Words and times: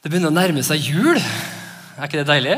Det 0.00 0.08
begynner 0.08 0.30
å 0.32 0.34
nærme 0.36 0.62
seg 0.64 0.80
jul. 0.90 1.18
Er 1.20 2.06
ikke 2.06 2.20
det 2.22 2.28
deilig? 2.30 2.54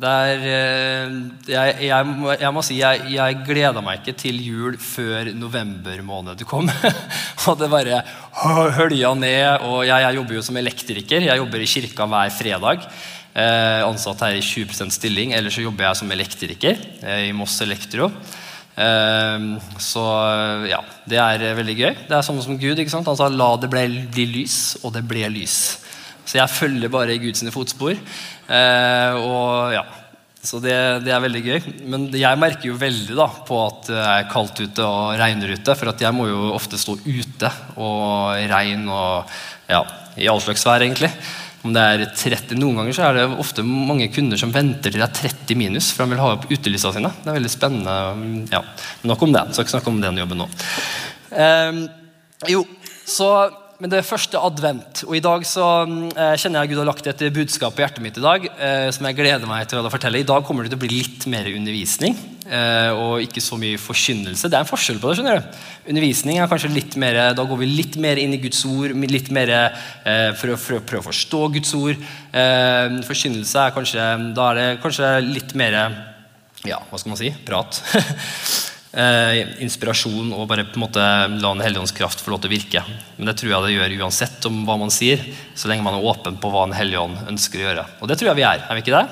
Det 0.00 0.10
er, 0.10 0.44
eh, 0.48 1.16
jeg, 1.50 1.72
jeg, 1.90 2.04
må- 2.08 2.36
jeg 2.40 2.52
må 2.56 2.62
si 2.64 2.76
jeg, 2.78 3.02
jeg 3.12 3.40
gleda 3.44 3.82
meg 3.84 3.98
ikke 4.00 4.14
til 4.22 4.38
jul 4.40 4.78
før 4.80 5.28
november 5.36 5.98
måned 6.06 6.44
kom. 6.48 6.70
og 7.50 7.58
det 7.60 7.68
bare 7.72 7.98
hø- 8.44 8.70
hølja 8.78 9.10
ned. 9.18 9.66
Og 9.68 9.82
jeg, 9.90 10.14
jobber 10.20 10.38
jo 10.38 10.44
som 10.46 10.56
elektriker. 10.56 11.26
Jeg 11.26 11.42
jobber 11.42 11.60
i 11.60 11.68
kirka 11.68 12.06
hver 12.08 12.32
fredag. 12.38 12.86
Eh, 13.34 13.82
ansatt 13.84 14.22
her 14.24 14.38
i 14.38 14.44
20% 14.46 14.94
stilling. 14.96 15.34
Ellers 15.36 15.58
så 15.58 15.66
jobber 15.66 15.88
jeg 15.90 16.00
som 16.00 16.14
elektriker 16.16 16.78
eh, 17.02 17.26
i 17.28 17.34
Moss 17.36 17.58
Elektro. 17.66 18.08
Eh, 18.80 19.50
så 19.82 20.06
ja, 20.70 20.80
det 21.10 21.20
er 21.26 21.44
eh, 21.50 21.58
veldig 21.58 21.76
gøy. 21.82 21.92
Det 22.08 22.16
er 22.16 22.24
sånn 22.24 22.40
som 22.46 22.56
Gud. 22.56 22.78
ikke 22.80 22.94
sant? 22.94 23.10
Han 23.10 23.18
sa 23.18 23.28
'la 23.28 23.50
det 23.60 23.68
bli, 23.74 23.84
bli 24.14 24.26
lys', 24.38 24.78
og 24.86 24.94
det 24.96 25.04
ble 25.10 25.26
lys. 25.28 25.58
Så 26.30 26.38
jeg 26.38 26.54
følger 26.54 26.92
bare 26.92 27.16
i 27.16 27.22
Guds 27.22 27.42
fotspor. 27.50 27.96
Eh, 27.98 29.16
og 29.18 29.74
ja, 29.74 29.82
Så 30.40 30.56
det, 30.62 30.72
det 31.04 31.10
er 31.12 31.20
veldig 31.24 31.40
gøy. 31.42 31.64
Men 31.90 32.06
jeg 32.14 32.38
merker 32.38 32.70
jo 32.70 32.78
veldig 32.78 33.16
da 33.18 33.26
på 33.48 33.58
at 33.66 33.90
det 33.90 34.04
er 34.12 34.30
kaldt 34.30 34.62
ute 34.62 34.86
og 34.86 35.18
regner 35.18 35.56
ute. 35.56 35.74
For 35.74 35.90
jeg 35.90 36.16
må 36.16 36.28
jo 36.30 36.54
ofte 36.54 36.78
stå 36.78 36.96
ute 37.02 37.50
og 37.74 38.38
regne 38.38 38.54
regn 38.54 38.86
og 38.94 39.34
ja, 39.70 39.82
i 40.16 40.30
all 40.30 40.40
slags 40.42 40.64
vær, 40.68 40.86
egentlig. 40.86 41.10
Om 41.60 41.74
det 41.76 41.82
er 41.82 42.06
30, 42.16 42.56
Noen 42.56 42.78
ganger 42.78 42.96
så 42.96 43.08
er 43.10 43.18
det 43.18 43.26
ofte 43.42 43.66
mange 43.66 44.06
kunder 44.14 44.38
som 44.40 44.52
venter 44.54 44.88
til 44.94 45.02
det 45.02 45.10
er 45.10 45.32
30 45.34 45.58
minus, 45.60 45.90
for 45.92 46.06
de 46.06 46.14
vil 46.14 46.22
ha 46.22 46.30
opp 46.38 46.46
utelysa 46.48 46.94
sine. 46.94 47.10
Det 47.20 47.28
er 47.28 47.36
veldig 47.36 47.52
spennende. 47.52 47.96
ja, 48.54 48.62
Nok 49.10 49.26
om 49.26 49.34
det. 49.34 49.48
Skal 49.52 49.66
ikke 49.66 49.74
snakke 49.74 49.92
om 49.92 50.00
den 50.00 50.22
jobben 50.22 50.40
nå. 50.40 50.48
Eh, 51.36 51.82
jo, 52.54 52.64
så 53.04 53.28
men 53.80 53.88
det 53.88 53.96
er 54.00 54.06
første 54.06 54.36
advent, 54.36 55.02
og 55.06 55.14
i 55.16 55.22
dag 55.24 55.44
så 55.48 55.66
eh, 55.88 56.34
kjenner 56.36 56.60
jeg 56.60 56.72
Gud 56.74 56.80
har 56.82 56.88
lagt 56.90 57.06
et 57.08 57.22
budskap 57.32 57.72
på 57.72 57.80
hjertet 57.80 58.04
mitt 58.04 58.18
i 58.20 58.24
dag 58.24 58.44
eh, 58.50 58.88
som 58.92 59.06
jeg 59.08 59.16
gleder 59.16 59.48
meg 59.48 59.70
til 59.70 59.80
å 59.80 59.92
fortelle. 59.92 60.20
I 60.20 60.28
dag 60.28 60.44
kommer 60.44 60.66
det 60.66 60.74
til 60.74 60.80
å 60.80 60.82
bli 60.82 60.98
litt 60.98 61.24
mer 61.32 61.48
undervisning 61.48 62.18
eh, 62.44 62.90
og 62.92 63.24
ikke 63.24 63.40
så 63.40 63.56
mye 63.60 63.80
forkynnelse. 63.80 64.50
Det 64.52 64.58
er 64.58 64.66
en 64.66 64.68
forskjell 64.68 65.00
på 65.00 65.08
det. 65.08 65.16
skjønner 65.18 65.40
du. 65.40 65.60
Undervisning 65.94 66.42
er 66.42 66.50
kanskje 66.50 66.72
litt 66.74 66.98
mer, 67.00 67.22
Da 67.38 67.46
går 67.48 67.62
vi 67.62 67.70
litt 67.70 67.96
mer 68.04 68.20
inn 68.20 68.36
i 68.36 68.42
Guds 68.42 68.60
ord, 68.68 68.92
litt 68.92 69.32
mer 69.32 69.54
eh, 69.56 70.28
for, 70.36 70.52
å, 70.52 70.58
for 70.60 70.76
å 70.76 70.84
prøve 70.84 71.06
å 71.06 71.08
forstå 71.08 71.40
Guds 71.56 71.72
ord. 71.78 72.04
Eh, 72.36 72.98
forkynnelse 73.08 73.64
er 73.64 73.76
kanskje, 73.78 74.10
da 74.36 74.50
er 74.50 74.60
det 74.60 74.68
kanskje 74.84 75.14
litt 75.24 75.56
mer 75.56 75.78
ja, 76.68 76.82
hva 76.90 77.00
skal 77.00 77.14
man 77.14 77.22
si? 77.22 77.32
Prat. 77.48 77.80
eh, 78.92 79.40
inspirasjon 79.62 80.32
og 80.34 80.48
bare 80.50 80.66
på 80.68 80.78
en 80.78 80.84
måte 80.84 81.02
la 81.02 81.52
Den 81.54 81.62
hellige 81.64 81.82
ånds 81.84 81.94
kraft 81.96 82.22
få 82.22 82.34
lov 82.34 82.42
til 82.42 82.50
å 82.50 82.54
virke. 82.54 82.84
Men 83.18 83.30
det 83.30 83.36
tror 83.40 83.52
jeg 83.52 83.66
det 83.66 83.74
gjør 83.76 83.96
uansett 84.04 84.48
om 84.50 84.62
hva 84.68 84.78
man 84.80 84.94
sier, 84.94 85.22
så 85.54 85.70
lenge 85.70 85.86
man 85.86 85.98
er 85.98 86.08
åpen 86.12 86.38
på 86.40 86.50
hva 86.52 86.66
Den 86.68 86.78
hellige 86.78 87.04
ånd 87.04 87.20
ønsker 87.30 87.60
å 87.60 87.66
gjøre. 87.68 87.86
Og 88.00 88.10
det 88.10 88.18
tror 88.20 88.32
jeg 88.32 88.40
vi 88.40 88.48
er. 88.48 88.64
er 88.66 88.78
vi 88.78 88.84
ikke 88.84 88.96
det? 88.96 89.06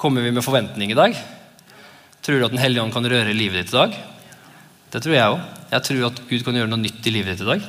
Kommer 0.00 0.24
vi 0.24 0.32
med 0.32 0.46
forventning 0.46 0.94
i 0.94 0.98
dag? 0.98 1.16
Tror 2.20 2.38
du 2.38 2.46
at 2.46 2.54
Den 2.54 2.62
hellige 2.62 2.84
ånd 2.84 2.94
kan 2.94 3.06
røre 3.06 3.36
livet 3.36 3.64
ditt 3.64 3.74
i 3.74 3.80
dag? 3.80 3.98
Det 4.90 5.02
tror 5.04 5.14
jeg 5.14 5.34
òg. 5.34 5.42
Jeg 5.70 5.86
tror 5.86 6.06
at 6.08 6.24
Gud 6.28 6.44
kan 6.46 6.56
gjøre 6.58 6.70
noe 6.72 6.82
nytt 6.82 7.06
i 7.06 7.12
livet 7.14 7.36
ditt 7.36 7.44
i 7.44 7.50
dag. 7.52 7.68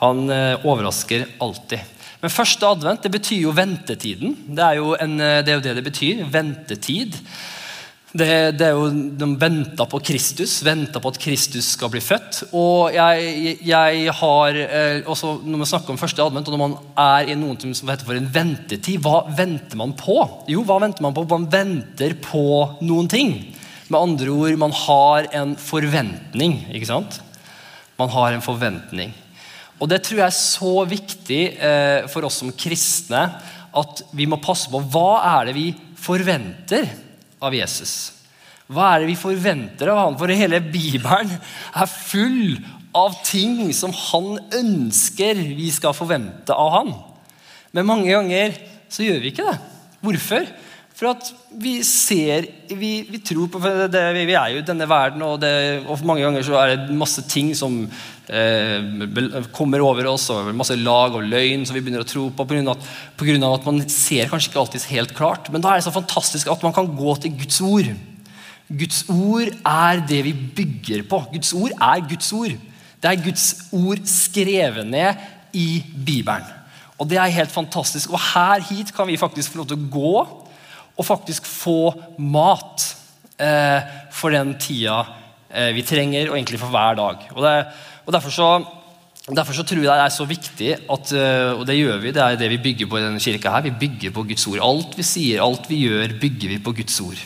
Han 0.00 0.24
eh, 0.32 0.64
overrasker 0.64 1.26
alltid. 1.44 1.90
Men 2.22 2.32
første 2.32 2.68
advent 2.72 3.04
det 3.04 3.12
betyr 3.12 3.42
jo 3.42 3.52
ventetiden. 3.52 4.32
Det 4.56 4.64
er 4.64 4.78
jo, 4.80 4.94
en, 4.96 5.18
eh, 5.20 5.42
det, 5.44 5.52
er 5.52 5.58
jo 5.58 5.64
det 5.66 5.74
det 5.76 5.84
betyr. 5.84 6.22
Ventetid. 6.32 7.18
Det, 8.14 8.54
det, 8.54 8.68
jo, 8.70 8.84
De 9.18 9.26
venta 9.42 9.88
på 9.90 9.98
Kristus, 10.06 10.60
venta 10.62 11.00
på 11.02 11.10
at 11.10 11.16
Kristus 11.18 11.72
skal 11.74 11.90
bli 11.90 11.98
født. 12.04 12.44
Og 12.54 12.94
jeg, 12.94 13.56
jeg 13.66 14.12
har 14.20 14.58
eh, 14.62 15.00
også 15.10 15.32
Når 15.42 15.62
man 15.64 15.66
snakker 15.66 15.90
om 15.90 15.98
første 15.98 16.22
advent, 16.22 16.46
og 16.46 16.54
når 16.54 16.62
man 16.62 16.76
er 17.02 17.32
i 17.32 17.34
noe 17.38 17.74
som 17.74 17.90
heter 17.90 18.06
for 18.06 18.14
en 18.14 18.30
ventetid, 18.30 19.02
hva 19.02 19.24
venter 19.34 19.80
man 19.80 19.96
på? 19.98 20.14
Jo, 20.50 20.62
hva 20.62 20.78
venter 20.84 21.02
man 21.02 21.16
på? 21.16 21.26
Man 21.32 21.48
venter 21.50 22.14
på 22.22 22.46
noen 22.86 23.10
ting. 23.10 23.34
Med 23.90 23.98
andre 23.98 24.30
ord, 24.30 24.54
man 24.62 24.78
har 24.84 25.26
en 25.34 25.58
forventning. 25.58 26.60
ikke 26.70 26.92
sant? 26.92 27.18
Man 27.98 28.14
har 28.14 28.36
en 28.36 28.44
forventning. 28.46 29.10
Og 29.82 29.90
det 29.90 30.04
tror 30.06 30.20
jeg 30.20 30.28
er 30.28 30.38
så 30.38 30.74
viktig 30.86 31.42
eh, 31.58 32.06
for 32.12 32.30
oss 32.30 32.38
som 32.44 32.54
kristne 32.54 33.26
at 33.74 34.04
vi 34.14 34.28
må 34.30 34.38
passe 34.38 34.70
på 34.70 34.78
hva 34.94 35.18
er 35.34 35.50
det 35.50 35.56
vi 35.58 35.72
forventer 35.98 36.86
av 37.44 37.54
Jesus. 37.54 38.12
Hva 38.72 38.94
er 38.94 39.02
det 39.02 39.10
vi 39.12 39.20
forventer 39.20 39.90
av 39.92 40.00
han? 40.00 40.18
For 40.20 40.32
hele 40.32 40.62
Bibelen 40.64 41.32
er 41.36 41.90
full 41.90 42.56
av 42.96 43.18
ting 43.26 43.68
som 43.76 43.92
han 43.92 44.38
ønsker 44.54 45.40
vi 45.58 45.68
skal 45.74 45.96
forvente 45.96 46.54
av 46.54 46.70
han. 46.78 46.92
Men 47.74 47.88
mange 47.88 48.08
ganger 48.12 48.54
så 48.88 49.04
gjør 49.04 49.20
vi 49.20 49.32
ikke 49.34 49.48
det. 49.50 49.58
Hvorfor? 50.04 50.46
For 50.94 51.10
at 51.10 51.30
vi 51.58 51.74
ser 51.86 52.46
Vi, 52.70 52.92
vi 53.08 53.18
tror 53.26 53.48
på 53.50 53.60
det, 53.90 54.02
Vi 54.14 54.36
er 54.38 54.52
jo 54.54 54.60
i 54.62 54.66
denne 54.66 54.86
verden, 54.88 55.24
og, 55.26 55.40
det, 55.42 55.82
og 55.90 56.04
mange 56.06 56.22
ganger 56.22 56.46
så 56.46 56.58
er 56.60 56.74
det 56.76 56.98
masse 56.98 57.24
ting 57.30 57.50
som 57.58 57.80
eh, 58.30 59.46
kommer 59.54 59.82
over 59.82 60.06
oss, 60.12 60.28
og 60.30 60.52
masse 60.54 60.76
lag 60.78 61.16
og 61.18 61.26
løgn 61.26 61.66
som 61.66 61.76
vi 61.76 61.82
begynner 61.82 62.04
å 62.04 62.08
tro 62.08 62.28
på 62.30 62.46
pga. 62.48 62.76
At 63.50 63.66
man 63.66 63.82
ser 63.90 64.30
kanskje 64.30 64.52
ikke 64.52 64.62
alltid 64.62 64.86
helt 64.92 65.14
klart. 65.18 65.50
Men 65.50 65.64
da 65.64 65.72
er 65.72 65.82
det 65.82 65.88
så 65.88 65.94
fantastisk 65.94 66.52
at 66.52 66.62
man 66.62 66.76
kan 66.76 66.90
gå 66.94 67.16
til 67.22 67.34
Guds 67.42 67.60
ord. 67.64 67.90
Guds 68.70 69.02
ord 69.12 69.50
er 69.50 70.04
det 70.08 70.22
vi 70.24 70.32
bygger 70.32 71.04
på. 71.10 71.20
Guds 71.34 71.52
ord 71.58 71.74
er 71.74 72.06
Guds 72.08 72.30
ord. 72.32 72.54
Det 73.02 73.10
er 73.10 73.24
Guds 73.26 73.48
ord 73.74 74.06
skrevet 74.08 74.86
ned 74.88 75.26
i 75.52 75.82
Bibelen. 76.06 76.46
Og 76.96 77.10
det 77.10 77.18
er 77.18 77.34
helt 77.34 77.52
fantastisk. 77.52 78.14
Og 78.14 78.22
her 78.30 78.62
hit 78.70 78.94
kan 78.94 79.10
vi 79.10 79.18
faktisk 79.20 79.52
få 79.52 79.60
lov 79.60 79.68
til 79.68 79.82
å 79.82 79.90
gå 79.92 80.43
og 80.94 81.06
faktisk 81.06 81.46
få 81.48 81.92
mat 82.22 82.86
eh, 83.42 83.82
for 84.14 84.34
den 84.34 84.54
tida 84.60 85.00
eh, 85.50 85.72
vi 85.74 85.84
trenger, 85.86 86.30
og 86.30 86.38
egentlig 86.38 86.60
for 86.62 86.72
hver 86.74 86.98
dag. 87.00 87.28
Og, 87.34 87.42
det, 87.44 87.54
og 88.06 88.14
derfor, 88.14 88.34
så, 88.34 88.48
derfor 89.26 89.58
så 89.58 89.66
tror 89.66 89.82
jeg 89.82 89.90
det 89.90 90.06
er 90.06 90.14
så 90.14 90.28
viktig, 90.28 90.72
at, 90.96 91.14
eh, 91.18 91.52
og 91.52 91.66
det 91.68 91.78
gjør 91.80 92.02
vi, 92.02 92.14
det 92.14 92.24
er 92.24 92.40
det 92.40 92.50
vi 92.54 92.62
bygger 92.70 92.90
på 92.90 93.00
i 93.00 93.06
denne 93.06 93.22
kirka 93.22 93.56
her. 93.56 93.66
Vi 93.66 93.78
bygger 93.84 94.14
på 94.14 94.26
Guds 94.30 94.46
ord. 94.50 94.64
Alt 94.64 94.98
vi 94.98 95.06
sier, 95.06 95.44
alt 95.44 95.70
vi 95.70 95.84
gjør, 95.88 96.18
bygger 96.22 96.54
vi 96.54 96.60
på 96.62 96.76
Guds 96.80 97.00
ord. 97.04 97.22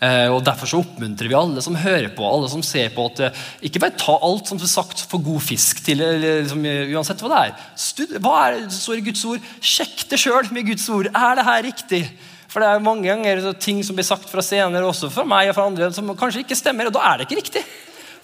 Eh, 0.00 0.32
og 0.32 0.40
Derfor 0.46 0.70
så 0.70 0.78
oppmuntrer 0.80 1.28
vi 1.28 1.36
alle 1.36 1.60
som 1.60 1.76
hører 1.76 2.08
på, 2.16 2.24
alle 2.24 2.48
som 2.48 2.62
ser 2.64 2.88
på, 2.94 3.04
at 3.10 3.26
eh, 3.26 3.42
ikke 3.68 3.82
bare 3.82 3.98
ta 4.00 4.14
alt 4.16 4.48
som 4.48 4.56
er 4.56 4.70
sagt 4.70 5.02
for 5.10 5.20
god 5.20 5.42
fisk 5.44 5.82
til, 5.84 6.00
liksom, 6.00 6.64
uansett 6.94 7.20
hva 7.20 7.32
det 7.34 7.40
er. 7.42 7.66
Stud, 7.76 8.14
hva 8.22 8.36
er 8.46 8.60
det 8.62 8.78
står 8.78 9.02
i 9.02 9.06
Guds 9.10 9.26
ord? 9.28 9.50
Sjekk 9.60 10.06
det 10.08 10.22
sjøl 10.22 10.48
med 10.56 10.70
Guds 10.70 10.88
ord. 10.88 11.10
Er 11.12 11.36
det 11.36 11.48
her 11.50 11.66
riktig? 11.68 12.04
For 12.50 12.62
det 12.62 12.68
er 12.70 12.82
mange 12.82 13.06
ganger 13.06 13.52
ting 13.62 13.78
som 13.86 13.98
blir 13.98 14.06
sagt 14.06 14.26
fra 14.30 14.42
senere, 14.42 14.82
også 14.86 15.10
fra 15.12 15.26
meg 15.28 15.50
og 15.50 15.56
fra 15.58 15.68
andre, 15.70 15.92
som 15.94 16.10
kanskje 16.18 16.42
ikke 16.42 16.58
stemmer, 16.58 16.90
og 16.90 16.96
da 16.96 17.04
er 17.06 17.20
det 17.20 17.28
ikke 17.28 17.40
riktig. 17.42 17.62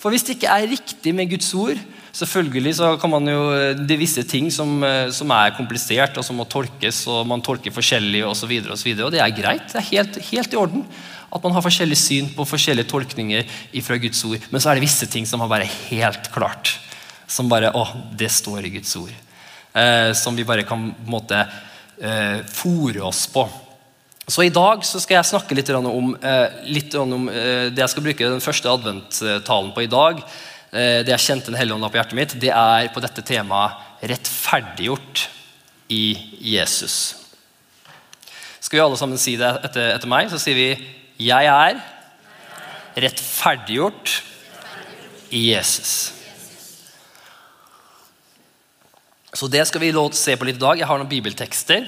For 0.02 0.12
hvis 0.12 0.26
det 0.26 0.36
ikke 0.36 0.52
er 0.52 0.66
riktig 0.70 1.12
med 1.14 1.30
Guds 1.30 1.52
ord, 1.56 1.78
selvfølgelig 2.16 2.72
så 2.78 2.88
kan 3.00 3.12
man 3.12 3.30
jo, 3.30 3.42
det 3.78 3.98
visse 4.00 4.24
ting 4.28 4.50
som, 4.52 4.80
som 5.14 5.32
er 5.34 5.54
komplisert, 5.56 6.18
og 6.18 6.26
som 6.26 6.38
må 6.40 6.46
tolkes, 6.50 7.04
og 7.12 7.22
man 7.30 7.44
tolker 7.44 7.74
forskjellig 7.74 8.24
osv., 8.26 8.32
og, 8.32 8.38
så 8.40 8.50
videre, 8.50 8.74
og, 8.74 8.80
så 8.82 9.06
og 9.06 9.14
det 9.14 9.22
er 9.22 9.36
greit. 9.36 9.68
Det 9.70 9.80
er 9.80 9.90
helt, 9.92 10.18
helt 10.32 10.56
i 10.56 10.60
orden 10.60 10.88
at 11.36 11.42
man 11.44 11.54
har 11.56 11.64
forskjellig 11.64 11.98
syn 11.98 12.28
på 12.34 12.46
forskjellige 12.46 12.88
tolkninger 12.90 13.46
fra 13.84 13.98
Guds 14.00 14.22
ord. 14.28 14.44
Men 14.50 14.62
så 14.62 14.70
er 14.70 14.78
det 14.78 14.86
visse 14.86 15.08
ting 15.10 15.26
som 15.28 15.42
er 15.42 15.50
bare 15.50 15.68
helt 15.88 16.30
klart. 16.34 16.76
Som 17.26 17.50
bare 17.50 17.72
Å, 17.74 17.84
det 18.16 18.30
står 18.32 18.66
i 18.66 18.72
Guds 18.78 18.94
ord. 19.00 19.12
Eh, 19.76 20.12
som 20.16 20.36
vi 20.38 20.46
bare 20.46 20.64
kan 20.66 20.90
på 20.94 21.04
en 21.04 21.12
måte 21.16 21.40
eh, 21.98 22.40
fòre 22.46 23.02
oss 23.04 23.26
på. 23.32 23.44
Så 24.26 24.42
I 24.42 24.50
dag 24.50 24.82
så 24.82 24.98
skal 24.98 25.20
jeg 25.20 25.28
snakke 25.28 25.54
litt 25.54 25.68
om, 25.70 26.16
eh, 26.18 26.54
litt 26.66 26.94
om 26.98 27.28
eh, 27.30 27.68
det 27.70 27.78
jeg 27.78 27.92
skal 27.92 28.02
bruke 28.02 28.30
den 28.32 28.42
første 28.42 28.70
adventtalen 28.72 29.70
på 29.70 29.84
i 29.84 29.90
dag. 29.90 30.18
Eh, 30.74 31.04
det 31.06 31.12
jeg 31.14 31.22
kjente 31.28 31.52
Den 31.52 31.58
hellige 31.60 31.76
ånd 31.78 31.86
på 31.86 32.00
hjertet 32.00 32.18
mitt, 32.18 32.34
det 32.42 32.50
er 32.50 32.88
på 32.90 33.02
dette 33.04 33.22
temaet 33.22 33.78
'rettferdiggjort 34.02 35.28
i 35.88 36.18
Jesus'. 36.42 37.14
Skal 38.60 38.76
vi 38.76 38.82
alle 38.82 38.98
sammen 38.98 39.18
si 39.18 39.36
det 39.36 39.46
etter, 39.64 39.94
etter 39.94 40.10
meg? 40.10 40.28
Så 40.28 40.42
sier 40.42 40.58
vi 40.58 40.86
'Jeg 41.22 41.46
er 41.46 41.80
rettferdiggjort 42.96 44.22
i 45.30 45.54
Jesus'. 45.54 46.12
Så 49.32 49.46
det 49.48 49.66
skal 49.68 49.80
vi 49.80 49.92
se 50.12 50.34
på 50.34 50.44
litt 50.44 50.56
i 50.56 50.66
dag. 50.66 50.78
Jeg 50.78 50.86
har 50.86 50.98
noen 50.98 51.08
bibeltekster 51.08 51.86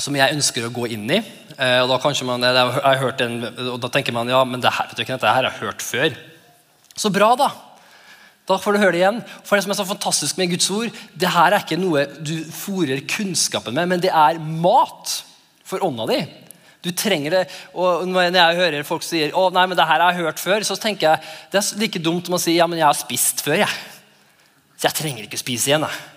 som 0.00 0.16
jeg 0.16 0.36
ønsker 0.36 0.66
å 0.66 0.72
gå 0.74 0.88
inn 0.92 1.06
i. 1.10 1.20
Eh, 1.56 1.78
og 1.82 1.90
da 1.90 2.12
man, 2.28 2.44
en, 2.44 3.36
og 3.72 3.78
da 3.80 3.90
tenker 3.92 4.14
man 4.16 4.28
ja, 4.28 4.42
men 4.44 4.62
det 4.62 4.72
her, 4.76 4.90
ikke, 4.92 5.14
dette 5.14 5.30
her 5.30 5.46
har 5.46 5.48
jeg 5.50 5.62
hørt 5.62 5.84
før. 5.84 6.18
Så 6.96 7.12
bra, 7.12 7.32
da. 7.38 7.50
Da 8.46 8.58
får 8.62 8.76
du 8.76 8.82
høre 8.82 8.94
det 8.94 9.02
igjen. 9.02 9.22
For 9.42 9.56
det 9.56 9.66
som 9.66 9.74
er 9.74 9.78
så 9.80 9.88
fantastisk 9.88 10.38
med 10.38 10.52
Guds 10.52 10.68
ord, 10.70 10.98
det 11.18 11.32
her 11.34 11.52
er 11.52 11.64
ikke 11.64 11.80
noe 11.80 12.06
du 12.20 12.36
fòrer 12.54 13.02
kunnskapen 13.10 13.74
med, 13.74 13.90
men 13.90 14.02
det 14.02 14.12
er 14.12 14.38
mat 14.38 15.20
for 15.66 15.82
ånda 15.82 16.06
di. 16.12 16.20
Du 16.84 16.92
trenger 16.94 17.34
det. 17.34 17.44
og 17.74 18.04
Når 18.06 18.28
jeg 18.28 18.58
hører 18.60 18.86
folk 18.86 19.02
sier 19.02 19.34
å 19.34 19.48
nei, 19.50 19.64
men 19.66 19.78
det 19.78 19.88
her 19.88 20.04
har 20.04 20.12
jeg 20.12 20.28
hørt 20.28 20.42
før, 20.42 20.66
så 20.66 20.76
tenker 20.78 21.08
jeg 21.08 21.32
det 21.50 21.62
er 21.62 21.80
like 21.82 22.02
dumt 22.04 22.28
som 22.28 22.36
å 22.38 22.42
si 22.42 22.54
ja, 22.54 22.68
men 22.70 22.78
jeg 22.78 22.86
har 22.86 22.98
spist 22.98 23.42
før. 23.42 23.64
jeg. 23.64 23.80
Så 24.76 24.90
jeg 24.90 24.98
trenger 25.00 25.26
ikke 25.26 25.40
spise 25.40 25.72
igjen. 25.72 25.88
jeg. 25.88 26.15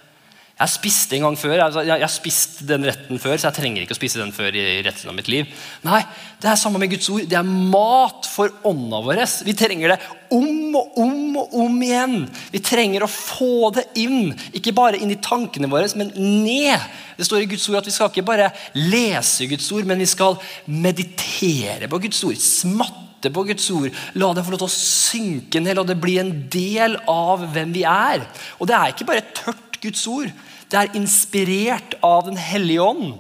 Jeg 0.60 0.72
spiste 0.74 1.16
en 1.16 1.24
gang 1.24 1.38
før, 1.40 1.54
jeg, 1.56 1.88
jeg 1.88 2.04
har 2.04 2.12
spist 2.12 2.58
den 2.68 2.84
retten 2.84 3.20
før, 3.22 3.38
så 3.40 3.48
jeg 3.48 3.56
trenger 3.56 3.86
ikke 3.86 3.96
å 3.96 3.98
spise 4.00 4.20
den 4.20 4.34
før 4.36 4.52
i 4.60 4.82
retten 4.84 5.08
av 5.08 5.16
mitt 5.16 5.30
liv. 5.32 5.48
Nei, 5.88 6.02
det 6.44 6.50
er 6.52 6.58
samme 6.60 6.82
med 6.82 6.92
Guds 6.92 7.08
ord. 7.14 7.24
Det 7.32 7.38
er 7.40 7.48
mat 7.48 8.28
for 8.28 8.52
ånda 8.68 9.00
vår. 9.06 9.22
Vi 9.48 9.56
trenger 9.56 9.94
det 9.94 9.98
om 10.36 10.76
og 10.76 10.98
om 11.00 11.38
og 11.40 11.56
om 11.64 11.78
igjen. 11.88 12.18
Vi 12.52 12.60
trenger 12.60 13.06
å 13.06 13.12
få 13.12 13.70
det 13.78 13.86
inn. 14.04 14.34
Ikke 14.52 14.76
bare 14.76 15.00
inn 15.00 15.14
i 15.16 15.22
tankene 15.24 15.70
våre, 15.72 15.88
men 15.96 16.12
ned. 16.18 16.90
Det 17.16 17.30
står 17.30 17.46
i 17.46 17.50
Guds 17.54 17.70
ord 17.72 17.80
at 17.80 17.88
vi 17.88 17.96
skal 17.96 18.12
ikke 18.12 18.28
bare 18.28 18.52
lese 18.76 19.48
Guds 19.48 19.72
ord, 19.72 19.88
men 19.88 20.04
vi 20.04 20.10
skal 20.12 20.36
meditere 20.68 21.88
på 21.88 22.02
Guds 22.04 22.20
ord. 22.28 22.36
Smatte 22.36 23.32
på 23.32 23.48
Guds 23.48 23.72
ord. 23.78 23.96
La 24.20 24.34
det 24.36 24.44
få 24.44 24.58
lov 24.58 24.66
til 24.66 24.68
å 24.68 24.76
synke 24.76 25.64
ned, 25.64 25.80
la 25.80 25.88
det 25.88 26.00
bli 26.04 26.20
en 26.20 26.36
del 26.52 27.00
av 27.08 27.48
hvem 27.56 27.72
vi 27.80 27.88
er. 27.88 28.28
Og 28.60 28.68
det 28.68 28.76
er 28.76 28.92
ikke 28.92 29.08
bare 29.08 29.28
tørt 29.32 29.80
Guds 29.80 30.04
ord. 30.12 30.36
Det 30.70 30.78
er 30.78 30.98
inspirert 30.98 31.98
av 32.06 32.28
Den 32.28 32.38
hellige 32.38 32.84
ånd. 32.86 33.14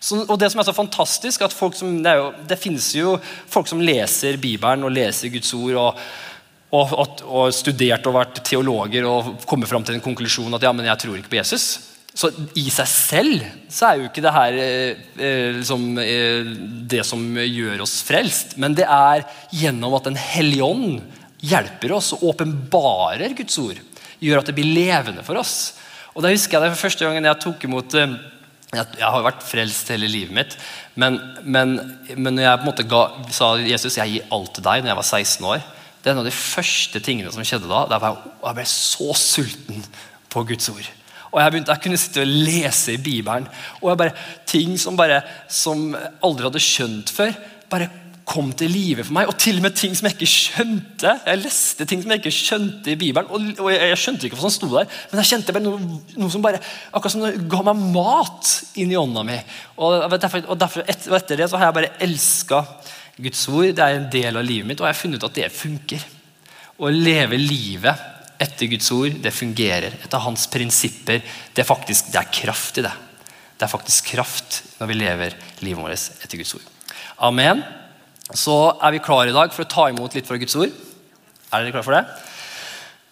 Så, 0.00 0.22
og 0.24 0.38
Det 0.38 0.50
som 0.52 0.60
er 0.60 0.68
så 0.68 0.76
fantastisk, 0.76 1.42
at 1.42 1.52
som, 1.52 1.98
det, 2.04 2.14
jo, 2.16 2.30
det, 2.48 2.60
finnes 2.60 2.86
jo 2.94 3.16
folk 3.48 3.68
som 3.68 3.82
leser 3.82 4.38
Bibelen 4.40 4.84
og 4.86 4.94
leser 4.94 5.32
Guds 5.32 5.52
ord. 5.56 5.74
og, 5.74 6.06
og, 6.76 6.92
og, 6.92 7.20
og 7.26 7.52
studert 7.54 8.06
og 8.08 8.16
vært 8.18 8.40
teologer 8.44 9.06
og 9.08 9.36
kommer 9.48 9.68
fram 9.70 9.84
til 9.86 9.96
en 9.96 10.04
konklusjon 10.04 10.56
at 10.56 10.64
ja, 10.66 10.72
men 10.74 10.88
jeg 10.88 11.02
tror 11.02 11.18
ikke 11.18 11.32
på 11.32 11.40
Jesus. 11.40 11.66
Så 12.16 12.30
i 12.56 12.64
seg 12.72 12.88
selv 12.88 13.44
så 13.72 13.90
er 13.90 14.00
jo 14.00 14.08
ikke 14.08 14.24
det 14.24 14.32
her 14.32 14.54
eh, 14.56 15.00
eh 15.20 15.56
liksom, 15.58 15.82
eh, 16.00 16.48
det 16.88 17.02
som 17.04 17.20
gjør 17.36 17.84
oss 17.84 17.98
frelst. 18.06 18.56
Men 18.56 18.76
det 18.76 18.86
er 18.88 19.26
gjennom 19.52 19.98
at 19.98 20.08
Den 20.08 20.16
hellige 20.16 20.64
ånd 20.64 21.02
hjelper 21.44 21.92
oss 21.92 22.14
og 22.16 22.24
åpenbarer 22.32 23.36
Guds 23.36 23.58
ord. 23.60 23.82
Gjør 24.18 24.40
at 24.40 24.48
det 24.48 24.56
blir 24.56 24.72
levende 24.72 25.24
for 25.26 25.36
oss. 25.36 25.74
Og 26.16 26.24
da 26.24 26.32
husker 26.32 26.56
jeg 26.56 26.64
det 26.64 26.72
for 26.72 26.86
første 26.86 27.04
gangen 27.04 27.28
jeg 27.28 27.40
tok 27.44 27.64
imot 27.68 27.94
eh, 28.00 28.16
Jeg 28.72 29.04
har 29.04 29.24
vært 29.24 29.44
frelst 29.44 29.92
hele 29.92 30.08
livet 30.08 30.34
mitt, 30.34 30.56
men, 30.96 31.18
men, 31.44 31.76
men 32.16 32.40
jeg 32.40 32.56
på 32.56 32.64
en 32.64 32.70
måte 32.70 32.86
ga, 32.88 33.02
sa 33.36 33.52
Jesus 33.60 33.98
jeg 34.00 34.14
gir 34.14 34.30
alt 34.32 34.54
til 34.56 34.64
deg 34.64 34.82
når 34.82 34.94
jeg 34.94 35.00
var 35.02 35.10
16 35.20 35.48
år 35.52 35.66
Det 36.00 36.08
er 36.08 36.14
en 36.14 36.22
av 36.22 36.28
de 36.28 36.36
første 36.38 37.02
tingene 37.04 37.32
som 37.34 37.44
skjedde 37.44 37.68
da. 37.68 37.84
Der 37.90 38.06
jeg, 38.08 38.54
ble 38.56 38.64
så 38.70 39.10
sulten 39.18 39.84
på 40.32 40.44
Guds 40.48 40.70
ord. 40.72 40.88
Og 41.32 41.40
jeg 41.42 41.52
begynte, 41.52 41.74
jeg 41.74 41.82
kunne 41.84 42.00
sitte 42.00 42.22
og 42.22 42.34
lese 42.46 42.94
i 42.94 43.00
Bibelen. 43.02 43.48
Og 43.82 43.90
jeg 43.90 43.98
bare, 44.00 44.26
ting 44.48 44.76
som, 44.80 44.96
bare, 44.96 45.18
som 45.52 45.90
aldri 46.24 46.46
hadde 46.46 46.62
skjønt 46.62 47.10
før, 47.12 47.34
bare 47.72 47.90
kom 48.26 48.48
til 48.58 48.72
live 48.74 49.04
for 49.06 49.14
meg. 49.14 49.30
Og 49.30 49.38
til 49.40 49.60
og 49.60 49.66
med 49.68 49.76
ting 49.78 49.94
som 49.94 50.08
jeg 50.08 50.16
ikke 50.16 50.28
skjønte. 50.28 51.12
Jeg 51.28 51.40
leste 51.44 51.86
ting 51.86 52.02
som 52.02 52.10
jeg 52.12 52.20
ikke 52.20 52.34
skjønte 52.34 52.92
i 52.92 52.98
Bibelen. 52.98 53.30
Og, 53.30 53.62
og 53.62 53.70
jeg, 53.70 53.92
jeg, 53.92 54.00
skjønte 54.02 54.26
ikke 54.26 54.40
hva 54.40 54.48
som 54.48 54.54
sto 54.56 54.70
der, 54.72 54.90
men 55.12 55.22
jeg 55.22 55.30
kjente 55.30 55.62
noe, 55.62 56.00
noe 56.18 56.32
som 56.34 56.42
bare 56.44 56.60
akkurat 56.90 57.14
som 57.14 57.22
det 57.22 57.46
ga 57.50 57.62
meg 57.68 57.84
mat 57.94 58.50
inn 58.82 58.90
i 58.92 58.98
ånda 58.98 59.22
mi. 59.26 59.38
Og, 59.78 60.08
derfor, 60.16 60.42
og 60.50 60.58
derfor, 60.60 60.84
et, 60.90 61.06
etter 61.20 61.42
det 61.42 61.48
så 61.52 61.60
har 61.60 61.70
jeg 61.70 61.78
bare 61.78 61.94
elska 62.08 62.60
Guds 63.28 63.46
ord. 63.52 63.70
Det 63.78 63.86
er 63.86 64.00
en 64.00 64.10
del 64.18 64.42
av 64.42 64.50
livet 64.50 64.72
mitt, 64.72 64.82
og 64.82 64.90
jeg 64.90 64.96
har 64.96 65.00
funnet 65.04 65.22
ut 65.22 65.30
at 65.30 65.38
det 65.38 65.54
funker. 65.54 66.10
Å 66.76 66.92
leve 66.92 67.40
livet 67.40 68.04
etter 68.42 68.68
Guds 68.74 68.90
ord, 68.92 69.22
det 69.22 69.32
fungerer. 69.32 70.00
Etter 70.02 70.26
hans 70.26 70.50
prinsipper. 70.52 71.22
Det 71.54 71.62
er 71.62 71.70
faktisk 71.70 72.10
det 72.10 72.24
er 72.24 72.34
kraft 72.42 72.82
i 72.82 72.88
det. 72.90 72.94
Det 73.56 73.64
er 73.64 73.72
faktisk 73.72 74.12
kraft 74.12 74.62
når 74.80 74.90
vi 74.90 75.00
lever 75.00 75.42
livet 75.62 75.80
vårt 75.80 76.24
etter 76.26 76.42
Guds 76.42 76.58
ord. 76.58 76.72
Amen 77.24 77.62
så 78.34 78.56
er 78.82 78.96
vi 78.96 79.04
klare 79.04 79.30
i 79.30 79.36
dag 79.36 79.52
for 79.54 79.62
å 79.62 79.70
ta 79.70 79.90
imot 79.92 80.16
litt 80.16 80.26
fra 80.26 80.38
Guds 80.40 80.56
ord. 80.58 80.72
Er 81.52 81.62
dere 81.62 81.74
klare 81.74 81.86
for 81.86 81.94
det? 81.94 82.06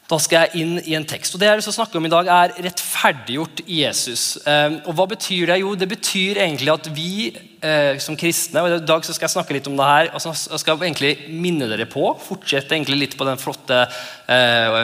Da 0.04 0.18
skal 0.20 0.44
jeg 0.44 0.60
inn 0.60 0.72
i 0.84 0.94
en 0.98 1.06
tekst. 1.08 1.32
og 1.32 1.40
Det 1.40 1.46
jeg 1.48 1.56
vil 1.56 1.72
snakke 1.72 1.96
om 1.96 2.04
i 2.04 2.12
dag, 2.12 2.26
er 2.28 2.52
rettferdiggjort 2.66 3.62
Jesus. 3.64 4.36
Ehm, 4.44 4.76
og 4.84 4.98
Hva 4.98 5.06
betyr 5.14 5.48
det? 5.48 5.60
Jo, 5.62 5.70
det 5.80 5.88
betyr 5.88 6.42
egentlig 6.44 6.72
at 6.74 6.90
vi 6.92 7.12
eh, 7.32 7.96
som 8.02 8.18
kristne 8.20 8.60
og 8.60 8.68
I 8.68 8.82
dag 8.84 9.06
skal 9.06 9.24
jeg 9.24 9.32
snakke 9.32 9.56
litt 9.56 9.70
om 9.70 9.78
det 9.78 9.86
her. 9.88 10.10
Altså, 10.12 10.34
jeg 10.34 10.60
skal 10.60 10.82
egentlig 10.82 11.14
minne 11.32 11.70
dere 11.70 11.86
på, 11.88 12.10
fortsette 12.20 12.76
egentlig 12.76 12.98
litt 13.00 13.16
på 13.16 13.24
den 13.24 13.40
flotte 13.40 13.80
eh, 14.28 14.76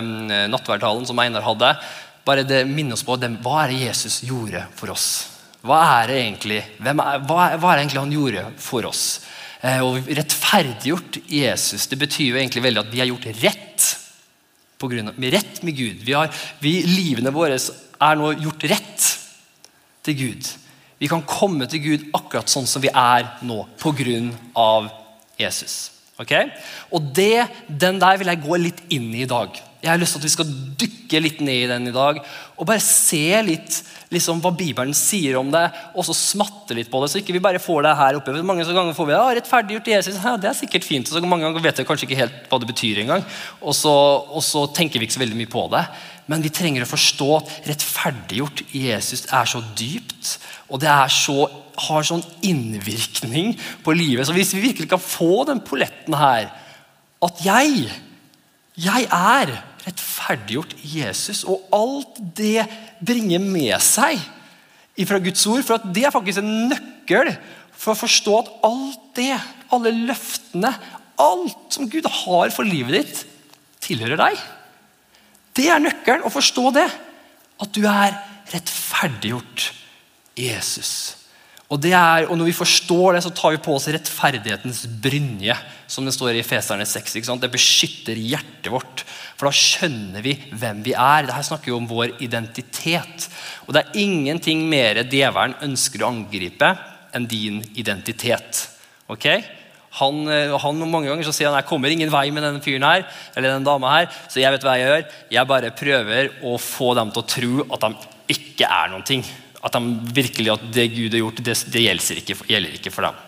nattverdtalen 0.48 1.04
som 1.10 1.20
Einar 1.20 1.44
hadde. 1.44 1.74
Bare 2.24 2.46
det, 2.46 2.62
minne 2.70 2.96
oss 2.96 3.04
på 3.04 3.18
dem, 3.20 3.36
hva 3.44 3.66
er 3.66 3.74
det 3.74 3.82
Jesus 3.90 4.22
gjorde 4.24 4.64
for 4.78 4.94
oss. 4.94 5.10
Hva 5.60 5.82
er 6.00 6.08
det 6.08 6.16
egentlig, 6.22 6.62
er, 6.80 6.96
hva, 6.96 7.20
hva 7.60 7.74
er 7.74 7.76
det 7.76 7.84
egentlig 7.84 8.00
han 8.06 8.16
gjorde 8.16 8.46
for 8.56 8.88
oss? 8.88 9.04
Eh, 9.60 9.82
og 9.84 10.08
rettferdiggjort 10.08 11.20
Jesus 11.28 11.84
det 11.90 11.98
betyr 12.00 12.30
jo 12.30 12.38
egentlig 12.40 12.64
veldig 12.64 12.84
at 12.84 12.92
vi 12.92 13.02
er 13.02 13.10
gjort 13.10 13.28
rett. 13.42 13.88
På 14.80 14.88
grunn 14.88 15.10
av, 15.12 15.20
rett 15.34 15.60
med 15.66 15.76
Gud. 15.76 16.00
Vi 16.06 16.16
har, 16.16 16.32
vi, 16.64 16.78
livene 16.88 17.34
våre 17.34 17.58
er 17.60 18.16
nå 18.16 18.32
gjort 18.40 18.64
rett 18.70 19.08
til 20.08 20.16
Gud. 20.16 20.48
Vi 21.00 21.08
kan 21.08 21.24
komme 21.28 21.68
til 21.68 21.82
Gud 21.84 22.06
akkurat 22.16 22.48
sånn 22.48 22.68
som 22.68 22.80
vi 22.80 22.88
er 22.88 23.26
nå, 23.44 23.62
på 23.80 23.92
grunn 23.96 24.30
av 24.56 24.88
Jesus. 25.40 25.90
Okay? 26.20 26.48
Og 26.92 27.12
det, 27.16 27.48
Den 27.68 28.00
der 28.00 28.20
vil 28.20 28.32
jeg 28.32 28.44
gå 28.44 28.56
litt 28.60 28.80
inn 28.92 29.08
i 29.12 29.24
i 29.24 29.28
dag. 29.28 29.52
Jeg 29.80 29.92
har 29.92 30.00
lyst 30.00 30.16
til 30.16 30.20
at 30.20 30.28
vi 30.28 30.34
skal 30.34 30.56
dykke 30.80 31.22
litt 31.24 31.40
ned 31.44 31.64
i 31.64 31.70
den 31.70 31.88
i 31.88 31.94
dag 31.94 32.20
og 32.20 32.66
bare 32.68 32.82
se 32.84 33.24
litt 33.44 33.78
liksom, 34.10 34.40
hva 34.42 34.52
Bibelen 34.54 34.94
sier 34.96 35.38
om 35.40 35.50
det, 35.52 35.64
og 35.94 36.06
så 36.06 36.14
smatte 36.16 36.74
litt 36.76 36.90
på 36.90 37.00
det. 37.02 37.10
Så 37.12 37.20
ikke 37.20 37.36
vi 37.36 37.42
bare 37.42 37.62
får 37.62 37.84
det 37.86 37.96
her 37.98 38.18
oppe. 38.18 38.34
Mange 38.46 38.66
ganger 38.66 38.96
får 38.96 39.08
vi 39.08 39.16
ja, 39.16 39.24
rettferdiggjort 39.38 39.90
Jesus. 39.92 40.18
Ja, 40.18 40.36
det 40.40 40.50
er 40.50 40.58
sikkert 40.58 40.86
fint. 40.86 41.10
Og 41.10 41.16
så 41.16 41.22
mange 41.24 41.46
ganger 41.46 41.64
vet 41.64 41.82
vi 41.82 41.86
kanskje 41.88 42.08
ikke 42.08 42.22
helt 42.22 42.50
hva 42.50 42.60
det 42.62 42.70
betyr 42.72 43.04
engang. 43.04 43.26
Og, 43.60 43.74
og 43.86 44.42
så 44.44 44.66
tenker 44.76 45.00
vi 45.00 45.08
ikke 45.08 45.18
så 45.18 45.24
veldig 45.24 45.38
mye 45.38 45.52
på 45.52 45.66
det. 45.74 45.84
Men 46.30 46.44
vi 46.44 46.52
trenger 46.54 46.84
å 46.84 46.90
forstå 46.90 47.28
at 47.38 47.54
rettferdiggjort 47.70 48.62
Jesus 48.76 49.24
er 49.34 49.48
så 49.50 49.62
dypt, 49.78 50.36
og 50.70 50.82
det 50.82 50.92
så, 51.14 51.40
har 51.80 52.04
sånn 52.04 52.22
innvirkning 52.44 53.54
på 53.80 53.94
livet. 53.96 54.26
Så 54.28 54.34
hvis 54.36 54.52
vi 54.52 54.66
virkelig 54.66 54.90
kan 54.90 55.00
få 55.00 55.46
den 55.48 55.62
polletten 55.64 56.12
her, 56.18 56.50
at 57.24 57.40
jeg, 57.40 57.86
jeg 58.76 59.06
er 59.08 59.54
rettferdiggjort 59.86 60.76
i 60.82 61.00
Jesus. 61.00 61.42
Og 61.48 61.64
alt 61.74 62.20
det 62.36 62.66
bringer 63.04 63.42
med 63.42 63.76
seg 63.84 64.20
fra 65.08 65.20
Guds 65.22 65.46
ord. 65.48 65.64
For 65.66 65.90
det 65.94 66.06
er 66.06 66.14
faktisk 66.14 66.42
en 66.42 66.70
nøkkel 66.70 67.32
for 67.72 67.94
å 67.94 68.00
forstå 68.02 68.38
at 68.42 68.50
alt 68.68 69.04
det, 69.16 69.34
alle 69.72 69.92
løftene, 70.10 70.72
alt 71.20 71.76
som 71.76 71.88
Gud 71.90 72.08
har 72.24 72.52
for 72.54 72.68
livet 72.68 72.98
ditt, 72.98 73.22
tilhører 73.80 74.20
deg. 74.20 74.42
Det 75.56 75.68
er 75.72 75.82
nøkkelen 75.82 76.26
å 76.26 76.32
forstå 76.32 76.66
det. 76.76 76.88
At 77.60 77.72
du 77.76 77.82
er 77.84 78.16
rettferdiggjort 78.52 79.70
i 80.40 80.48
Jesus. 80.48 81.19
Og, 81.70 81.84
er, 81.86 82.26
og, 82.26 82.34
Når 82.38 82.48
vi 82.48 82.56
forstår 82.56 83.14
det, 83.14 83.22
så 83.22 83.30
tar 83.30 83.54
vi 83.54 83.62
på 83.62 83.76
oss 83.76 83.86
rettferdighetens 83.86 84.82
brynje. 85.02 85.54
Som 85.90 86.06
det 86.06 86.14
står 86.16 86.38
i 86.38 86.46
Feserne 86.46 86.86
6. 86.86 87.20
Det 87.42 87.50
beskytter 87.52 88.18
hjertet 88.18 88.70
vårt. 88.72 89.04
For 89.38 89.46
da 89.46 89.54
skjønner 89.54 90.24
vi 90.24 90.34
hvem 90.50 90.82
vi 90.86 90.96
er. 90.96 91.28
Dette 91.28 91.46
snakker 91.46 91.72
jo 91.72 91.78
om 91.78 91.88
vår 91.90 92.16
identitet. 92.26 93.28
Og 93.66 93.74
det 93.74 93.84
er 93.84 94.02
ingenting 94.02 94.66
mer 94.70 95.04
djevelen 95.04 95.58
ønsker 95.66 96.02
å 96.02 96.10
angripe 96.10 96.74
enn 97.14 97.26
din 97.30 97.62
identitet. 97.78 98.66
Ok? 99.10 99.26
Han, 99.98 100.22
han, 100.26 100.82
Mange 100.86 101.10
ganger 101.10 101.26
så 101.26 101.34
sier 101.34 101.50
han 101.50 101.58
jeg 101.58 101.70
kommer 101.70 101.90
ingen 101.90 102.12
vei 102.12 102.28
med 102.34 102.44
denne 102.46 102.62
fyren 102.62 102.86
her, 102.86 103.06
eller 103.34 103.50
denne 103.56 103.66
dama 103.66 103.90
her, 103.96 104.06
så 104.30 104.38
jeg 104.38 104.54
vet 104.54 104.66
hva 104.66 104.76
jeg 104.78 104.86
gjør. 104.86 105.06
Jeg 105.34 105.50
bare 105.50 105.72
prøver 105.74 106.30
å 106.46 106.54
få 106.62 106.92
dem 106.98 107.10
til 107.14 107.22
å 107.22 107.30
tro 107.34 107.66
at 107.66 107.86
de 107.86 108.34
ikke 108.36 108.70
er 108.70 108.92
noen 108.92 109.06
ting. 109.06 109.24
At 109.60 109.76
de 109.76 110.12
virkelig 110.16 110.52
at 110.54 110.62
det 110.72 110.86
Gud 110.94 111.12
har 111.12 111.20
gjort, 111.20 111.42
det, 111.44 111.56
det 111.72 111.82
gjelder, 111.84 112.20
ikke, 112.22 112.36
gjelder, 112.48 112.76
ikke, 112.78 112.92
for 112.94 113.08
dem. 113.08 113.18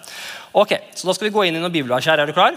Ok, 0.63 0.77
så 0.97 1.09
Da 1.09 1.17
skal 1.17 1.29
vi 1.29 1.35
gå 1.35 1.45
inn 1.47 1.59
i 1.59 1.61
noen 1.63 1.75
bibelvers 1.75 2.09
her. 2.09 2.21
Er 2.21 2.29
du 2.29 2.37
klar? 2.37 2.57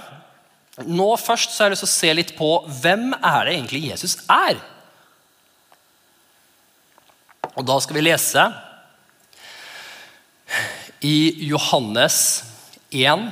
Nå 0.84 1.08
først 1.20 1.54
så 1.54 1.64
har 1.64 1.70
jeg 1.70 1.76
lyst 1.76 1.86
til 1.86 1.92
å 1.92 1.96
se 1.96 2.14
litt 2.16 2.34
på 2.36 2.50
hvem 2.82 3.14
er 3.16 3.48
det 3.48 3.56
egentlig 3.56 3.86
Jesus 3.90 4.18
er. 4.32 4.60
Og 7.56 7.64
Da 7.68 7.80
skal 7.80 8.00
vi 8.00 8.04
lese 8.04 8.50
i 11.06 11.18
Johannes 11.48 12.18
1, 12.92 13.30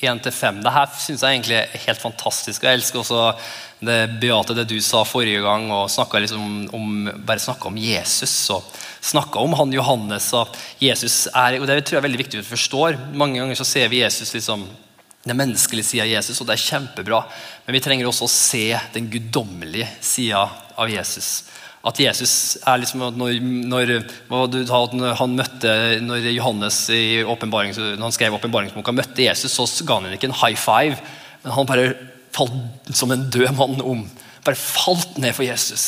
1-5. 0.00 0.60
Dette 0.62 0.84
syns 1.02 1.22
jeg 1.24 1.36
egentlig 1.38 1.56
er 1.58 1.82
helt 1.86 2.02
fantastisk. 2.02 2.62
Jeg 2.62 2.78
elsker 2.78 3.00
også 3.00 3.22
det 3.82 3.96
Beate, 4.22 4.54
det 4.54 4.68
du 4.70 4.76
sa 4.82 5.04
forrige 5.06 5.42
gang, 5.42 5.66
og 5.74 5.90
snakka 5.90 6.20
liksom 6.22 6.68
om, 6.74 7.08
bare 7.26 7.42
snakka 7.42 7.70
om 7.70 7.78
Jesus. 7.78 8.34
og 8.54 8.66
snakka 9.00 9.42
om 9.42 9.56
han 9.58 9.72
Johannes. 9.72 10.32
og 10.34 10.54
Jesus 10.80 11.26
er, 11.34 11.60
og 11.60 11.66
Det 11.66 11.84
tror 11.84 11.96
jeg 11.96 12.02
er 12.02 12.08
veldig 12.08 12.24
viktig 12.24 12.38
at 12.38 12.44
vi 12.44 12.56
forstår. 12.56 12.98
Mange 13.14 13.40
ganger 13.40 13.58
så 13.58 13.66
ser 13.66 13.88
vi 13.88 14.02
Jesus 14.02 14.34
liksom 14.34 14.68
den 15.24 15.36
menneskelige 15.36 15.84
sida 15.84 16.04
av 16.04 16.08
Jesus, 16.08 16.40
og 16.40 16.46
det 16.46 16.54
er 16.56 16.66
kjempebra. 16.66 17.22
Men 17.66 17.76
vi 17.76 17.82
trenger 17.84 18.08
også 18.08 18.28
å 18.28 18.32
se 18.32 18.78
den 18.94 19.10
guddommelige 19.10 19.88
sida 20.00 20.46
av 20.78 20.90
Jesus. 20.90 21.44
At 21.86 22.00
Jesus 22.02 22.58
er 22.66 22.80
liksom 22.82 23.04
når, 23.14 23.38
når, 23.70 23.92
han 25.20 25.36
møtte, 25.38 25.72
når 26.02 26.26
Johannes 26.34 26.80
i 26.90 27.22
når 27.22 28.02
han 28.02 28.14
skrev 28.16 28.34
åpenbaringsboka 28.34 28.94
møtte 28.96 29.22
Jesus, 29.22 29.54
så 29.54 29.86
ga 29.86 30.00
han 30.00 30.16
ikke 30.16 30.32
en 30.32 30.40
high 30.40 30.58
five, 30.58 30.98
men 31.44 31.54
han 31.54 31.68
bare 31.70 31.92
falt 32.34 32.90
som 32.98 33.14
en 33.14 33.28
død 33.30 33.54
mann 33.56 33.80
om. 33.80 34.04
Bare 34.44 34.58
falt 34.58 35.18
ned 35.22 35.36
for 35.36 35.46
Jesus. 35.46 35.86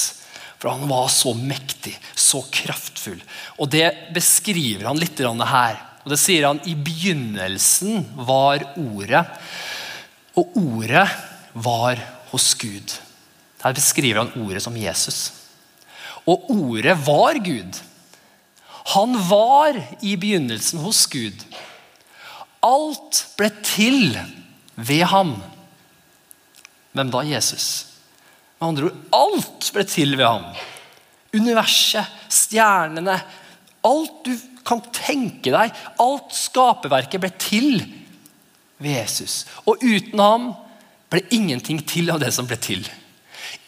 For 0.61 0.71
han 0.71 0.89
var 0.91 1.09
så 1.09 1.33
mektig, 1.35 1.95
så 2.15 2.43
kraftfull. 2.53 3.21
Og 3.59 3.71
det 3.73 3.89
beskriver 4.15 4.87
han 4.91 5.01
litt 5.01 5.19
her. 5.19 5.79
Og 6.05 6.13
det 6.13 6.21
sier 6.21 6.47
han 6.47 6.61
i 6.69 6.75
begynnelsen 6.77 8.07
var 8.29 8.63
ordet, 8.79 9.25
og 10.39 10.57
ordet 10.57 11.09
var 11.53 12.01
hos 12.31 12.55
Gud. 12.55 12.95
Her 13.61 13.77
beskriver 13.77 14.23
han 14.23 14.47
ordet 14.47 14.63
som 14.65 14.77
Jesus. 14.77 15.40
Og 16.29 16.51
ordet 16.53 16.97
var 17.07 17.39
Gud. 17.45 17.81
Han 18.95 19.17
var 19.29 19.77
i 20.03 20.17
begynnelsen 20.17 20.83
hos 20.83 21.05
Gud. 21.11 21.45
Alt 22.65 23.23
ble 23.39 23.51
til 23.65 24.19
ved 24.77 25.05
ham. 25.09 25.37
Hvem 26.93 27.13
da? 27.13 27.23
Jesus. 27.25 27.69
Med 28.59 28.69
andre 28.69 28.91
ord, 28.91 28.99
alt 29.17 29.71
ble 29.75 29.87
til 29.89 30.17
ved 30.19 30.27
ham. 30.27 30.49
Universet, 31.37 32.09
stjernene, 32.29 33.21
alt 33.87 34.25
du 34.27 34.35
kan 34.67 34.83
tenke 34.93 35.53
deg, 35.55 35.73
alt 36.03 36.35
skaperverket 36.35 37.23
ble 37.23 37.31
til 37.41 37.79
ved 38.81 38.99
Jesus. 38.99 39.45
Og 39.65 39.81
uten 39.81 40.21
ham 40.21 40.51
ble 41.11 41.23
ingenting 41.35 41.81
til 41.89 42.11
av 42.13 42.21
det 42.23 42.33
som 42.35 42.49
ble 42.49 42.59
til. 42.61 42.85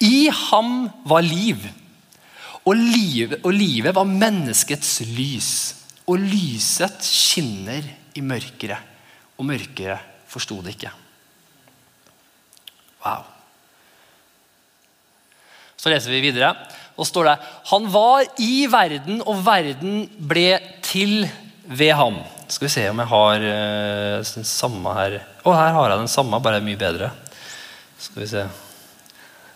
I 0.02 0.28
ham 0.50 0.90
var 1.08 1.24
liv. 1.24 1.62
Og 2.62 2.78
livet, 2.78 3.40
og 3.42 3.54
livet 3.56 3.94
var 3.94 4.06
menneskets 4.08 5.00
lys. 5.16 5.52
Og 6.06 6.18
lyset 6.22 7.02
skinner 7.06 7.86
i 8.14 8.22
mørkere, 8.24 8.78
og 9.38 9.46
mørkere 9.48 9.98
forsto 10.30 10.58
det 10.62 10.76
ikke. 10.76 10.92
Wow. 13.02 13.24
Så 15.78 15.90
leser 15.90 16.14
vi 16.14 16.22
videre. 16.28 16.52
Og 17.00 17.08
står 17.08 17.30
det 17.30 17.38
Han 17.72 17.88
var 17.90 18.26
i 18.42 18.66
verden, 18.70 19.22
og 19.26 19.40
verden 19.46 20.04
ble 20.18 20.60
til 20.84 21.24
ved 21.66 21.94
ham. 21.98 22.20
Skal 22.46 22.68
vi 22.68 22.74
se 22.74 22.84
om 22.90 23.00
jeg 23.00 23.10
har 23.10 23.46
uh, 23.48 24.32
den 24.36 24.46
samme 24.46 24.94
her. 24.98 25.18
Å, 25.40 25.46
oh, 25.48 25.56
her 25.56 25.72
har 25.74 25.90
jeg 25.90 26.02
den 26.04 26.12
samme, 26.12 26.42
bare 26.44 26.62
mye 26.62 26.78
bedre. 26.78 27.10
Skal 27.98 28.22
vi 28.22 28.28
se. 28.30 28.46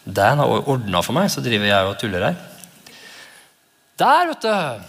Den 0.07 0.41
har 0.41 0.71
ordna 0.71 1.03
for 1.05 1.15
meg, 1.17 1.29
så 1.31 1.45
driver 1.45 1.69
jeg 1.69 1.91
og 1.91 1.99
tuller 2.01 2.31
her. 2.31 2.39
Der, 3.97 4.27
vet 4.29 4.45
du, 4.45 4.83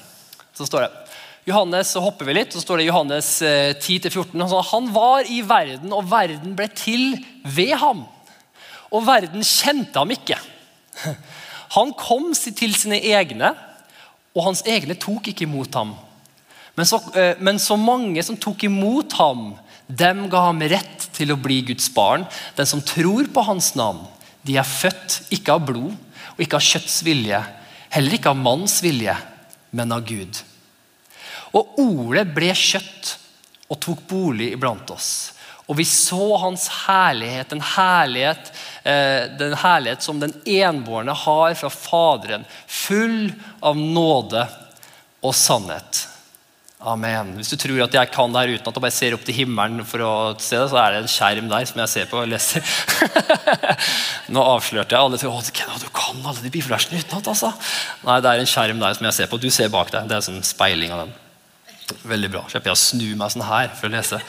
så 0.58 0.66
står 0.68 0.84
det 0.84 0.96
Johannes, 1.48 1.94
så 1.94 2.02
hopper 2.04 2.28
vi 2.28 2.34
litt, 2.36 2.52
så 2.52 2.60
står 2.60 2.82
det 2.82 2.90
Johannes 2.90 3.28
10-14. 3.40 4.34
Eh, 4.36 4.56
han 4.72 4.90
var 4.92 5.30
i 5.32 5.40
verden, 5.48 5.94
og 5.96 6.10
verden 6.12 6.58
ble 6.58 6.68
til 6.76 7.14
ved 7.48 7.72
ham. 7.80 8.04
Og 8.92 9.06
verden 9.08 9.46
kjente 9.48 9.96
ham 9.96 10.12
ikke. 10.12 10.40
Han 11.76 11.92
kom 12.00 12.30
til 12.32 12.72
sine 12.80 13.00
egne, 13.04 13.50
og 14.32 14.46
hans 14.46 14.62
egne 14.64 14.96
tok 14.96 15.28
ikke 15.28 15.44
imot 15.44 15.76
ham. 15.76 15.90
Men 16.80 16.88
så, 16.88 17.02
eh, 17.20 17.36
men 17.44 17.60
så 17.60 17.76
mange 17.76 18.24
som 18.24 18.38
tok 18.40 18.64
imot 18.64 19.18
ham, 19.20 19.50
dem 19.88 20.30
ga 20.32 20.46
ham 20.46 20.64
rett 20.64 21.10
til 21.16 21.34
å 21.34 21.40
bli 21.40 21.60
Guds 21.68 21.90
barn. 21.92 22.24
Den 22.56 22.70
som 22.70 22.84
tror 22.84 23.28
på 23.34 23.44
hans 23.44 23.74
navn. 23.76 24.06
De 24.48 24.56
er 24.56 24.68
født 24.68 25.20
ikke 25.36 25.58
av 25.58 25.68
blod 25.68 25.92
og 25.92 26.44
ikke 26.44 26.60
av 26.60 26.64
kjøtts 26.64 27.02
vilje, 27.04 27.42
heller 27.98 28.18
ikke 28.18 28.30
av 28.30 28.38
manns 28.38 28.78
vilje, 28.86 29.16
men 29.74 29.94
av 29.96 30.06
Gud. 30.06 30.38
Og 31.58 31.80
ordet 31.82 32.28
ble 32.36 32.52
kjøtt 32.54 33.16
og 33.68 33.80
tok 33.84 34.04
bolig 34.10 34.52
iblant 34.54 34.92
oss. 34.94 35.34
Og 35.68 35.76
vi 35.80 35.84
så 35.90 36.38
hans 36.40 36.68
herlighet, 36.86 37.50
den 37.52 37.64
herlighet, 37.74 38.52
eh, 38.88 39.26
den 39.40 39.56
herlighet 39.60 40.06
som 40.06 40.20
den 40.22 40.32
enbårne 40.46 41.12
har 41.12 41.58
fra 41.60 41.72
Faderen, 41.74 42.46
full 42.68 43.34
av 43.60 43.76
nåde 43.76 44.46
og 45.20 45.36
sannhet. 45.36 46.06
Amen. 46.78 47.32
Hvis 47.40 47.50
du 47.50 47.58
tror 47.58 47.80
at 47.88 47.96
jeg 47.98 48.10
kan 48.14 48.34
det 48.34 48.42
her 48.44 48.52
uten 48.54 48.70
at 48.70 48.76
jeg 48.76 48.84
bare 48.84 48.94
ser 48.94 49.16
opp 49.18 49.24
til 49.26 49.34
himmelen, 49.40 49.82
for 49.88 50.04
å 50.06 50.12
se 50.38 50.60
det, 50.62 50.68
så 50.70 50.78
er 50.78 50.94
det 50.94 51.00
en 51.02 51.10
skjerm 51.10 51.48
der 51.50 51.66
som 51.66 51.82
jeg 51.82 51.90
ser 51.90 52.10
på 52.12 52.20
og 52.22 52.30
leser. 52.30 52.62
Nå 54.34 54.44
avslørte 54.46 54.94
jeg 54.94 55.02
alle. 55.02 55.18
Å, 55.18 55.80
du 55.82 55.90
kan 55.90 56.22
alle 56.22 56.44
de 56.44 56.52
bibelversene 56.54 57.02
utenat. 57.02 57.32
Altså. 57.34 57.50
Nei, 58.06 58.20
det 58.22 58.30
er 58.30 58.44
en 58.44 58.52
skjerm 58.52 58.84
der 58.84 59.00
som 59.00 59.10
jeg 59.10 59.18
ser 59.18 59.32
på. 59.32 59.42
Du 59.42 59.50
ser 59.50 59.74
bak 59.74 59.90
deg. 59.96 60.06
Det 60.06 60.20
er 60.20 60.28
sånn 60.30 60.46
speiling 60.46 60.94
av 60.94 61.08
den. 61.08 61.18
Veldig 62.14 62.30
bra. 62.36 62.46
Slipper 62.52 62.70
jeg 62.70 62.78
å 62.78 62.84
snu 62.84 63.08
meg 63.18 63.34
sånn 63.34 63.48
her 63.50 63.74
for 63.74 63.90
å 63.90 63.96
lese. 63.98 64.22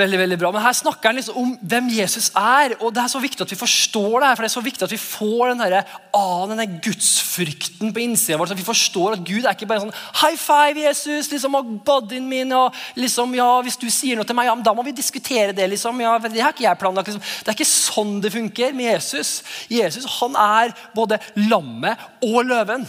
Veldig, 0.00 0.18
veldig 0.20 0.38
bra. 0.40 0.50
Men 0.54 0.62
Her 0.64 0.76
snakker 0.76 1.10
han 1.10 1.18
liksom 1.18 1.36
om 1.36 1.50
hvem 1.60 1.90
Jesus 1.92 2.30
er. 2.36 2.76
og 2.80 2.94
Det 2.94 3.02
er 3.02 3.12
så 3.12 3.20
viktig 3.20 3.44
at 3.44 3.50
vi 3.52 3.58
forstår 3.60 4.20
det. 4.20 4.28
her, 4.28 4.36
for 4.36 4.42
det 4.44 4.50
er 4.50 4.54
så 4.54 4.64
viktig 4.64 4.86
at 4.86 4.94
vi 4.94 5.00
får 5.00 5.50
den 5.50 5.58
der, 5.60 5.84
ah, 6.14 6.46
denne 6.48 6.66
gudsfrykten 6.80 7.92
på 7.92 8.02
innsida 8.04 8.38
vår. 8.38 8.52
At 8.52 8.58
vi 8.58 8.64
forstår 8.64 9.18
at 9.18 9.24
Gud 9.24 9.44
er 9.44 9.52
ikke 9.52 9.68
bare 9.68 9.84
sånn 9.84 9.98
High 10.22 10.38
five, 10.40 10.80
Jesus! 10.86 11.30
liksom, 11.30 11.54
og 11.54 11.84
bodyen 11.84 12.28
min, 12.28 12.52
og 12.52 12.74
liksom, 12.96 13.34
ja, 13.34 13.50
Hvis 13.60 13.76
du 13.76 13.90
sier 13.90 14.16
noe 14.16 14.24
til 14.24 14.36
meg, 14.36 14.46
ja, 14.46 14.54
da 14.54 14.74
må 14.74 14.84
vi 14.86 14.92
diskutere 14.96 15.52
det. 15.52 15.68
liksom, 15.68 16.00
ja, 16.00 16.18
Det 16.18 16.40
har 16.40 16.52
ikke 16.52 16.68
jeg 16.68 16.78
planlagt. 16.78 17.08
Liksom. 17.08 17.22
Det 17.44 17.48
er 17.48 17.58
ikke 17.58 17.68
sånn 17.68 18.20
det 18.20 18.32
funker 18.32 18.72
med 18.72 18.94
Jesus. 18.94 19.42
Jesus 19.68 20.08
han 20.20 20.34
er 20.36 20.74
både 20.94 21.18
lammet 21.36 21.98
og 22.22 22.44
løven. 22.44 22.86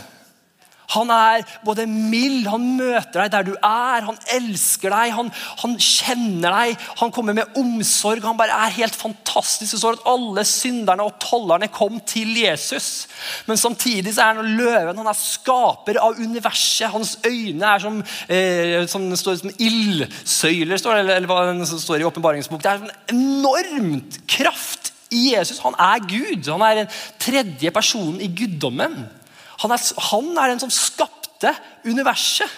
Han 0.92 1.12
er 1.14 1.46
både 1.66 1.86
mild, 1.88 2.48
han 2.52 2.66
møter 2.78 3.24
deg 3.24 3.32
der 3.34 3.48
du 3.48 3.54
er, 3.56 4.04
han 4.08 4.18
elsker 4.36 4.92
deg, 4.92 5.14
han, 5.16 5.32
han 5.62 5.76
kjenner 5.80 6.56
deg, 6.56 6.86
han 7.00 7.14
kommer 7.16 7.38
med 7.38 7.58
omsorg. 7.60 8.24
Han 8.26 8.40
bare 8.40 8.58
er 8.66 8.76
helt 8.82 8.98
fantastisk. 8.98 9.72
Det 9.72 9.80
står 9.82 10.00
at 10.00 10.10
alle 10.12 10.46
synderne 10.48 11.06
og 11.08 11.18
tollerne 11.24 11.72
kom 11.72 12.00
til 12.08 12.34
Jesus. 12.42 13.08
Men 13.48 13.60
samtidig 13.60 14.16
så 14.16 14.26
er 14.26 14.42
han 14.42 14.56
løven. 14.58 15.00
Han 15.00 15.12
er 15.12 15.20
skaper 15.20 16.02
av 16.02 16.20
universet. 16.20 16.90
Hans 16.92 17.18
øyne 17.28 17.74
er 17.76 17.84
som, 17.84 18.02
eh, 18.28 18.78
som, 18.92 19.08
står 19.16 19.42
som 19.44 19.56
ildsøyler, 19.58 20.82
står 20.82 21.02
det, 21.02 21.18
eller 21.18 21.30
hva 21.30 21.44
det 21.52 21.70
står 21.72 22.02
i 22.02 22.08
åpenbaringsbok. 22.10 22.64
Det 22.64 22.72
er 22.72 22.84
en 22.84 23.16
enormt 23.16 24.22
kraft 24.28 24.92
i 25.12 25.32
Jesus. 25.36 25.60
Han 25.64 25.76
er 25.80 26.04
Gud. 26.08 26.52
Han 26.52 26.64
er 26.66 26.84
den 26.84 26.94
tredje 27.20 27.72
personen 27.72 28.22
i 28.22 28.32
guddommen. 28.32 29.21
Han 29.62 29.74
er, 29.74 29.88
han 30.10 30.30
er 30.38 30.54
den 30.54 30.62
som 30.64 30.74
skapte 30.74 31.54
universet. 31.86 32.50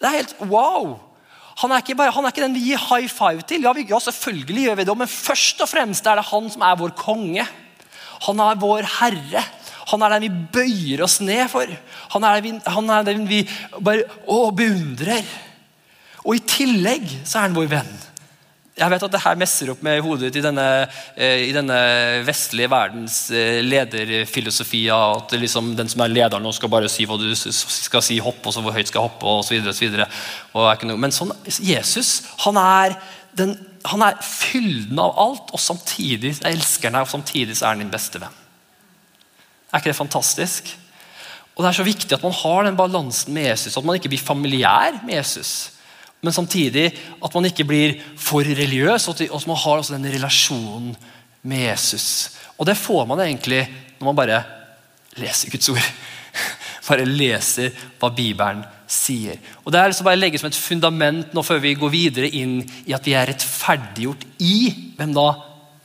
Det 0.00 0.08
er 0.08 0.18
helt 0.18 0.36
wow. 0.50 0.96
Han 1.62 1.70
er, 1.70 1.84
bare, 1.94 2.10
han 2.10 2.26
er 2.26 2.32
ikke, 2.32 2.42
den 2.42 2.56
vi 2.56 2.64
gir 2.72 2.80
high 2.90 3.10
five 3.10 3.44
til. 3.46 3.62
Ja, 3.62 3.72
vi, 3.76 3.86
ja, 3.88 4.00
selvfølgelig 4.02 4.64
gjør 4.66 4.80
vi 4.80 4.86
det, 4.88 4.96
Men 4.98 5.10
først 5.10 5.60
og 5.62 5.70
fremst 5.70 6.06
er 6.06 6.18
det 6.18 6.26
han 6.32 6.50
som 6.50 6.64
er 6.66 6.80
vår 6.80 6.94
konge. 6.98 7.46
Han 8.26 8.40
er 8.42 8.58
vår 8.58 8.88
herre. 8.98 9.44
Han 9.92 10.02
er 10.02 10.14
den 10.14 10.26
vi 10.26 10.46
bøyer 10.56 11.04
oss 11.04 11.20
ned 11.22 11.46
for. 11.52 11.70
Han 12.16 12.26
er 12.26 12.40
den 12.40 12.46
vi, 12.48 12.54
er 12.64 13.06
den 13.06 13.28
vi 13.28 13.42
bare 13.78 14.06
å, 14.26 14.50
beundrer. 14.50 15.22
Og 16.24 16.38
i 16.38 16.42
tillegg 16.48 17.06
så 17.22 17.38
er 17.38 17.48
han 17.48 17.56
vår 17.56 17.70
venn. 17.70 17.94
Jeg 18.74 18.90
vet 18.90 19.04
at 19.06 19.12
det 19.14 19.20
her 19.22 19.36
messer 19.38 19.68
opp 19.70 19.82
med 19.86 20.00
hodet 20.02 20.32
ditt 20.32 20.40
i 20.40 20.42
denne, 20.42 20.64
eh, 21.14 21.44
i 21.46 21.52
denne 21.54 21.76
vestlige 22.26 22.66
verdens 22.72 23.18
eh, 23.30 23.60
lederfilosofi. 23.62 24.80
At 24.90 25.30
liksom 25.38 25.76
den 25.78 25.90
som 25.90 26.02
er 26.02 26.10
lederen, 26.10 26.42
nå 26.42 26.50
skal 26.56 26.72
bare 26.72 26.88
si 26.90 27.06
hva 27.06 27.14
du 27.20 27.28
skal 27.38 28.02
si, 28.02 28.18
hopp, 28.18 28.40
og 28.42 28.54
så 28.54 28.64
hvor 28.64 28.74
høyt 28.74 28.90
skal 28.90 29.06
hoppe. 29.06 29.30
og 29.30 29.44
så 29.46 29.54
videre, 29.54 30.08
og 30.58 30.66
så. 30.66 30.96
Men 30.98 31.14
sånn, 31.14 31.30
Jesus 31.62 32.24
han 32.42 32.58
er, 32.58 32.96
den, 33.38 33.54
han 33.86 34.02
er 34.02 34.18
fylden 34.26 34.98
av 34.98 35.14
alt, 35.22 35.54
og 35.54 35.62
samtidig 35.62 36.34
elsker 36.42 36.90
han 36.90 36.98
deg, 36.98 37.06
og 37.06 37.14
samtidig 37.14 37.54
er 37.60 37.68
han 37.70 37.84
din 37.84 37.94
beste 37.94 38.18
venn. 38.18 38.42
Er 39.70 39.78
ikke 39.78 39.92
det 39.92 40.00
fantastisk? 40.02 40.74
Og 41.54 41.62
Det 41.62 41.70
er 41.70 41.78
så 41.78 41.86
viktig 41.86 42.18
at 42.18 42.26
man 42.26 42.34
har 42.34 42.66
den 42.66 42.82
balansen 42.82 43.38
med 43.38 43.52
Jesus, 43.52 43.78
at 43.78 43.86
man 43.86 43.94
ikke 44.00 44.10
blir 44.10 44.26
familiær 44.32 44.98
med 45.06 45.20
Jesus 45.20 45.73
men 46.24 46.32
samtidig 46.32 46.88
at 47.22 47.34
man 47.36 47.48
ikke 47.48 47.66
blir 47.68 47.98
for 48.16 48.46
religiøs, 48.46 49.08
og 49.08 49.20
at 49.20 49.46
man 49.50 49.60
har 49.60 49.82
også 49.82 49.96
den 49.96 50.08
relasjonen 50.14 50.94
med 51.44 51.66
Jesus. 51.68 52.30
Og 52.58 52.66
det 52.66 52.78
får 52.80 53.04
man 53.10 53.20
egentlig 53.20 53.66
når 53.98 54.08
man 54.08 54.16
bare 54.16 54.42
leser 55.20 55.52
Guds 55.52 55.68
ord. 55.68 55.92
Bare 56.88 57.06
leser 57.08 57.70
hva 57.96 58.10
Bibelen 58.12 58.64
sier. 58.90 59.38
Og 59.64 59.72
Det 59.72 59.78
er 59.80 59.88
liksom 59.88 60.04
bare 60.04 60.18
å 60.18 60.20
legge 60.20 60.40
som 60.40 60.50
et 60.50 60.58
fundament 60.58 61.32
nå 61.32 61.42
før 61.46 61.62
vi 61.62 61.72
går 61.78 61.92
videre 61.92 62.28
inn 62.28 62.58
i 62.84 62.92
at 62.92 63.06
vi 63.06 63.14
er 63.16 63.30
rettferdiggjort 63.30 64.26
i 64.44 64.58
hvem 64.98 65.14
da? 65.16 65.28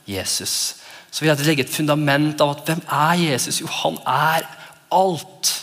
Jesus. 0.10 0.82
Så 1.08 1.24
vil 1.24 1.32
jeg 1.32 1.48
legge 1.48 1.64
et 1.64 1.72
fundament 1.72 2.42
av 2.44 2.52
at 2.56 2.66
hvem 2.68 2.82
er 2.84 3.22
Jesus? 3.22 3.62
Jo, 3.62 3.70
han 3.80 3.96
er 4.04 4.50
alt. 4.92 5.54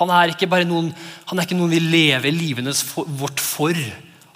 Han 0.00 0.12
er 0.14 0.32
ikke 0.32 0.48
bare 0.50 0.68
noen, 0.68 0.90
han 1.28 1.38
er 1.38 1.46
ikke 1.46 1.58
noen 1.58 1.72
vi 1.72 1.82
lever 1.82 2.34
livene 2.34 2.74
vårt 3.20 3.42
for. 3.44 3.76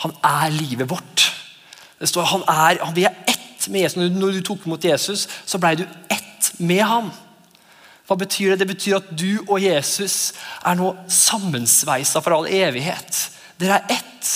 Han 0.05 0.15
er 0.21 0.55
livet 0.55 0.91
vårt. 0.91 1.29
Det 2.01 2.11
står 2.11 2.31
han 2.35 2.47
er, 2.49 2.81
Vi 2.95 3.07
er 3.09 3.17
ett 3.27 3.69
med 3.71 3.81
Jesus. 3.81 4.13
Når 4.13 4.39
du 4.39 4.41
tok 4.45 4.67
imot 4.67 4.85
Jesus, 4.85 5.29
så 5.47 5.59
ble 5.59 5.75
du 5.81 5.85
ett 6.13 6.53
med 6.59 6.83
ham. 6.85 7.13
Hva 8.05 8.17
betyr 8.21 8.53
det? 8.53 8.61
Det 8.61 8.73
betyr 8.75 8.99
at 8.99 9.13
du 9.17 9.41
og 9.47 9.63
Jesus 9.63 10.35
er 10.61 10.77
nå 10.77 10.91
sammensveisa 11.09 12.21
for 12.21 12.37
all 12.37 12.51
evighet. 12.53 13.31
Dere 13.61 13.81
er 13.81 13.97
ett. 13.97 14.33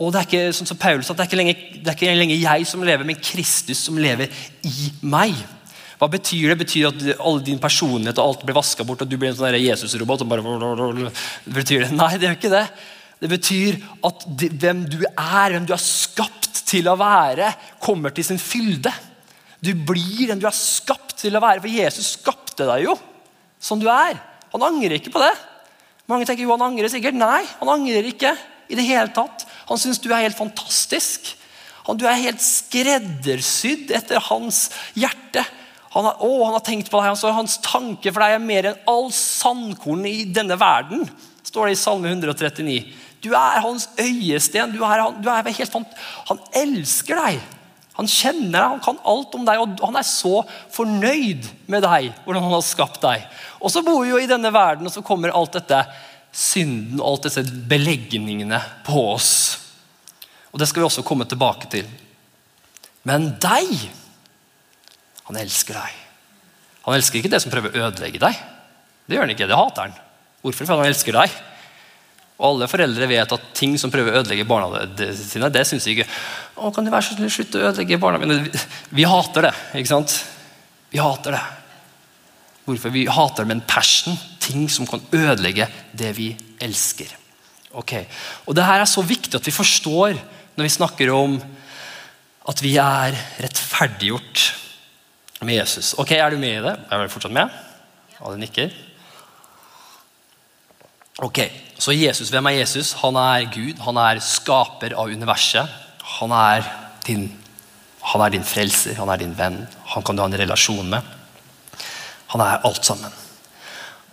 Og 0.00 0.14
det 0.14 0.22
er 0.22 0.28
ikke 0.28 0.52
sånn 0.56 0.70
som 0.70 0.80
Paulus, 0.80 1.10
at 1.12 1.18
det 1.18 1.26
er 1.26 1.28
ikke 1.28 1.40
lenger, 1.42 1.64
er 1.92 2.16
lenger 2.16 2.40
jeg 2.40 2.68
som 2.68 2.84
lever, 2.86 3.04
men 3.04 3.20
Kristus 3.20 3.82
som 3.84 3.98
lever 4.00 4.32
i 4.64 4.92
meg. 5.04 5.36
Hva 6.00 6.08
betyr 6.08 6.48
det? 6.48 6.56
Betyr 6.62 6.86
det 6.96 7.12
at 7.12 7.20
all 7.28 7.42
din 7.44 7.60
personlighet 7.60 8.18
og 8.22 8.30
alt 8.30 8.46
blir 8.48 8.56
vaska 8.56 8.86
bort, 8.88 9.02
og 9.04 9.10
du 9.10 9.18
blir 9.20 9.34
en 9.34 9.36
sånn 9.36 9.58
Jesus-robot? 9.60 10.24
bare... 10.28 11.10
Betyr 11.44 11.84
det? 11.84 11.90
Nei, 11.98 12.14
det 12.16 12.30
gjør 12.30 12.38
ikke 12.38 12.52
det. 12.54 12.64
Det 13.20 13.28
betyr 13.28 13.76
at 14.08 14.24
hvem 14.64 14.86
du 14.88 15.02
er, 15.10 15.52
hvem 15.52 15.68
du 15.68 15.74
er 15.76 15.82
skapt 15.84 16.62
til 16.70 16.88
å 16.88 16.96
være, 16.96 17.52
kommer 17.84 18.14
til 18.16 18.24
sin 18.24 18.40
fylde. 18.40 18.92
Du 19.60 19.74
blir 19.76 20.30
den 20.30 20.40
du 20.40 20.48
er 20.48 20.56
skapt 20.56 21.18
til 21.20 21.36
å 21.36 21.44
være, 21.44 21.60
for 21.60 21.68
Jesus 21.68 22.14
skapte 22.16 22.64
deg 22.64 22.86
jo 22.86 22.96
som 23.60 23.80
du 23.80 23.90
er. 23.92 24.16
Han 24.54 24.64
angrer 24.64 24.96
ikke 24.96 25.12
på 25.12 25.20
det. 25.20 25.34
Mange 26.08 26.24
tenker 26.24 26.46
jo 26.46 26.54
han 26.54 26.64
angrer 26.64 26.88
sikkert. 26.90 27.18
Nei, 27.20 27.44
han 27.60 27.74
angrer 27.76 28.08
ikke 28.08 28.32
i 28.72 28.78
det 28.78 28.88
hele 28.88 29.12
tatt. 29.12 29.44
Han 29.68 29.78
syns 29.78 30.00
du 30.00 30.08
er 30.08 30.24
helt 30.24 30.38
fantastisk. 30.38 31.34
Han, 31.84 32.00
du 32.00 32.06
er 32.08 32.24
helt 32.24 32.40
skreddersydd 32.40 33.92
etter 34.00 34.22
hans 34.30 34.68
hjerte. 34.96 35.44
Han 35.90 36.06
har, 36.06 36.20
å, 36.22 36.30
han 36.46 36.54
har 36.54 36.64
tenkt 36.64 36.90
på 36.90 37.00
deg, 37.00 37.12
altså, 37.12 37.32
Hans 37.34 37.58
tanke 37.64 38.12
for 38.12 38.22
deg 38.22 38.36
er 38.36 38.42
mer 38.42 38.70
enn 38.70 38.82
all 38.90 39.08
sandkorn 39.14 40.04
i 40.06 40.22
denne 40.30 40.58
verden, 40.60 41.06
står 41.46 41.70
det 41.70 41.74
i 41.74 41.80
Salme 41.80 42.12
139. 42.12 42.82
Du 43.20 43.32
er 43.36 43.60
hans 43.60 43.88
øyesten. 44.00 44.72
Du 44.72 44.84
er, 44.86 45.02
du 45.20 45.28
er 45.28 45.48
helt, 45.50 45.96
han 46.30 46.44
elsker 46.56 47.18
deg. 47.20 47.40
Han 47.98 48.08
kjenner 48.08 48.54
deg, 48.54 48.68
han 48.76 48.84
kan 48.84 49.00
alt 49.12 49.34
om 49.36 49.42
deg, 49.44 49.60
og 49.60 49.82
han 49.84 49.98
er 50.00 50.06
så 50.08 50.40
fornøyd 50.72 51.48
med 51.68 51.84
deg. 51.84 52.14
hvordan 52.24 52.46
han 52.46 52.54
har 52.54 52.64
skapt 52.64 53.02
deg. 53.02 53.26
Og 53.60 53.72
så 53.72 53.82
bor 53.84 54.00
vi 54.04 54.14
jo 54.14 54.20
i 54.22 54.30
denne 54.30 54.52
verden, 54.54 54.88
og 54.88 54.94
så 54.94 55.04
kommer 55.04 55.34
alt 55.36 55.58
dette 55.58 55.82
synden 56.32 57.00
og 57.00 57.10
alt 57.10 57.28
disse 57.28 57.44
beleggningene 57.44 58.62
på 58.86 59.04
oss. 59.10 59.32
Og 60.54 60.58
Det 60.58 60.70
skal 60.70 60.80
vi 60.80 60.88
også 60.88 61.04
komme 61.04 61.26
tilbake 61.28 61.68
til. 61.70 61.90
Men 63.04 63.34
deg 63.42 63.68
Han 65.30 65.38
elsker 65.38 65.76
deg. 65.78 65.98
Han 66.88 66.96
elsker 66.96 67.20
ikke 67.20 67.30
det 67.30 67.38
som 67.44 67.52
prøver 67.52 67.70
å 67.70 67.86
ødelegge 67.86 68.18
deg. 68.18 68.38
Det 69.06 69.14
gjør 69.14 69.22
han 69.28 69.32
ikke. 69.36 69.46
Det 69.46 69.58
hater 69.58 69.86
han. 69.86 70.00
Hvorfor? 70.42 70.66
For 70.66 70.80
han 70.80 70.90
elsker 70.90 71.14
deg. 71.14 71.36
Og 72.40 72.46
alle 72.48 72.68
foreldre 72.72 73.06
vet 73.06 73.34
at 73.36 73.48
ting 73.54 73.76
som 73.78 73.92
prøver 73.92 74.16
å 74.16 74.22
ødelegge 74.24 74.48
barna 74.48 74.80
sine, 75.14 75.50
det 75.52 75.62
syns 75.68 75.86
de 75.86 75.94
ikke. 75.94 76.06
Å, 76.56 76.72
kan 76.74 76.86
du 76.86 76.90
være 76.90 77.04
så 77.06 77.30
slutte 77.30 77.60
å 77.60 77.68
ødelegge 77.68 78.00
barna 78.00 78.18
mine? 78.22 78.40
Vi 78.96 79.06
hater 79.06 79.46
det. 79.46 79.54
ikke 79.78 79.92
sant? 79.92 80.16
Vi 80.90 80.98
hater 80.98 81.36
det. 81.36 81.42
Hvorfor? 82.64 82.94
Vi 82.96 83.04
hater 83.06 83.44
det 83.44 83.50
med 83.52 83.58
en 83.60 83.68
passion. 83.68 84.18
Ting 84.42 84.66
som 84.72 84.88
kan 84.88 85.04
ødelegge 85.14 85.68
det 85.94 86.10
vi 86.16 86.32
elsker. 86.58 87.12
Ok, 87.78 87.92
Og 88.50 88.56
det 88.58 88.66
her 88.66 88.82
er 88.82 88.88
så 88.90 89.04
viktig 89.06 89.36
at 89.38 89.46
vi 89.46 89.54
forstår 89.54 90.16
når 90.56 90.66
vi 90.66 90.72
snakker 90.74 91.12
om 91.14 91.36
at 92.50 92.62
vi 92.64 92.72
er 92.82 93.14
rettferdiggjort 93.38 94.48
med 95.40 95.56
Jesus. 95.56 95.94
Ok, 95.98 96.12
Er 96.12 96.30
du 96.30 96.38
med 96.38 96.58
i 96.58 96.62
det? 96.64 96.76
Er 96.90 97.02
du 97.02 97.12
fortsatt 97.12 97.32
med? 97.32 97.50
Alle 98.20 98.36
nikker. 98.40 98.70
Ok, 101.20 101.40
Så 101.80 101.92
Jesus, 101.92 102.28
hvem 102.28 102.46
er 102.46 102.60
Jesus? 102.60 102.92
Han 103.00 103.16
er 103.16 103.48
Gud. 103.52 103.78
Han 103.80 103.96
er 103.96 104.20
skaper 104.20 104.92
av 104.92 105.08
universet. 105.08 105.68
Han 106.20 106.32
er 106.32 106.66
din, 107.06 107.30
han 108.02 108.20
er 108.20 108.30
din 108.34 108.44
frelser, 108.44 108.98
han 108.98 109.08
er 109.08 109.16
din 109.20 109.32
venn. 109.36 109.66
Han 109.94 110.04
kan 110.04 110.16
du 110.16 110.22
ha 110.22 110.28
en 110.28 110.36
relasjon 110.36 110.90
med. 110.90 111.02
Han 112.32 112.44
er 112.44 112.60
alt 112.64 112.84
sammen. 112.84 113.12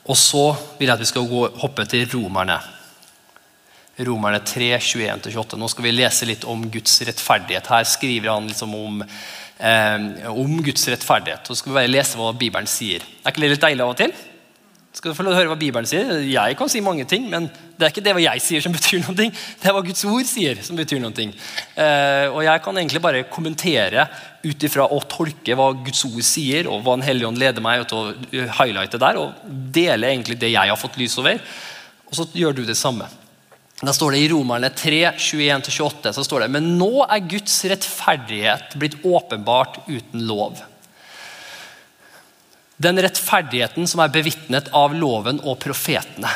Og 0.07 0.17
så 0.17 0.55
vil 0.77 0.87
jeg 0.87 0.95
at 0.95 1.03
vi 1.03 1.09
skal 1.09 1.27
gå, 1.27 1.43
hoppe 1.59 1.85
til 1.91 2.07
romerne. 2.13 2.57
Romerne 4.07 4.39
3, 4.45 4.77
21-28. 4.77 5.57
Nå 5.59 5.67
skal 5.71 5.87
vi 5.87 5.95
lese 5.95 6.27
litt 6.29 6.45
om 6.47 6.63
Guds 6.71 7.01
rettferdighet. 7.01 7.67
Her 7.67 7.83
skriver 7.89 8.31
han 8.31 8.47
liksom 8.47 8.75
om, 8.77 9.03
eh, 9.59 10.31
om 10.31 10.57
Guds 10.63 10.87
rettferdighet. 10.91 11.47
Så 11.47 11.59
skal 11.59 11.73
vi 11.73 11.79
bare 11.81 11.91
lese 11.91 12.19
hva 12.19 12.33
Bibelen 12.37 12.69
sier. 12.69 13.05
Er 13.23 13.33
ikke 13.33 13.45
det 13.45 13.53
litt 13.55 13.63
deilig 13.67 13.85
av 13.85 13.93
og 13.93 14.01
til? 14.01 14.15
Skal 14.97 15.13
du 15.13 15.17
få 15.17 15.27
høre 15.29 15.51
hva 15.51 15.57
Bibelen 15.59 15.85
sier? 15.85 16.09
Jeg 16.25 16.55
kan 16.57 16.69
si 16.71 16.79
mange 16.81 17.03
ting, 17.05 17.27
men 17.29 17.45
det 17.77 17.85
er 17.85 17.91
ikke 17.91 18.01
det 18.01 18.15
hva 18.17 18.23
jeg 18.23 18.41
sier 18.41 18.63
som 18.65 18.73
betyr 18.77 19.03
noe. 19.03 19.13
Det 19.13 19.69
er 19.69 19.75
hva 19.75 19.83
Guds 19.85 20.01
ord 20.09 20.25
sier 20.25 20.63
som 20.65 20.79
betyr 20.79 21.03
noe. 21.03 21.27
Eh, 21.27 22.25
og 22.31 22.41
jeg 22.47 22.63
kan 22.65 22.79
egentlig 22.81 23.03
bare 23.03 23.27
kommentere 23.29 24.07
ut 24.47 24.65
ifra 24.65 24.87
å 24.89 24.97
tolke 25.05 25.57
hva 25.59 25.69
Guds 25.85 26.01
ord 26.07 26.25
sier, 26.25 26.71
og 26.71 26.81
hva 26.81 26.97
Den 26.97 27.05
hellige 27.05 27.29
ånd 27.29 27.41
leder 27.41 27.61
meg 27.61 27.85
til 27.91 27.99
å 27.99 28.47
highlighte 28.57 29.01
der, 29.01 29.21
og 29.21 29.53
dele 29.75 30.09
egentlig 30.09 30.39
det 30.41 30.53
jeg 30.55 30.73
har 30.73 30.81
fått 30.81 30.97
lys 30.97 31.19
over. 31.21 31.37
Og 32.07 32.17
så 32.17 32.25
gjør 32.33 32.57
du 32.57 32.65
det 32.65 32.79
samme. 32.79 33.05
Da 33.81 33.93
står 33.93 34.11
det 34.11 34.23
I 34.25 34.29
Romerne 34.31 34.69
3, 34.73 35.11
21-28 35.11 36.11
så 36.11 36.23
står 36.25 36.45
det 36.45 36.53
Men 36.55 36.71
nå 36.79 37.03
er 37.05 37.27
Guds 37.29 37.59
rettferdighet 37.69 38.73
blitt 38.81 38.97
åpenbart 39.05 39.83
uten 39.85 40.25
lov. 40.25 40.63
Den 42.77 42.97
rettferdigheten 43.01 43.89
som 43.89 44.01
er 44.01 44.13
bevitnet 44.13 44.71
av 44.73 44.95
loven 44.97 45.41
og 45.43 45.59
profetene. 45.61 46.29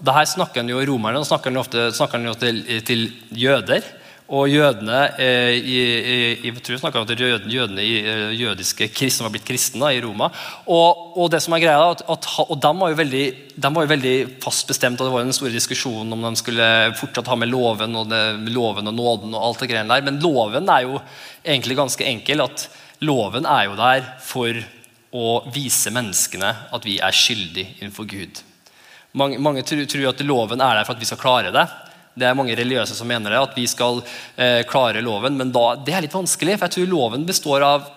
Dette 0.00 0.22
snakker 0.32 0.62
han 0.62 0.70
jo 0.70 0.78
i 0.80 0.86
romerne, 0.88 1.20
og 1.20 1.28
snakker 1.28 1.52
han 1.52 1.60
ofte, 1.60 1.90
snakker 1.94 2.22
han 2.22 2.38
til, 2.40 2.62
til, 2.86 3.04
jøder. 3.36 3.84
Og 4.30 4.46
jødene 4.46 4.98
eh, 5.18 5.56
i, 5.58 5.78
i, 5.82 6.18
jeg 6.46 6.54
om 6.54 7.08
jødene, 7.10 7.50
jødene 7.50 7.82
eh, 7.82 8.34
jødiske 8.38 8.86
kristne 8.94 9.26
var 9.26 9.32
blitt 9.34 9.48
kristne 9.48 9.90
i 9.90 10.02
Roma. 10.04 10.28
Og, 10.70 11.16
og 11.18 11.32
det 11.32 11.40
som 11.42 11.56
er 11.56 11.64
greia, 11.64 11.88
at, 11.90 12.04
at, 12.06 12.28
og 12.44 12.60
de 12.62 12.70
var, 12.78 12.92
jo 12.92 12.98
veldig, 13.00 13.24
de 13.56 13.72
var 13.74 13.86
jo 13.86 13.90
veldig 13.90 14.14
fast 14.44 14.70
bestemt, 14.70 15.00
og 15.00 15.08
det 15.08 15.14
var 15.16 15.24
jo 15.24 15.30
en 15.32 15.38
stor 15.40 15.50
diskusjon 15.50 16.14
om 16.14 16.28
de 16.28 16.32
skulle 16.38 16.68
fortsatt 17.00 17.32
ha 17.32 17.38
med 17.42 17.50
loven 17.50 17.98
og, 17.98 18.06
det, 18.12 18.22
loven 18.54 18.92
og 18.92 18.94
nåden. 19.00 19.34
og 19.34 19.48
alt 19.48 19.64
det 19.64 19.72
greiene 19.72 19.96
der. 19.96 20.06
Men 20.06 20.22
loven 20.22 20.70
er 20.70 20.86
jo 20.86 21.02
egentlig 21.42 21.80
ganske 21.82 22.06
enkel. 22.06 22.46
at 22.46 22.68
Loven 23.00 23.46
er 23.48 23.64
jo 23.64 23.76
der 23.78 24.06
for 24.22 24.54
å 25.16 25.28
vise 25.50 25.90
menneskene 25.90 26.50
at 26.70 26.86
vi 26.86 26.98
er 27.02 27.16
skyldige 27.16 27.80
innenfor 27.80 28.06
Gud. 28.06 28.42
Mange, 29.16 29.40
mange 29.42 29.64
tror, 29.66 29.82
tror, 29.90 30.10
at 30.12 30.20
loven 30.22 30.60
er 30.62 30.76
der 30.76 30.86
for 30.86 30.94
at 30.94 31.00
vi 31.02 31.08
skal 31.08 31.18
klare 31.18 31.54
det. 31.54 31.64
Det 32.20 32.28
er 32.28 32.36
mange 32.36 32.56
religiøse 32.58 32.96
som 32.96 33.08
mener 33.08 33.32
det, 33.32 33.40
at 33.40 33.56
vi 33.56 33.64
skal 33.70 34.02
eh, 34.36 34.60
klare 34.68 35.00
loven. 35.04 35.38
Men 35.40 35.52
da, 35.54 35.72
det 35.80 35.96
er 35.96 36.04
litt 36.04 36.16
vanskelig, 36.16 36.58
for 36.58 36.68
jeg 36.68 36.76
tror 36.76 36.92
loven 36.92 37.26
består 37.28 37.64
av 37.64 37.88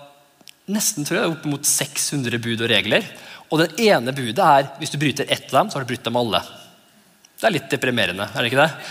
nesten 0.72 1.04
tror 1.04 1.20
jeg, 1.20 1.32
opp 1.34 1.48
mot 1.52 1.68
600 1.68 2.40
bud 2.44 2.64
og 2.64 2.72
regler. 2.72 3.08
Og 3.52 3.60
den 3.62 3.82
ene 3.90 4.14
budet 4.16 4.44
er 4.44 4.70
hvis 4.80 4.94
du 4.94 5.00
bryter 5.02 5.28
ett 5.28 5.50
av 5.52 5.60
dem, 5.60 5.72
så 5.72 5.78
har 5.78 5.84
du 5.84 5.92
brutt 5.92 6.08
dem 6.08 6.20
alle. 6.20 6.40
Det 7.36 7.50
er 7.50 7.56
litt 7.58 7.74
deprimerende, 7.74 8.30
er 8.32 8.40
det 8.40 8.54
ikke 8.54 8.64
det? 8.64 8.88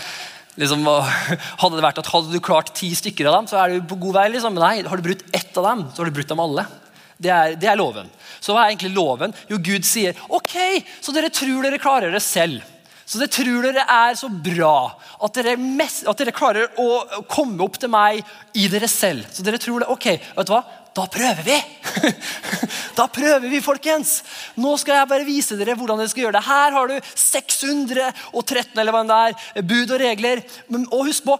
Liksom, 0.61 0.85
hadde 1.63 1.79
det 1.79 1.85
vært 1.87 2.03
at 2.03 2.11
hadde 2.13 2.33
du 2.35 2.43
klart 2.43 2.69
ti 2.77 2.91
stykker 2.95 3.29
av 3.29 3.39
dem, 3.39 3.49
så 3.49 3.57
er 3.63 3.73
du 3.73 3.87
på 3.89 3.97
god 4.05 4.19
vei. 4.19 4.27
Liksom. 4.35 4.59
Nei, 4.61 4.75
har 4.85 4.99
du 4.99 5.07
brutt 5.07 5.25
ett 5.33 5.57
av 5.57 5.69
dem, 5.71 5.87
så 5.89 6.03
har 6.03 6.11
du 6.11 6.17
brutt 6.19 6.29
dem 6.29 6.43
alle. 6.43 6.67
Det 7.23 7.31
er, 7.31 7.55
det 7.57 7.69
er, 7.71 7.79
loven. 7.79 8.09
Så 8.43 8.53
hva 8.53 8.65
er 8.65 8.73
egentlig 8.73 8.93
loven? 8.93 9.33
Jo, 9.49 9.57
Gud 9.63 9.87
sier 9.87 10.17
ok, 10.33 10.55
så 11.01 11.13
dere 11.15 11.31
tror 11.33 11.65
dere 11.65 11.81
klarer 11.81 12.13
det 12.13 12.21
selv. 12.25 12.61
Så 13.13 13.19
dere 13.21 13.29
tror 13.29 13.65
dere 13.67 13.83
er 13.93 14.15
så 14.17 14.25
bra 14.25 14.75
at 15.21 15.35
dere, 15.37 15.51
mest, 15.61 16.07
at 16.09 16.17
dere 16.17 16.31
klarer 16.33 16.79
å 16.81 17.23
komme 17.29 17.61
opp 17.61 17.75
til 17.77 17.91
meg 17.93 18.23
i 18.57 18.63
dere 18.71 18.87
selv. 18.89 19.27
Så 19.29 19.45
dere 19.45 19.59
tror 19.61 19.83
det, 19.83 19.89
ok, 19.93 20.07
vet 20.33 20.47
du 20.49 20.53
hva? 20.55 20.63
Da 20.97 21.03
prøver 21.13 21.45
vi! 21.45 21.57
da 22.97 23.05
prøver 23.13 23.45
vi, 23.51 23.59
folkens! 23.61 24.15
Nå 24.57 24.71
skal 24.81 24.97
jeg 24.97 25.09
bare 25.11 25.27
vise 25.27 25.57
dere 25.59 25.75
hvordan 25.77 26.01
dere 26.01 26.09
skal 26.09 26.25
gjøre 26.25 26.39
det. 26.39 26.41
Her 26.47 26.73
har 26.73 26.89
du 26.89 27.11
613 27.21 28.81
eller 28.81 28.97
hva 28.97 29.03
det 29.05 29.19
er, 29.27 29.61
bud 29.61 29.93
og 29.93 30.01
regler. 30.01 30.41
Og 30.87 31.11
husk 31.11 31.27
på, 31.27 31.37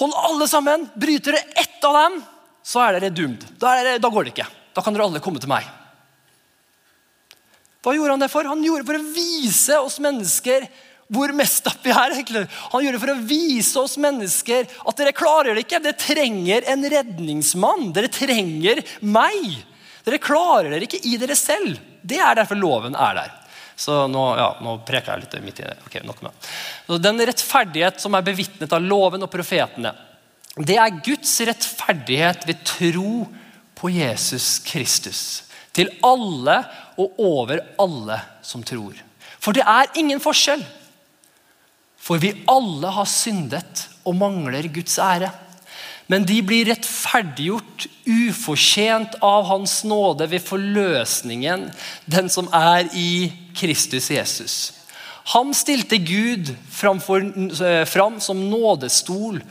hold 0.00 0.12
alle 0.28 0.48
sammen. 0.52 0.84
Bryter 0.92 1.38
dere 1.38 1.64
ett 1.64 1.88
av 1.88 1.96
dem, 2.02 2.18
så 2.60 2.84
er 2.84 2.98
dere 2.98 3.14
doomed. 3.16 3.48
Da, 3.56 3.78
da 3.96 4.12
går 4.12 4.28
det 4.28 4.34
ikke. 4.36 4.50
Da 4.76 4.84
kan 4.84 4.92
dere 4.92 5.08
alle 5.08 5.24
komme 5.24 5.40
til 5.40 5.52
meg. 5.56 5.72
Hva 7.80 7.96
gjorde 7.96 8.18
han 8.18 8.26
det 8.26 8.28
for? 8.28 8.44
Han 8.52 8.60
gjorde 8.60 8.84
det 8.84 8.90
for 8.90 9.00
å 9.00 9.08
vise 9.16 9.80
oss 9.80 9.96
mennesker 10.04 10.68
hvor 11.08 11.32
mest 11.36 11.66
opp 11.70 11.84
vi 11.84 11.92
er. 11.92 12.12
egentlig. 12.12 12.44
Han 12.72 12.84
gjorde 12.84 12.98
det 12.98 13.02
for 13.04 13.14
å 13.14 13.26
vise 13.30 13.80
oss 13.80 13.96
mennesker 14.00 14.68
at 14.68 15.00
dere 15.00 15.16
klarer 15.16 15.56
det 15.56 15.64
ikke. 15.64 15.80
Dere 15.84 15.98
trenger 15.98 16.68
en 16.68 16.84
redningsmann. 16.92 17.90
Dere 17.96 18.12
trenger 18.12 18.82
meg. 19.00 19.58
Dere 20.04 20.20
klarer 20.22 20.72
dere 20.72 20.88
ikke 20.88 21.00
i 21.08 21.16
dere 21.20 21.36
selv. 21.38 21.80
Det 22.02 22.20
er 22.20 22.38
derfor 22.38 22.60
loven 22.60 22.96
er 22.96 23.22
der. 23.22 23.34
Så 23.78 24.08
nå, 24.10 24.22
ja, 24.36 24.48
nå 24.64 24.74
preker 24.86 25.14
jeg 25.14 25.24
litt 25.24 25.34
midt 25.44 25.60
i 25.62 25.66
det. 25.68 25.76
Ok, 25.86 25.98
nok 26.04 26.22
med. 26.26 26.46
Så 26.86 26.98
Den 27.00 27.20
rettferdighet 27.30 28.00
som 28.02 28.16
er 28.18 28.26
bevitnet 28.26 28.72
av 28.74 28.82
loven 28.82 29.22
og 29.22 29.30
profetene, 29.32 29.94
det 30.58 30.74
er 30.82 30.96
Guds 31.06 31.36
rettferdighet 31.46 32.42
ved 32.48 32.64
tro 32.66 33.28
på 33.78 33.90
Jesus 33.94 34.58
Kristus. 34.66 35.20
Til 35.72 35.92
alle 36.02 36.56
og 36.98 37.20
over 37.22 37.62
alle 37.78 38.18
som 38.42 38.64
tror. 38.66 38.98
For 39.38 39.54
det 39.54 39.62
er 39.62 39.94
ingen 40.00 40.18
forskjell. 40.18 40.64
For 42.08 42.20
vi 42.22 42.32
alle 42.48 42.88
har 42.96 43.08
syndet 43.08 43.84
og 44.08 44.16
mangler 44.16 44.64
Guds 44.72 44.96
ære. 44.96 45.28
Men 46.08 46.24
de 46.24 46.38
blir 46.40 46.70
rettferdiggjort 46.70 47.84
ufortjent 48.08 49.18
av 49.20 49.44
Hans 49.50 49.82
nåde 49.84 50.24
ved 50.30 50.40
forløsningen, 50.40 51.66
den 52.08 52.32
som 52.32 52.48
er 52.56 52.88
i 52.96 53.28
Kristus 53.52 54.08
Jesus. 54.14 54.56
Han 55.34 55.52
stilte 55.52 55.98
Gud 56.00 56.48
eh, 56.48 57.84
fram 57.84 58.16
som 58.24 58.46
nådestol 58.48 59.42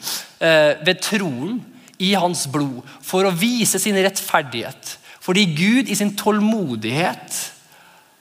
eh, 0.42 0.74
ved 0.82 1.04
troen 1.06 1.60
i 2.02 2.16
hans 2.18 2.48
blod 2.50 2.82
for 3.06 3.28
å 3.28 3.36
vise 3.38 3.78
sin 3.82 3.98
rettferdighet. 4.02 4.96
Fordi 5.22 5.46
Gud 5.54 5.92
i 5.94 5.98
sin 6.00 6.16
tålmodighet 6.18 7.38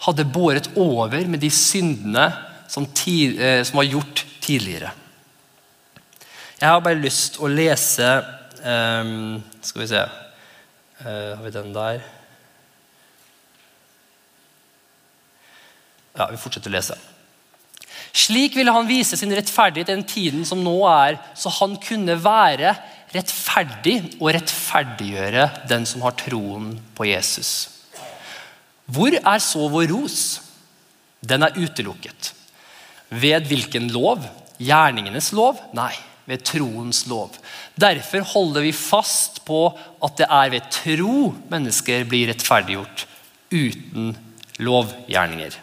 hadde 0.05 0.29
båret 0.29 0.69
over 0.77 1.25
med 1.25 1.41
de 1.41 1.49
syndene 1.49 2.29
som, 2.69 2.87
tid, 2.87 3.41
eh, 3.41 3.63
som 3.65 3.81
var 3.81 3.89
gjort 3.89 4.25
tidligere. 4.45 4.93
Jeg 6.61 6.69
har 6.69 6.81
bare 6.81 7.01
lyst 7.01 7.37
å 7.37 7.51
lese 7.53 8.07
um, 8.65 9.43
Skal 9.61 9.83
vi 9.83 9.89
se 9.91 10.01
uh, 10.01 11.33
Har 11.37 11.43
vi 11.45 11.51
den 11.53 11.75
der? 11.75 11.99
Ja, 16.17 16.31
vi 16.31 16.41
fortsetter 16.41 16.73
å 16.73 16.77
lese. 16.79 16.97
Slik 18.17 18.55
ville 18.57 18.73
han 18.73 18.89
vise 18.89 19.19
sin 19.21 19.35
rettferdighet 19.37 19.91
i 19.91 19.97
den 19.99 20.07
tiden 20.09 20.47
som 20.49 20.63
nå 20.65 20.79
er, 20.89 21.19
så 21.37 21.53
han 21.59 21.75
kunne 21.83 22.17
være 22.25 22.73
rettferdig 23.13 23.99
og 24.17 24.31
rettferdiggjøre 24.39 25.45
den 25.69 25.85
som 25.89 26.07
har 26.07 26.17
troen 26.17 26.71
på 26.97 27.11
Jesus. 27.11 27.53
Hvor 28.89 29.13
er 29.13 29.43
så 29.43 29.69
vår 29.69 29.91
ros? 29.93 30.23
Den 31.21 31.45
er 31.45 31.59
utelukket. 31.59 32.33
Ved 33.09 33.47
hvilken 33.51 33.91
lov? 33.95 34.25
Gjerningenes 34.59 35.33
lov? 35.37 35.61
Nei, 35.77 35.93
ved 36.27 36.43
troens 36.47 37.05
lov. 37.11 37.37
Derfor 37.79 38.25
holder 38.33 38.67
vi 38.67 38.73
fast 38.75 39.43
på 39.47 39.69
at 40.03 40.17
det 40.19 40.27
er 40.27 40.55
ved 40.57 40.73
tro 40.75 41.29
mennesker 41.53 42.07
blir 42.09 42.33
rettferdiggjort 42.33 43.07
uten 43.53 44.17
lovgjerninger. 44.59 45.63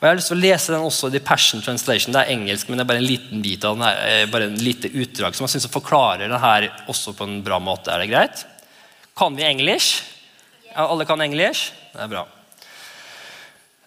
Og 0.00 0.06
Jeg 0.06 0.10
har 0.10 0.16
lyst 0.16 0.30
til 0.32 0.38
å 0.38 0.40
lese 0.40 0.72
den 0.72 0.84
også 0.86 1.08
i 1.10 1.12
The 1.12 1.20
Passion 1.20 1.60
Translation. 1.60 2.14
Det 2.14 2.22
er 2.22 2.32
engelsk, 2.32 2.68
men 2.68 2.80
det 2.80 2.86
er 2.86 2.88
bare 2.88 3.02
en 3.02 3.08
liten 3.08 3.42
bit 3.44 3.64
av 3.68 3.76
den 3.76 3.84
her, 3.84 3.98
eh, 4.08 4.26
bare 4.32 4.48
en 4.48 4.56
lite 4.56 4.88
utdrag 4.88 5.36
som 5.36 5.44
jeg 5.44 5.60
synes 5.60 5.72
forklarer 5.72 6.28
den 6.28 6.40
her 6.40 6.70
også 6.88 7.12
på 7.16 7.28
en 7.28 7.42
bra 7.44 7.58
måte. 7.60 7.92
Er 7.92 8.00
det 8.00 8.08
greit? 8.08 8.46
Kan 9.16 9.36
vi 9.36 9.44
engelsk? 9.44 10.00
Alle 10.74 11.04
kan 11.04 11.20
engelsk? 11.20 11.72
Det 11.92 12.00
er 12.00 12.08
bra. 12.08 12.24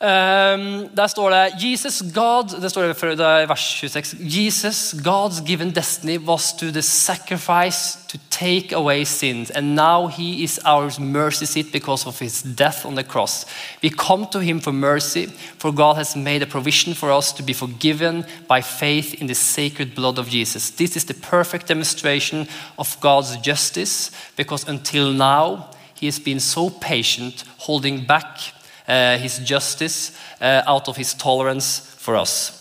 Um, 0.03 0.89
der 0.97 1.07
står 1.07 1.29
det 1.29 1.63
Jesus 1.63 2.03
God, 2.13 2.61
det 2.61 2.71
står 2.71 2.81
det 2.81 3.43
i 3.43 3.47
vers 3.47 3.61
26. 3.79 4.15
Jesus, 4.19 4.93
God's 4.93 5.45
given 5.45 5.71
destiny 5.71 6.17
was 6.17 6.53
to 6.53 6.71
the 6.71 6.81
sacrifice 6.81 7.97
to 8.09 8.17
take 8.29 8.75
away 8.75 9.05
sins. 9.05 9.49
And 9.51 9.75
now 9.75 10.07
he 10.07 10.43
is 10.43 10.59
our 10.65 10.91
mercy 10.99 11.45
seat 11.45 11.71
because 11.71 12.05
of 12.07 12.19
his 12.19 12.43
death 12.57 12.85
on 12.85 12.95
the 12.95 13.03
cross. 13.03 13.45
We 13.81 13.89
come 13.89 14.27
to 14.31 14.39
him 14.39 14.59
for 14.59 14.73
mercy, 14.73 15.27
for 15.57 15.71
God 15.71 15.95
has 15.95 16.17
made 16.17 16.41
a 16.41 16.47
provision 16.47 16.93
for 16.93 17.09
us 17.09 17.31
to 17.33 17.43
be 17.43 17.53
forgiven 17.53 18.25
by 18.49 18.61
faith 18.61 19.13
in 19.21 19.27
the 19.27 19.35
sacred 19.35 19.95
blood 19.95 20.19
of 20.19 20.27
Jesus. 20.27 20.69
This 20.71 20.97
is 20.97 21.05
the 21.05 21.13
perfect 21.13 21.67
demonstration 21.67 22.47
of 22.77 22.97
God's 22.99 23.37
justice, 23.37 24.11
because 24.35 24.67
until 24.67 25.13
now 25.13 25.69
he 25.95 26.07
has 26.07 26.19
been 26.19 26.41
so 26.41 26.69
patient, 26.69 27.45
holding 27.57 28.05
back 28.05 28.53
uh, 28.87 29.17
his 29.17 29.39
justice 29.45 30.13
uh, 30.41 30.61
out 30.67 30.87
of 30.87 30.97
his 30.97 31.13
tolerance 31.13 31.81
for 31.97 32.15
us. 32.21 32.53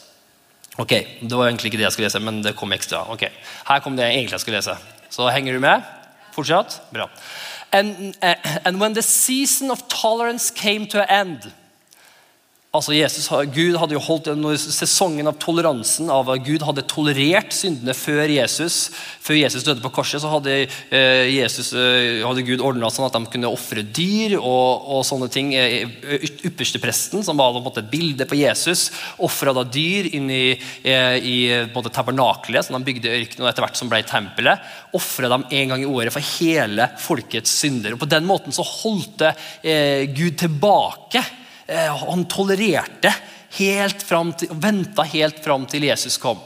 Ok, 0.79 0.91
Det 1.21 1.37
var 1.37 1.47
egentlig 1.47 1.67
ikke 1.67 1.77
det 1.77 1.85
jeg 1.85 1.93
skulle 1.93 2.07
lese, 2.07 2.21
men 2.21 2.43
det 2.45 2.57
kom 2.57 2.73
ekstra. 2.73 3.11
Ok, 3.13 3.29
Her 3.69 3.79
kom 3.81 3.97
det 3.97 4.05
jeg 4.07 4.15
egentlig 4.15 4.41
skulle 4.41 4.57
lese. 4.57 4.77
Så 5.11 5.29
henger 5.29 5.53
du 5.53 5.61
med? 5.61 5.83
Fortsatt? 6.33 6.81
Bra. 6.93 7.09
And, 7.73 8.15
uh, 8.23 8.35
and 8.65 8.81
when 8.81 8.95
the 8.95 9.03
season 9.03 9.71
of 9.71 9.83
tolerance 9.89 10.51
came 10.51 10.87
to 10.87 11.01
an 11.01 11.27
end 11.27 11.53
Altså 12.73 12.95
Jesus, 12.97 13.27
Gud 13.53 13.75
hadde 13.77 13.93
jo 13.93 14.01
holdt 14.01 14.31
Sesongen 14.63 15.29
av 15.29 15.37
toleransen 15.37 16.09
av 16.09 16.31
at 16.33 16.41
Gud 16.47 16.63
hadde 16.65 16.87
tolerert 16.89 17.53
syndene 17.53 17.93
før 17.93 18.31
Jesus 18.33 18.87
før 19.21 19.37
Jesus 19.37 19.67
døde 19.67 19.83
på 19.85 19.91
korset, 19.93 20.23
så 20.23 20.31
hadde, 20.33 20.55
eh, 20.89 21.29
Jesus, 21.35 21.75
eh, 21.77 22.23
hadde 22.25 22.47
Gud 22.47 22.65
ordna 22.65 22.89
sånn 22.89 23.05
at 23.07 23.13
de 23.13 23.29
kunne 23.29 23.51
ofre 23.53 23.85
dyr 23.85 24.39
og, 24.39 24.89
og, 24.89 25.03
sånne 25.05 25.29
ting. 25.31 25.53
Eh, 25.53 25.85
Ypperstepresten, 26.49 27.21
som 27.23 27.37
var 27.37 27.61
et 27.61 27.91
bilde 27.93 28.25
på 28.25 28.41
Jesus, 28.41 28.87
ofra 29.21 29.53
dyr 29.69 30.09
inn 30.17 30.31
i, 30.33 30.57
i 30.83 31.37
tabernakelet, 31.93 32.65
som 32.65 32.79
de 32.79 32.89
bygde 32.89 33.13
i 33.13 33.21
ørkenen, 33.21 33.45
og 33.45 33.53
etter 33.53 33.67
hvert 33.67 33.77
som 33.77 33.93
ble 33.93 34.01
tempelet. 34.09 34.65
Ofra 34.97 35.29
dem 35.29 35.45
en 35.45 35.69
gang 35.75 35.85
i 35.85 35.93
året 35.93 36.17
for 36.17 36.25
hele 36.41 36.89
folkets 37.05 37.53
synder. 37.53 37.93
Og 37.93 38.01
På 38.01 38.09
den 38.09 38.25
måten 38.25 38.57
så 38.57 38.65
holdt 38.65 39.29
Gud 39.61 40.41
tilbake 40.41 41.23
han 41.69 42.25
tolererte 42.29 43.13
helt 43.59 44.03
fram 44.03 44.33
til, 44.37 44.51
venta 44.53 45.05
helt 45.07 45.43
fram 45.45 45.67
til 45.69 45.85
Jesus 45.85 46.17
kom. 46.21 46.41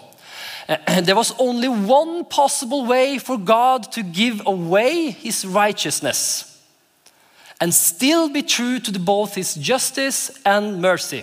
Eh, 0.69 1.03
there 1.05 1.15
was 1.15 1.33
only 1.39 1.69
one 1.69 2.25
possible 2.25 2.85
way 2.87 3.19
for 3.19 3.37
God 3.37 3.93
to 3.93 4.03
give 4.03 4.43
away 4.47 5.11
his 5.11 5.45
righteousness 5.45 6.53
and 7.61 7.73
still 7.75 8.29
be 8.29 8.43
true 8.43 8.79
to 8.81 8.93
both 8.99 9.35
his 9.35 9.55
justice 9.55 10.33
and 10.45 10.81
mercy. 10.81 11.23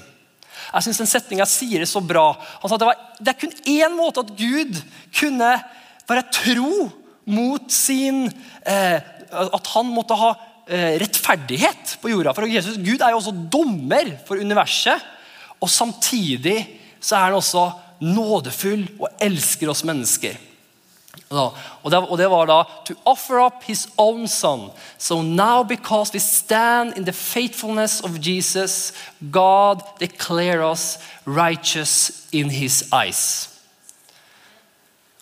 Jeg 0.73 0.83
syns 0.83 0.97
den 0.97 1.09
setninga 1.09 1.45
sier 1.45 1.83
det 1.83 1.89
så 1.91 2.01
bra. 2.01 2.31
Han 2.61 2.71
sa 2.71 2.79
det, 2.79 2.87
var, 2.87 3.01
det 3.19 3.33
er 3.33 3.41
kun 3.41 3.51
én 3.69 3.97
måte 3.97 4.23
at 4.23 4.31
Gud 4.37 4.79
kunne 5.13 5.51
være 6.09 6.23
tro 6.33 6.87
mot 7.25 7.71
sin 7.71 8.25
eh, 8.67 8.99
At 9.33 9.67
han 9.73 9.87
måtte 9.89 10.13
ha 10.13 10.33
Eh, 10.33 10.52
rettferdighet 10.67 11.97
på 12.01 12.13
jorda. 12.13 12.33
For 12.33 12.47
Jesus, 12.47 12.79
Gud 12.79 13.01
er 13.01 13.13
jo 13.13 13.19
også 13.19 13.35
dommer 13.51 14.13
for 14.27 14.39
universet. 14.39 15.03
Og 15.61 15.69
samtidig 15.69 16.57
så 17.03 17.15
er 17.15 17.29
han 17.29 17.37
også 17.39 17.69
nådefull 18.03 18.87
og 18.99 19.09
elsker 19.21 19.69
oss 19.71 19.83
mennesker. 19.87 20.35
Og 21.33 22.17
det, 22.17 22.29
var 22.29 22.45
da 22.45 22.63
To 22.85 22.93
offer 23.05 23.45
up 23.45 23.63
his 23.63 23.87
own 23.97 24.27
son. 24.27 24.71
So 24.97 25.21
now 25.21 25.63
because 25.63 26.13
we 26.13 26.19
stand 26.19 26.97
in 26.97 27.05
the 27.05 27.13
faithfulness 27.13 28.01
of 28.01 28.17
Jesus, 28.19 28.93
God 29.31 29.81
declare 29.99 30.71
us 30.71 30.99
righteous 31.25 32.27
in 32.31 32.49
his 32.49 32.83
eyes. 32.91 33.49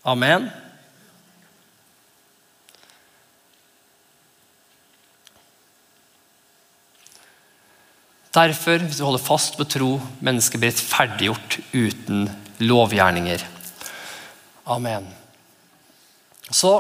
Amen. 0.05 0.51
Derfor, 8.31 8.79
hvis 8.85 8.99
vi 9.01 9.03
holder 9.03 9.23
fast 9.23 9.57
på 9.59 9.67
tro, 9.67 9.89
mennesket 10.23 10.61
blir 10.61 10.71
ferdiggjort 10.71 11.57
uten 11.73 12.29
lovgjerninger. 12.63 13.43
Amen. 14.71 15.07
Så 16.51 16.79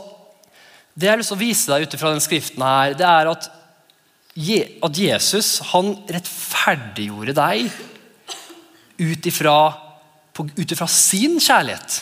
Det 0.91 1.07
jeg 1.07 1.13
har 1.13 1.19
lyst 1.21 1.31
til 1.31 1.37
å 1.37 1.39
vise 1.39 1.71
deg 1.71 1.85
ut 1.87 1.93
fra 1.95 2.09
denne 2.11 2.23
skriften, 2.23 2.63
her, 2.67 2.93
det 2.99 3.05
er 3.07 3.29
at, 3.31 3.45
at 4.83 4.97
Jesus 4.99 5.61
han 5.69 5.93
rettferdiggjorde 6.11 7.35
deg 7.37 7.69
ut 8.99 9.29
ifra 9.31 10.87
sin 10.91 11.39
kjærlighet. 11.39 12.01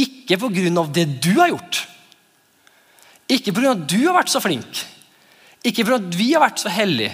Ikke 0.00 0.40
pga. 0.40 0.86
det 0.92 1.04
du 1.20 1.34
har 1.36 1.52
gjort. 1.52 1.82
Ikke 3.28 3.52
pga. 3.52 3.76
at 3.76 3.84
du 3.84 4.00
har 4.06 4.16
vært 4.16 4.32
så 4.32 4.40
flink. 4.40 4.82
Ikke 5.64 5.84
pga. 5.84 6.00
at 6.00 6.16
vi 6.16 6.32
har 6.32 6.44
vært 6.44 6.64
så 6.64 6.72
hellige. 6.72 7.12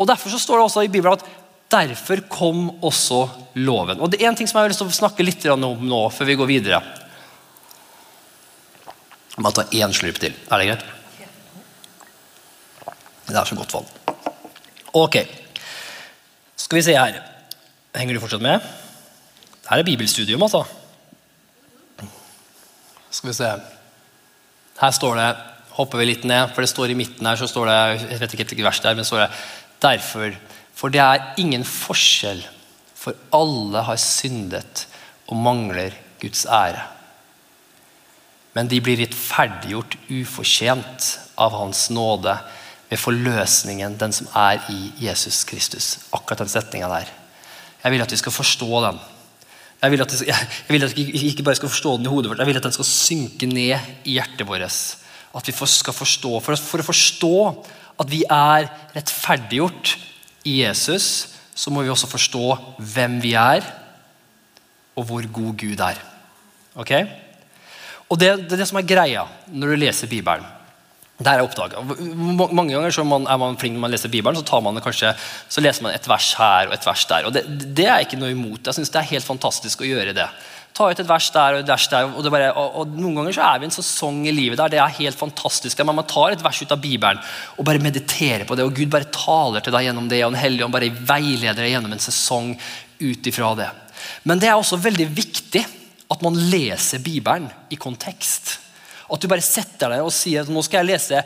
Og 0.00 0.08
Derfor 0.08 0.32
så 0.32 0.40
står 0.40 0.58
det 0.58 0.64
også 0.64 0.84
i 0.86 0.92
Bibelen 0.92 1.18
at 1.18 1.26
derfor 1.70 2.22
kom 2.32 2.70
også 2.82 3.20
loven. 3.60 4.00
Og 4.00 4.10
Det 4.10 4.22
er 4.22 4.28
en 4.30 4.36
ting 4.36 4.48
som 4.48 4.58
jeg 4.58 4.64
har 4.64 4.72
lyst 4.72 4.80
til 4.82 4.88
å 4.88 5.00
snakke 5.02 5.26
litt 5.26 5.44
om 5.52 5.84
nå, 5.86 6.00
før 6.10 6.26
vi 6.26 6.38
går 6.40 6.48
videre. 6.48 6.80
Jeg 9.36 9.44
må 9.44 9.52
ta 9.54 9.68
én 9.76 9.92
slurp 9.94 10.18
til. 10.20 10.34
Er 10.50 10.58
det 10.58 10.70
greit? 10.70 10.88
Det 13.28 13.36
er 13.38 13.46
så 13.46 13.54
godt 13.54 13.74
vann. 13.76 13.86
Ok. 14.98 15.20
Skal 16.56 16.80
vi 16.80 16.82
se 16.82 16.96
her. 16.96 17.20
Henger 17.94 18.16
du 18.16 18.22
fortsatt 18.22 18.42
med? 18.42 18.64
Her 19.68 19.78
er 19.78 19.86
bibelstudium, 19.86 20.42
altså. 20.42 20.64
Skal 23.10 23.30
vi 23.30 23.36
se. 23.36 23.52
Her 24.80 24.92
står 24.96 25.16
det 25.20 25.30
Hopper 25.78 26.02
vi 26.02 26.08
litt 26.10 26.24
ned, 26.26 26.50
for 26.50 26.64
det 26.64 26.68
står 26.72 26.90
i 26.92 26.96
midten 26.98 27.24
her, 27.24 27.38
så 27.38 27.46
står 27.48 27.68
det 27.70 27.76
jeg 28.10 28.18
vet 28.20 28.32
ikke 28.34 28.44
hvilket 28.50 28.66
vers 28.66 28.80
det 28.82 28.88
er, 28.90 28.96
men 28.98 29.06
står 29.06 29.22
det 29.22 29.28
Derfor, 29.80 30.34
for 30.76 30.92
det 30.92 31.00
er 31.00 31.34
ingen 31.40 31.64
forskjell, 31.64 32.42
for 32.94 33.16
alle 33.32 33.84
har 33.86 34.00
syndet 34.00 34.86
og 35.30 35.38
mangler 35.40 35.94
Guds 36.20 36.44
ære. 36.44 36.82
Men 38.56 38.68
de 38.68 38.80
blir 38.82 38.98
rettferdiggjort 38.98 39.94
ufortjent 40.10 41.06
av 41.40 41.54
Hans 41.54 41.86
nåde 41.94 42.34
ved 42.90 42.98
forløsningen, 42.98 43.96
den 43.96 44.12
som 44.12 44.28
er 44.36 44.58
i 44.72 44.90
Jesus 45.00 45.44
Kristus. 45.48 45.92
Akkurat 46.12 46.42
den 46.42 46.50
setninga 46.50 46.90
der. 46.90 47.12
Jeg 47.84 47.94
vil 47.94 48.02
at 48.02 48.12
vi 48.12 48.18
skal 48.20 48.34
forstå 48.34 48.70
den. 48.88 48.98
Jeg 49.80 49.92
vil, 49.94 50.02
at 50.02 50.12
vi, 50.12 50.32
vil 50.74 50.84
at 50.84 50.96
vi 50.96 51.28
ikke 51.30 51.44
bare 51.46 51.56
skal 51.56 51.70
forstå 51.72 51.96
den 51.96 52.08
i 52.08 52.12
hodet 52.12 52.28
vårt, 52.28 52.42
jeg 52.42 52.50
vil 52.50 52.58
at 52.58 52.66
den 52.66 52.74
skal 52.74 52.88
synke 52.88 53.46
ned 53.48 53.78
i 54.04 54.18
hjertet 54.18 54.44
vårt. 54.48 54.80
At 55.30 55.46
vi 55.46 55.54
skal 55.54 55.94
forstå. 55.94 56.40
For, 56.44 56.58
for 56.58 56.82
å 56.82 56.88
forstå 56.90 57.36
at 58.00 58.10
vi 58.10 58.22
er 58.24 58.68
rettferdiggjort 58.94 59.96
i 60.48 60.60
Jesus, 60.62 61.36
så 61.54 61.72
må 61.72 61.84
vi 61.84 61.92
også 61.92 62.08
forstå 62.10 62.44
hvem 62.94 63.18
vi 63.22 63.34
er, 63.36 63.66
og 64.96 65.06
hvor 65.08 65.26
god 65.32 65.58
Gud 65.60 65.82
er. 65.84 66.00
Ok? 66.80 66.94
Og 68.10 68.18
det, 68.18 68.30
det 68.48 68.56
er 68.56 68.62
det 68.62 68.70
som 68.70 68.80
er 68.80 68.88
greia 68.88 69.26
når 69.52 69.72
du 69.72 69.80
leser 69.84 70.10
Bibelen. 70.10 70.46
Det 71.20 71.28
er 71.28 71.42
oppdaga. 71.44 71.82
Mange 71.84 72.72
ganger 72.72 72.94
så 72.94 73.04
er 73.04 73.40
man 73.40 73.58
flink 73.60 73.76
når 73.76 73.82
man 73.84 73.92
leser 73.92 74.12
Bibelen, 74.12 74.38
så, 74.38 74.44
tar 74.46 74.62
man 74.64 74.78
det 74.78 74.84
kanskje, 74.86 75.12
så 75.52 75.60
leser 75.60 75.84
man 75.84 75.92
et 75.92 76.08
vers 76.08 76.30
her 76.38 76.70
og 76.70 76.76
et 76.78 76.86
vers 76.88 77.04
der. 77.10 77.28
og 77.28 77.34
Det, 77.36 77.44
det 77.76 77.86
er 77.86 78.06
ikke 78.06 78.18
noe 78.20 78.32
imot. 78.32 78.64
Jeg 78.64 78.78
synes 78.78 78.88
Det 78.88 79.02
er 79.02 79.12
helt 79.12 79.28
fantastisk 79.28 79.84
å 79.84 79.90
gjøre 79.90 80.16
det. 80.16 80.26
Ta 80.80 80.86
ut 80.88 81.00
et 81.02 81.08
vers 81.10 81.26
der 81.34 81.58
og 81.58 81.60
et 81.60 81.68
vers 81.68 81.86
der. 81.92 82.06
Og, 82.08 82.26
bare, 82.32 82.46
og, 82.56 82.76
og 82.80 82.94
Noen 82.96 83.18
ganger 83.18 83.34
så 83.36 83.44
er 83.44 83.58
vi 83.60 83.66
en 83.68 83.74
sesong 83.74 84.22
i 84.24 84.32
livet 84.32 84.56
der 84.56 84.72
det 84.72 84.78
er 84.80 84.94
helt 84.96 85.18
fantastisk. 85.18 85.76
Der 85.76 85.84
man 85.84 86.06
tar 86.08 86.32
et 86.32 86.44
vers 86.44 86.62
ut 86.62 86.72
av 86.72 86.80
Bibelen 86.80 87.20
og 87.58 87.66
bare 87.68 87.82
mediterer 87.84 88.46
på 88.48 88.56
det. 88.56 88.64
Og 88.64 88.72
Gud 88.78 88.88
bare 88.94 89.10
taler 89.12 89.60
til 89.60 89.76
deg 89.76 89.90
gjennom 89.90 90.08
det, 90.08 90.22
og 90.24 90.32
Den 90.32 90.40
hellige 90.40 90.64
ånd 90.64 90.72
bare 90.78 90.88
veileder 90.88 91.60
deg 91.60 91.74
gjennom 91.74 91.92
en 91.92 92.00
sesong 92.00 92.54
ut 93.00 93.28
ifra 93.28 93.52
det. 93.60 93.68
Men 94.24 94.40
det 94.40 94.48
er 94.48 94.56
også 94.56 94.80
veldig 94.80 95.10
viktig 95.12 95.66
at 96.10 96.24
man 96.24 96.40
leser 96.48 97.04
Bibelen 97.04 97.52
i 97.68 97.76
kontekst. 97.76 98.56
At 99.12 99.20
du 99.20 99.28
bare 99.28 99.44
setter 99.44 99.92
deg 99.92 100.04
og 100.06 100.14
sier 100.16 100.46
at 100.46 100.52
nå 100.52 100.64
skal 100.64 100.80
jeg 100.80 100.94
lese 100.94 101.24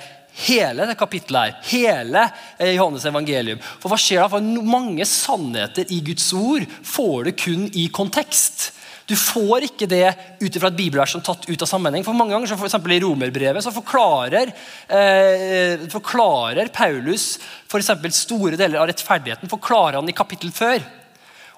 hele 0.48 0.90
det 0.90 0.98
kapittelet 0.98 1.46
her. 1.46 1.58
Hele 1.70 2.22
eh, 2.58 2.74
Johannes 2.74 3.06
evangelium. 3.06 3.62
For 3.78 3.92
hva 3.92 3.98
skjer 4.00 4.24
da? 4.24 4.30
For 4.32 4.66
mange 4.66 5.06
sannheter 5.06 5.94
i 5.94 6.00
Guds 6.02 6.32
ord 6.34 6.66
får 6.82 7.28
du 7.28 7.36
kun 7.44 7.68
i 7.70 7.86
kontekst. 7.94 8.72
Du 9.04 9.12
får 9.20 9.66
ikke 9.66 9.88
det 9.88 10.06
ut 10.40 10.56
fra 10.56 10.70
et 10.70 10.76
bibelvers 10.78 11.12
som 11.12 11.22
tatt 11.24 11.44
ut 11.44 11.62
av 11.62 11.68
sammenheng. 11.68 12.04
For 12.06 12.16
mange 12.16 12.32
ganger, 12.32 12.48
så 12.48 12.56
for 12.56 12.92
I 12.92 13.00
romerbrevet 13.02 13.64
så 13.64 13.72
forklarer, 13.74 14.52
eh, 14.88 15.84
forklarer 15.92 16.72
Paulus 16.72 17.38
for 17.68 17.80
store 17.84 18.56
deler 18.56 18.80
av 18.80 18.88
rettferdigheten 18.88 19.50
forklarer 19.50 20.00
han 20.00 20.08
i 20.08 20.16
kapittel 20.16 20.50
før. 20.50 20.80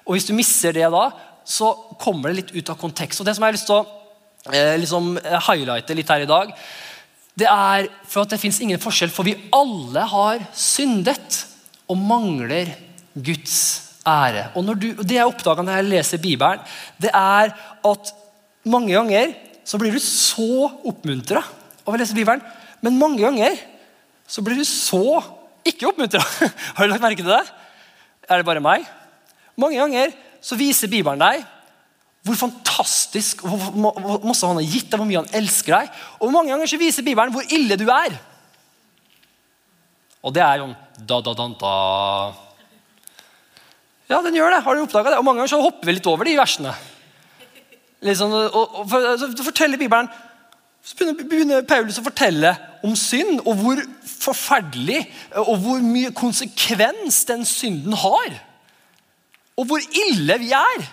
Og 0.05 0.15
Hvis 0.15 0.27
du 0.27 0.33
misser 0.33 0.73
det 0.73 0.91
da, 0.91 1.11
så 1.45 1.71
kommer 1.99 2.29
det 2.29 2.35
litt 2.35 2.55
ut 2.55 2.69
av 2.69 2.77
kontekst. 2.77 3.21
Og 3.21 3.25
Det 3.25 3.35
som 3.35 3.43
jeg 3.43 3.47
har 3.47 3.57
lyst 3.57 3.67
til 3.67 3.79
å 3.79 3.87
eh, 4.51 4.77
liksom 4.77 5.17
eh, 5.17 5.39
highlighte 5.39 5.95
litt 5.95 6.09
her 6.09 6.21
i 6.21 6.25
dag, 6.25 6.51
det 7.37 7.47
er 7.47 7.87
for 8.03 8.23
at 8.23 8.29
det 8.29 8.41
fins 8.41 8.59
ingen 8.59 8.79
forskjell, 8.79 9.09
for 9.13 9.23
vi 9.23 9.37
alle 9.53 9.99
har 9.99 10.39
syndet 10.53 11.45
og 11.87 11.97
mangler 11.97 12.73
Guds 13.13 13.86
ære. 14.07 14.47
Og 14.55 14.71
du, 14.79 14.87
Det 15.03 15.17
jeg 15.17 15.27
oppdaga 15.27 15.65
når 15.65 15.79
jeg 15.79 15.89
leser 15.91 16.23
Bibelen, 16.23 16.63
det 17.01 17.11
er 17.13 17.53
at 17.91 18.13
mange 18.67 18.93
ganger 18.95 19.33
så 19.67 19.79
blir 19.79 19.91
du 19.91 19.99
så 20.03 20.67
oppmuntra 20.87 21.41
av 21.83 21.93
å 21.93 21.99
lese 21.99 22.15
Bibelen, 22.15 22.43
men 22.83 22.99
mange 22.99 23.19
ganger 23.23 23.57
så 24.27 24.43
blir 24.43 24.59
du 24.59 24.65
så 24.67 25.19
ikke 25.67 25.89
oppmuntra. 25.89 26.23
Har 26.75 26.85
du 26.87 26.91
lagt 26.91 27.03
merke 27.03 27.23
til 27.23 27.31
det? 27.31 27.43
Er 28.27 28.39
det 28.39 28.47
bare 28.47 28.63
meg? 28.63 28.87
Mange 29.59 29.79
ganger 29.79 30.15
så 30.43 30.57
viser 30.59 30.91
Bibelen 30.91 31.21
deg 31.21 31.45
hvor 32.27 32.35
fantastisk 32.35 33.43
hvor 33.47 33.69
masse 34.27 34.43
han 34.43 34.59
har 34.59 34.67
gitt 34.67 34.89
deg, 34.91 34.99
hvor 34.99 35.07
mye 35.07 35.21
han 35.21 35.35
elsker 35.39 35.77
deg. 35.77 36.01
Og 36.19 36.33
mange 36.33 36.51
ganger 36.51 36.69
så 36.69 36.79
viser 36.79 37.05
Bibelen 37.05 37.31
hvor 37.35 37.55
ille 37.55 37.77
du 37.79 37.85
er. 37.87 38.17
Og 40.27 40.33
det 40.35 40.43
er 40.43 40.59
jo 40.63 40.73
da, 40.97 41.21
da, 41.23 41.33
da, 41.37 41.47
da. 41.61 41.75
Ja, 44.07 44.21
den 44.23 44.37
gjør 44.37 44.53
det. 44.53 44.61
Har 44.63 44.75
du 44.75 44.85
oppdaga 44.85 45.11
det? 45.11 45.19
Og 45.19 45.25
mange 45.27 45.41
ganger 45.41 45.55
så 45.55 45.63
hopper 45.63 45.89
vi 45.89 45.97
litt 45.97 46.07
over 46.07 46.27
de 46.27 46.37
versene. 46.39 46.73
Liksom, 48.07 48.31
og, 48.31 48.79
og, 48.85 48.95
så 49.19 49.45
forteller 49.45 49.79
Bibelen 49.79 50.09
så 50.87 50.95
begynner 51.19 51.65
Paulus 51.67 51.97
å 51.99 52.05
fortelle 52.05 52.53
om 52.85 52.93
synd, 52.95 53.41
og 53.43 53.57
hvor 53.59 53.81
forferdelig 54.07 55.01
og 55.41 55.57
hvor 55.59 55.81
mye 55.83 56.13
konsekvens 56.15 57.25
den 57.27 57.43
synden 57.47 57.97
har. 57.99 58.37
Og 59.59 59.67
hvor 59.67 59.83
ille 59.83 60.37
vi 60.39 60.53
er. 60.55 60.85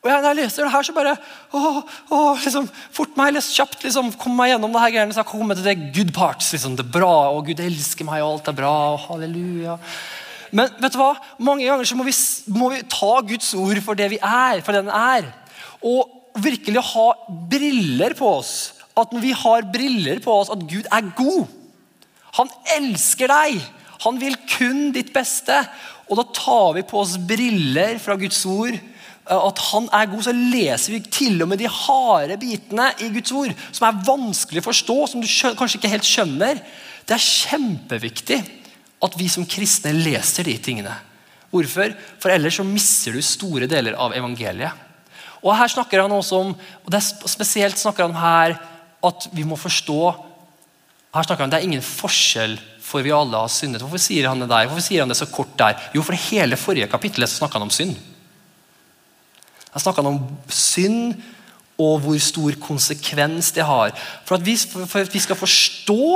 Og 0.00 0.08
jeg, 0.08 0.20
Når 0.20 0.28
jeg 0.28 0.38
leser 0.38 0.64
det 0.64 0.72
her, 0.72 0.84
så 0.84 0.96
bare 0.96 1.16
å, 1.56 1.82
å, 2.12 2.20
liksom, 2.40 2.68
Fort 2.96 3.16
meg, 3.20 3.34
les 3.36 3.50
kjapt. 3.56 3.82
liksom, 3.84 4.12
Kom 4.20 4.36
meg 4.36 4.52
gjennom 4.52 4.72
det 4.76 4.84
her 4.84 4.94
greiene, 4.94 5.16
så 5.16 5.22
jeg 5.22 5.30
kommer 5.32 5.56
til 5.56 5.68
det 5.68 5.92
good 5.96 6.12
parts. 6.16 6.52
liksom, 6.52 6.76
Det 6.76 6.88
bra, 6.92 7.30
og 7.32 7.48
Gud 7.48 7.60
elsker 7.60 8.08
meg, 8.08 8.24
og 8.24 8.34
alt 8.34 8.52
er 8.52 8.58
bra. 8.60 8.74
og 8.94 9.06
halleluja. 9.06 9.78
Men 10.50 10.72
vet 10.82 10.94
du 10.94 10.98
hva? 11.00 11.12
mange 11.38 11.66
ganger 11.66 11.88
så 11.88 11.98
må 11.98 12.06
vi, 12.06 12.14
må 12.54 12.70
vi 12.72 12.82
ta 12.90 13.12
Guds 13.26 13.52
ord 13.58 13.80
for 13.84 13.98
det 13.98 14.10
vi 14.14 14.18
er, 14.18 14.62
for 14.66 14.76
den 14.76 14.90
er. 14.90 15.28
Og 15.86 16.10
virkelig 16.40 16.82
ha 16.92 17.06
briller 17.50 18.14
på 18.18 18.36
oss. 18.40 18.54
At 18.98 19.14
når 19.14 19.24
vi 19.24 19.34
har 19.36 19.68
briller 19.72 20.20
på 20.22 20.34
oss, 20.40 20.52
at 20.52 20.66
Gud 20.70 20.88
er 20.90 21.12
god. 21.16 21.50
Han 22.40 22.50
elsker 22.76 23.30
deg. 23.30 23.60
Han 24.04 24.20
vil 24.20 24.36
kun 24.50 24.90
ditt 24.96 25.14
beste. 25.14 25.56
Og 26.10 26.18
da 26.18 26.26
tar 26.34 26.74
vi 26.78 26.86
på 26.86 27.02
oss 27.02 27.16
briller 27.18 27.98
fra 28.02 28.18
Guds 28.18 28.42
ord 28.50 28.78
Eh, 29.30 29.46
at 29.46 29.62
han 29.70 29.88
er 29.94 30.08
god, 30.10 30.22
så 30.26 30.34
leser 30.34 30.96
vi 30.96 31.00
til 31.12 31.42
og 31.42 31.50
med 31.50 31.60
de 31.60 31.70
harde 31.70 32.38
bitene 32.40 32.88
i 33.04 33.10
Guds 33.14 33.32
ord, 33.36 33.52
som 33.70 33.86
er 33.86 34.00
vanskelig 34.06 34.62
å 34.62 34.68
forstå, 34.70 34.96
som 35.12 35.22
du 35.22 35.28
kanskje 35.58 35.78
ikke 35.78 35.92
helt 35.92 36.08
skjønner. 36.08 36.62
Det 37.06 37.16
er 37.16 37.26
kjempeviktig 37.26 38.40
at 39.00 39.16
vi 39.16 39.28
som 39.32 39.46
kristne 39.48 39.92
leser 39.96 40.46
de 40.46 40.56
tingene. 40.60 40.92
Hvorfor? 41.50 41.94
For 42.22 42.32
ellers 42.32 42.60
så 42.60 42.66
mister 42.66 43.16
du 43.16 43.22
store 43.24 43.68
deler 43.70 43.96
av 43.98 44.14
evangeliet. 44.16 44.86
Og 45.40 45.54
her 45.56 45.72
snakker 45.72 46.02
han 46.02 46.12
også 46.12 46.42
om, 46.44 46.50
og 46.52 46.90
det 46.92 47.00
er 47.00 47.30
Spesielt 47.30 47.80
snakker 47.80 48.06
han 48.06 48.18
her 48.20 48.58
at 49.00 49.30
vi 49.32 49.46
må 49.48 49.56
forstå 49.56 50.00
her 51.10 51.26
snakker 51.26 51.42
han, 51.42 51.50
Det 51.50 51.58
er 51.58 51.66
ingen 51.66 51.82
forskjell 51.82 52.58
for 52.90 53.02
vi 53.06 53.12
alle 53.14 53.38
har 53.38 53.50
syndet. 53.50 53.82
Hvorfor 53.82 54.02
sier 54.02 54.28
han 54.28 54.42
det 54.42 54.48
der? 54.50 54.68
Hvorfor 54.68 54.84
sier 54.84 55.02
han 55.04 55.10
det 55.10 55.18
så 55.18 55.28
kort 55.30 55.52
der? 55.58 55.78
Jo, 55.94 56.02
for 56.06 56.18
hele 56.28 56.58
forrige 56.58 56.88
kapittel 56.90 57.26
så 57.26 57.40
snakker 57.40 57.58
han 57.58 57.68
om 57.68 57.74
synd. 57.74 57.94
Han 59.70 59.82
snakka 59.82 60.02
om 60.06 60.20
synd 60.50 61.14
og 61.80 62.02
hvor 62.04 62.18
stor 62.22 62.56
konsekvens 62.60 63.52
det 63.56 63.64
har. 63.64 63.94
For 64.26 64.36
at, 64.36 64.44
vi, 64.44 64.56
for 64.58 65.00
at 65.00 65.14
vi 65.14 65.22
skal 65.22 65.38
forstå 65.38 66.06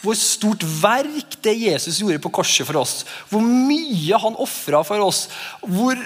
hvor 0.00 0.16
stort 0.16 0.64
verk 0.80 1.36
det 1.44 1.54
Jesus 1.60 2.00
gjorde 2.00 2.22
på 2.22 2.32
korset 2.40 2.66
for 2.68 2.80
oss, 2.80 3.02
hvor 3.28 3.44
mye 3.44 4.20
han 4.22 4.38
ofra 4.40 4.82
for 4.86 5.02
oss, 5.04 5.26
hvor 5.60 5.98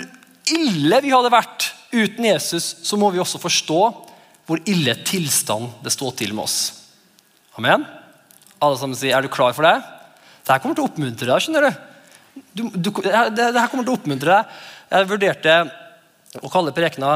ille 0.54 1.00
vi 1.04 1.12
hadde 1.14 1.33
vært 1.33 1.70
uten 1.94 2.26
Jesus, 2.26 2.74
så 2.83 2.98
må 2.98 3.11
vi 3.14 3.22
også 3.22 3.40
forstå 3.42 3.80
hvor 4.44 4.61
ille 4.68 4.96
tilstand 5.07 5.70
det 5.85 5.92
står 5.94 6.16
til 6.18 6.35
med 6.35 6.44
oss. 6.44 6.59
Amen? 7.59 7.87
Alle 8.61 8.80
sammen 8.80 8.98
sier, 8.98 9.16
Er 9.16 9.22
du 9.22 9.30
klar 9.33 9.54
for 9.54 9.64
det? 9.64 9.78
Dette 10.44 10.61
kommer 10.61 10.76
til 10.76 10.85
å 10.85 10.90
oppmuntre 10.90 11.30
deg. 11.30 11.40
skjønner 11.40 11.68
du? 11.68 11.70
du, 12.52 12.62
du 12.74 12.90
det, 13.00 13.46
det 13.54 13.68
kommer 13.70 13.87
til 13.87 13.94
å 13.94 13.98
oppmuntre 13.98 14.35
deg. 14.35 14.59
Jeg 14.90 15.11
vurderte 15.11 15.54
å 16.42 16.50
kalle 16.50 16.74
prekena 16.74 17.14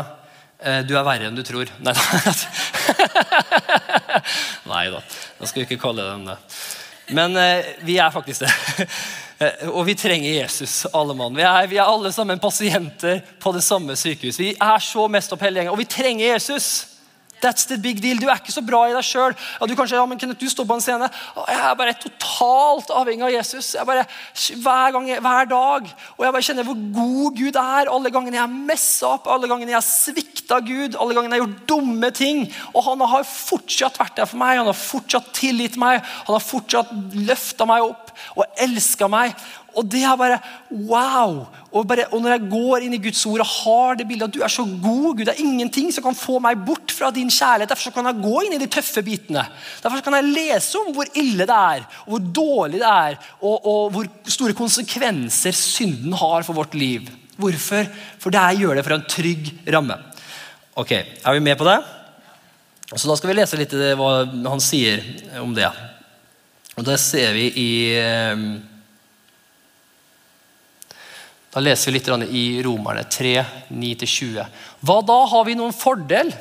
eh, 0.62 0.80
'Du 0.86 0.94
er 0.96 1.04
verre 1.04 1.28
enn 1.28 1.36
du 1.36 1.42
tror'. 1.44 1.70
Nei. 1.82 1.94
Nei 4.72 4.84
da. 4.92 5.02
Da 5.38 5.48
skal 5.48 5.62
vi 5.62 5.66
ikke 5.68 5.82
kalle 5.82 6.06
den 6.10 6.28
det. 6.30 6.36
Men 7.16 7.36
eh, 7.40 7.72
vi 7.86 7.98
er 7.98 8.12
faktisk 8.14 8.46
det. 8.46 8.88
Eh, 9.38 9.68
og 9.70 9.84
vi 9.86 9.92
trenger 9.94 10.32
Jesus, 10.32 10.80
alle 10.90 11.14
mann. 11.14 11.36
Vi 11.36 11.44
er, 11.46 11.68
vi 11.70 11.76
er 11.78 11.86
alle 11.86 12.10
sammen 12.10 12.40
pasienter 12.42 13.20
på 13.38 13.52
det 13.54 13.60
samme 13.62 13.94
sykehus. 13.94 14.34
Vi 14.42 14.48
er 14.50 14.82
så 14.82 15.04
mest 15.06 15.30
opp 15.30 15.44
hele 15.46 15.60
gjengen, 15.60 15.70
og 15.70 15.78
vi 15.78 15.86
trenger 15.86 16.24
Jesus. 16.32 16.97
That's 17.42 17.66
the 17.70 17.78
big 17.78 18.00
deal. 18.02 18.18
Du 18.18 18.26
er 18.28 18.40
ikke 18.40 18.54
så 18.54 18.62
bra 18.64 18.84
i 18.88 18.94
deg 18.94 19.06
sjøl. 19.06 19.34
Ja, 19.36 19.66
du 19.66 19.74
kanskje, 19.78 19.98
ja, 19.98 20.06
men 20.08 20.18
Kenneth, 20.20 20.40
du 20.40 20.50
står 20.50 20.66
på 20.68 20.78
en 20.78 20.82
scene. 20.82 21.08
Jeg 21.38 21.60
er 21.68 21.76
bare 21.78 21.94
totalt 22.00 22.90
avhengig 22.94 23.26
av 23.28 23.34
Jesus. 23.34 23.72
Jeg 23.76 23.86
bare, 23.88 24.06
hver, 24.64 24.94
gang, 24.96 25.10
hver 25.26 25.50
dag. 25.52 25.92
Og 26.16 26.26
jeg 26.26 26.36
bare 26.36 26.48
kjenner 26.48 26.68
hvor 26.68 26.80
god 26.98 27.38
Gud 27.38 27.60
er. 27.62 27.92
Alle 27.94 28.12
gangene 28.14 28.40
jeg 28.40 28.62
messa 28.72 29.14
opp, 29.14 29.30
alle 29.30 29.50
gangene 29.50 29.74
jeg 29.74 29.78
har 29.78 29.86
svikta 29.86 30.60
Gud, 30.66 30.98
alle 30.98 31.16
gangene 31.16 31.36
jeg 31.36 31.44
har 31.44 31.46
gjort 31.46 31.68
dumme 31.70 32.12
ting. 32.16 32.44
Og 32.72 32.82
han 32.88 33.06
har 33.14 33.28
fortsatt 33.28 34.00
vært 34.00 34.18
der 34.18 34.30
for 34.30 34.42
meg. 34.42 34.58
Han 34.60 34.72
har 34.72 34.82
fortsatt 34.82 35.32
tilgitt 35.38 35.78
meg. 35.80 36.02
Han 36.26 36.38
har 36.38 36.44
fortsatt 36.44 36.92
løfta 37.14 37.68
meg 37.68 37.86
opp 37.86 38.12
og 38.34 38.60
elska 38.60 39.08
meg. 39.10 39.36
Og 39.78 39.86
det 39.86 40.00
er 40.02 40.16
bare 40.18 40.38
wow! 40.70 41.44
Og, 41.70 41.84
bare, 41.86 42.08
og, 42.10 42.22
når 42.24 42.34
jeg 42.34 42.48
går 42.50 42.84
inn 42.84 42.96
i 42.96 43.00
Guds 43.02 43.20
ord 43.28 43.44
og 43.44 43.50
har 43.52 43.98
det 43.98 44.06
bildet 44.08 44.26
at 44.26 44.34
du 44.34 44.42
er 44.42 44.52
så 44.52 44.64
god 44.66 45.12
Gud, 45.12 45.24
det 45.28 45.34
er 45.34 45.44
ingenting 45.44 45.92
som 45.94 46.06
kan 46.06 46.16
få 46.18 46.38
meg 46.42 46.58
bort 46.66 46.94
fra 46.94 47.12
din 47.14 47.30
kjærlighet. 47.30 47.70
Derfor 47.74 47.94
kan 47.94 48.08
jeg 48.10 48.22
gå 48.24 48.42
inn 48.46 48.56
i 48.56 48.60
de 48.62 48.70
tøffe 48.72 49.04
bitene. 49.06 49.44
Derfor 49.84 50.02
kan 50.04 50.18
jeg 50.18 50.32
lese 50.32 50.80
om 50.80 50.90
hvor 50.96 51.10
ille 51.18 51.46
det 51.48 51.58
er, 51.58 51.84
og 52.06 52.14
hvor 52.14 52.26
dårlig 52.40 52.80
det 52.82 52.90
er, 52.90 53.18
og, 53.38 53.56
og 53.58 53.94
hvor 53.94 54.08
store 54.26 54.56
konsekvenser 54.58 55.54
synden 55.56 56.16
har 56.18 56.46
for 56.46 56.58
vårt 56.58 56.74
liv. 56.78 57.06
Hvorfor? 57.38 57.86
For 58.18 58.34
det 58.34 58.46
jeg 58.48 58.64
gjør 58.64 58.78
det 58.78 58.86
for 58.88 58.96
en 58.96 59.06
trygg 59.08 59.52
ramme. 59.70 59.98
Ok, 60.78 60.92
Er 60.92 61.34
vi 61.34 61.40
med 61.42 61.58
på 61.58 61.66
det? 61.66 61.78
Så 62.96 63.08
Da 63.08 63.16
skal 63.18 63.30
vi 63.30 63.36
lese 63.36 63.58
litt 63.60 63.74
hva 63.98 64.24
han 64.24 64.62
sier 64.64 65.04
om 65.42 65.52
det. 65.54 65.68
Og 66.78 66.84
Det 66.86 66.98
ser 67.02 67.34
vi 67.34 67.48
i 67.60 67.70
eh, 67.98 68.42
da 71.54 71.62
leser 71.64 71.90
vi 71.90 71.96
litt 71.96 72.08
i 72.28 72.44
Romerne 72.64 73.06
3, 73.08 73.34
9-20. 73.72 74.42
Hva 74.84 74.98
da? 75.06 75.18
Har 75.32 75.46
vi 75.48 75.56
noen 75.56 75.72
fordel? 75.72 76.32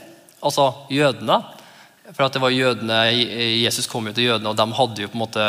Altså 0.43 0.67
jødene. 0.91 1.39
For 2.11 2.23
at 2.23 2.35
det 2.35 2.41
var 2.43 2.53
jødene, 2.55 2.97
Jesus 3.59 3.87
kom 3.91 4.07
jo 4.07 4.13
til 4.15 4.29
jødene, 4.29 4.51
og 4.51 4.59
de 4.59 4.77
hadde 4.77 5.03
jo 5.03 5.09
på 5.11 5.17
en 5.17 5.23
måte 5.23 5.47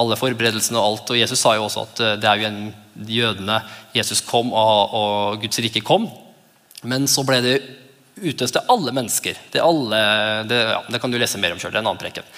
alle 0.00 0.16
forberedelsene. 0.16 0.78
og 0.78 0.86
alt, 0.86 1.12
og 1.12 1.18
Jesus 1.18 1.40
sa 1.40 1.54
jo 1.56 1.66
også 1.66 1.84
at 1.84 2.00
eh, 2.04 2.16
det 2.20 2.28
er 2.28 2.40
jo 2.40 2.48
en 2.48 2.62
jødene 3.10 3.58
Jesus 3.96 4.22
kom, 4.24 4.52
og, 4.52 4.94
og 4.96 5.42
Guds 5.42 5.60
rike 5.60 5.84
kom. 5.84 6.08
Men 6.88 7.08
så 7.10 7.24
ble 7.28 7.40
det 7.44 7.56
utøst 8.20 8.56
til 8.56 8.72
alle 8.72 8.94
mennesker. 8.96 9.36
Det, 9.52 9.60
alle, 9.64 10.00
det, 10.48 10.60
ja, 10.70 10.80
det 10.88 11.00
kan 11.02 11.12
du 11.12 11.18
lese 11.20 11.40
mer 11.40 11.56
om 11.56 11.60
sjøl. 11.60 11.72
Det 11.72 11.80
er 11.80 11.84
en 11.84 11.92
annen 11.92 12.00
preken. 12.00 12.32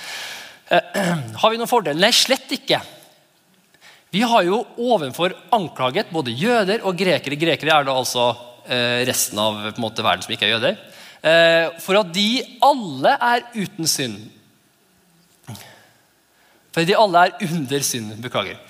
Har 1.42 1.52
vi 1.52 1.60
noen 1.60 1.70
fordel? 1.70 1.98
Nei, 2.02 2.10
slett 2.16 2.50
ikke. 2.54 2.80
Vi 4.12 4.20
har 4.28 4.44
jo 4.44 4.58
ovenfor 4.76 5.32
anklaget 5.56 6.10
både 6.12 6.34
jøder 6.36 6.82
og 6.84 6.98
grekere. 7.00 7.38
Grekere 7.40 7.78
er 7.78 7.86
da 7.88 7.94
altså 7.96 8.26
eh, 8.68 9.00
resten 9.08 9.40
av 9.40 9.70
måte, 9.80 10.04
verden 10.04 10.26
som 10.26 10.34
ikke 10.34 10.50
er 10.50 10.52
jøder. 10.52 10.76
Eh, 11.22 11.68
for 11.80 11.96
at 11.96 12.10
de 12.12 12.26
alle 12.60 13.14
er 13.16 13.46
uten 13.56 13.88
synd. 13.88 14.18
For 16.72 16.84
de 16.88 16.96
alle 16.98 17.24
er 17.24 17.46
under 17.48 17.88
synd. 17.88 18.12
Beklager. 18.20 18.60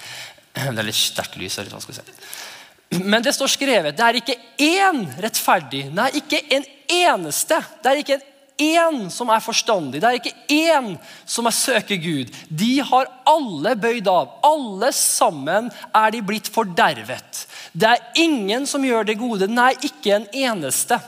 Det 0.53 0.69
er 0.69 0.85
litt 0.85 0.99
sterkt 0.99 1.39
lys 1.41 1.57
Er 1.59 1.67
litt 1.67 1.75
vanskelig 1.75 1.99
å 1.99 2.03
se. 2.03 3.03
Men 3.03 3.25
det 3.25 3.33
står 3.33 3.51
skrevet 3.55 3.97
det 3.97 4.05
er 4.05 4.19
ikke 4.21 4.39
én 4.63 5.07
rettferdig. 5.25 5.87
Nei, 5.97 6.11
ikke 6.21 6.43
en 6.55 6.67
eneste. 6.93 7.59
Det 7.83 7.91
er 7.91 8.03
ikke 8.03 8.21
én 8.63 9.07
som 9.13 9.31
er 9.33 9.43
forstandig. 9.45 10.01
Det 10.03 10.09
er 10.09 10.19
ikke 10.21 10.57
én 10.57 10.93
som 11.29 11.49
er 11.49 11.57
søker 11.57 12.01
Gud. 12.03 12.33
De 12.49 12.75
har 12.87 13.11
alle 13.29 13.75
bøyd 13.81 14.11
av. 14.11 14.37
Alle 14.47 14.93
sammen 14.97 15.71
er 15.93 16.15
de 16.15 16.23
blitt 16.27 16.51
fordervet. 16.53 17.47
Det 17.73 17.89
er 17.89 18.23
ingen 18.23 18.67
som 18.69 18.85
gjør 18.85 19.09
det 19.09 19.21
gode. 19.21 19.49
Nei, 19.51 19.73
ikke 19.83 20.17
en 20.17 20.29
eneste. 20.45 21.01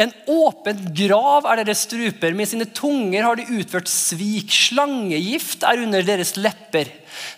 En 0.00 0.12
åpen 0.32 0.78
grav 0.96 1.44
er 1.50 1.60
deres 1.60 1.84
struper. 1.84 2.32
Med 2.36 2.48
sine 2.48 2.66
tunger 2.72 3.26
har 3.26 3.36
de 3.36 3.48
utført 3.58 3.90
svik. 3.90 4.52
Slangegift 4.54 5.66
er 5.66 5.82
under 5.84 6.06
deres 6.06 6.36
lepper. 6.40 6.88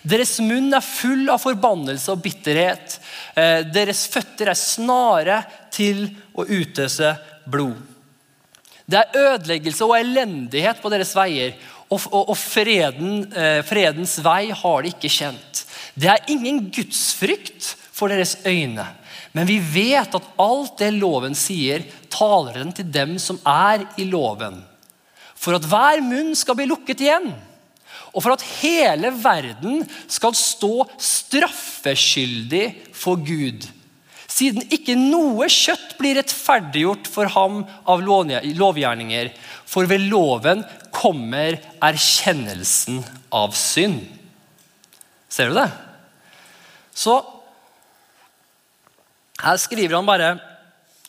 Deres 0.07 0.37
munn 0.43 0.71
er 0.75 0.85
full 0.85 1.27
av 1.33 1.41
forbannelse 1.43 2.13
og 2.13 2.21
bitterhet. 2.23 2.99
Eh, 3.35 3.65
deres 3.67 4.05
føtter 4.11 4.53
er 4.53 4.59
snare 4.59 5.41
til 5.73 6.05
å 6.37 6.47
utøse 6.47 7.15
blod. 7.49 7.92
Det 8.89 8.99
er 8.99 9.19
ødeleggelse 9.19 9.85
og 9.85 9.95
elendighet 9.99 10.81
på 10.83 10.91
deres 10.91 11.13
veier, 11.15 11.53
og, 11.89 12.01
og, 12.09 12.33
og 12.33 12.37
freden, 12.39 13.23
eh, 13.37 13.61
fredens 13.65 14.17
vei 14.25 14.49
har 14.55 14.83
de 14.83 14.91
ikke 14.91 15.11
kjent. 15.11 15.63
Det 15.93 16.09
er 16.09 16.33
ingen 16.33 16.65
gudsfrykt 16.73 17.73
for 17.93 18.11
deres 18.11 18.35
øyne. 18.47 18.85
Men 19.33 19.47
vi 19.49 19.59
vet 19.61 20.13
at 20.13 20.29
alt 20.41 20.77
det 20.81 20.91
loven 20.97 21.35
sier, 21.37 21.85
taler 22.13 22.59
den 22.59 22.73
til 22.75 22.89
dem 22.93 23.15
som 23.21 23.39
er 23.49 23.85
i 23.97 24.05
loven. 24.09 24.59
For 25.33 25.57
at 25.57 25.65
hver 25.67 26.01
munn 26.05 26.33
skal 26.37 26.57
bli 26.57 26.69
lukket 26.69 27.01
igjen 27.03 27.33
og 28.13 28.21
for 28.21 28.35
at 28.35 28.45
hele 28.61 29.09
verden 29.23 29.81
skal 30.11 30.35
stå 30.37 30.85
straffeskyldig 31.01 32.65
for 32.93 33.17
Gud. 33.17 33.65
Siden 34.33 34.65
ikke 34.73 34.95
noe 34.97 35.45
kjøtt 35.51 35.93
blir 35.99 36.17
rettferdiggjort 36.17 37.09
for 37.11 37.29
ham 37.35 37.61
av 37.89 38.01
lovgjerninger. 38.01 39.29
For 39.69 39.89
ved 39.89 40.07
loven 40.09 40.63
kommer 40.93 41.59
erkjennelsen 41.83 43.03
av 43.33 43.53
synd. 43.57 44.01
Ser 45.29 45.51
du 45.51 45.57
det? 45.57 45.69
Så 46.93 47.19
her 49.43 49.57
skriver 49.59 49.97
han 49.97 50.07
bare 50.07 50.35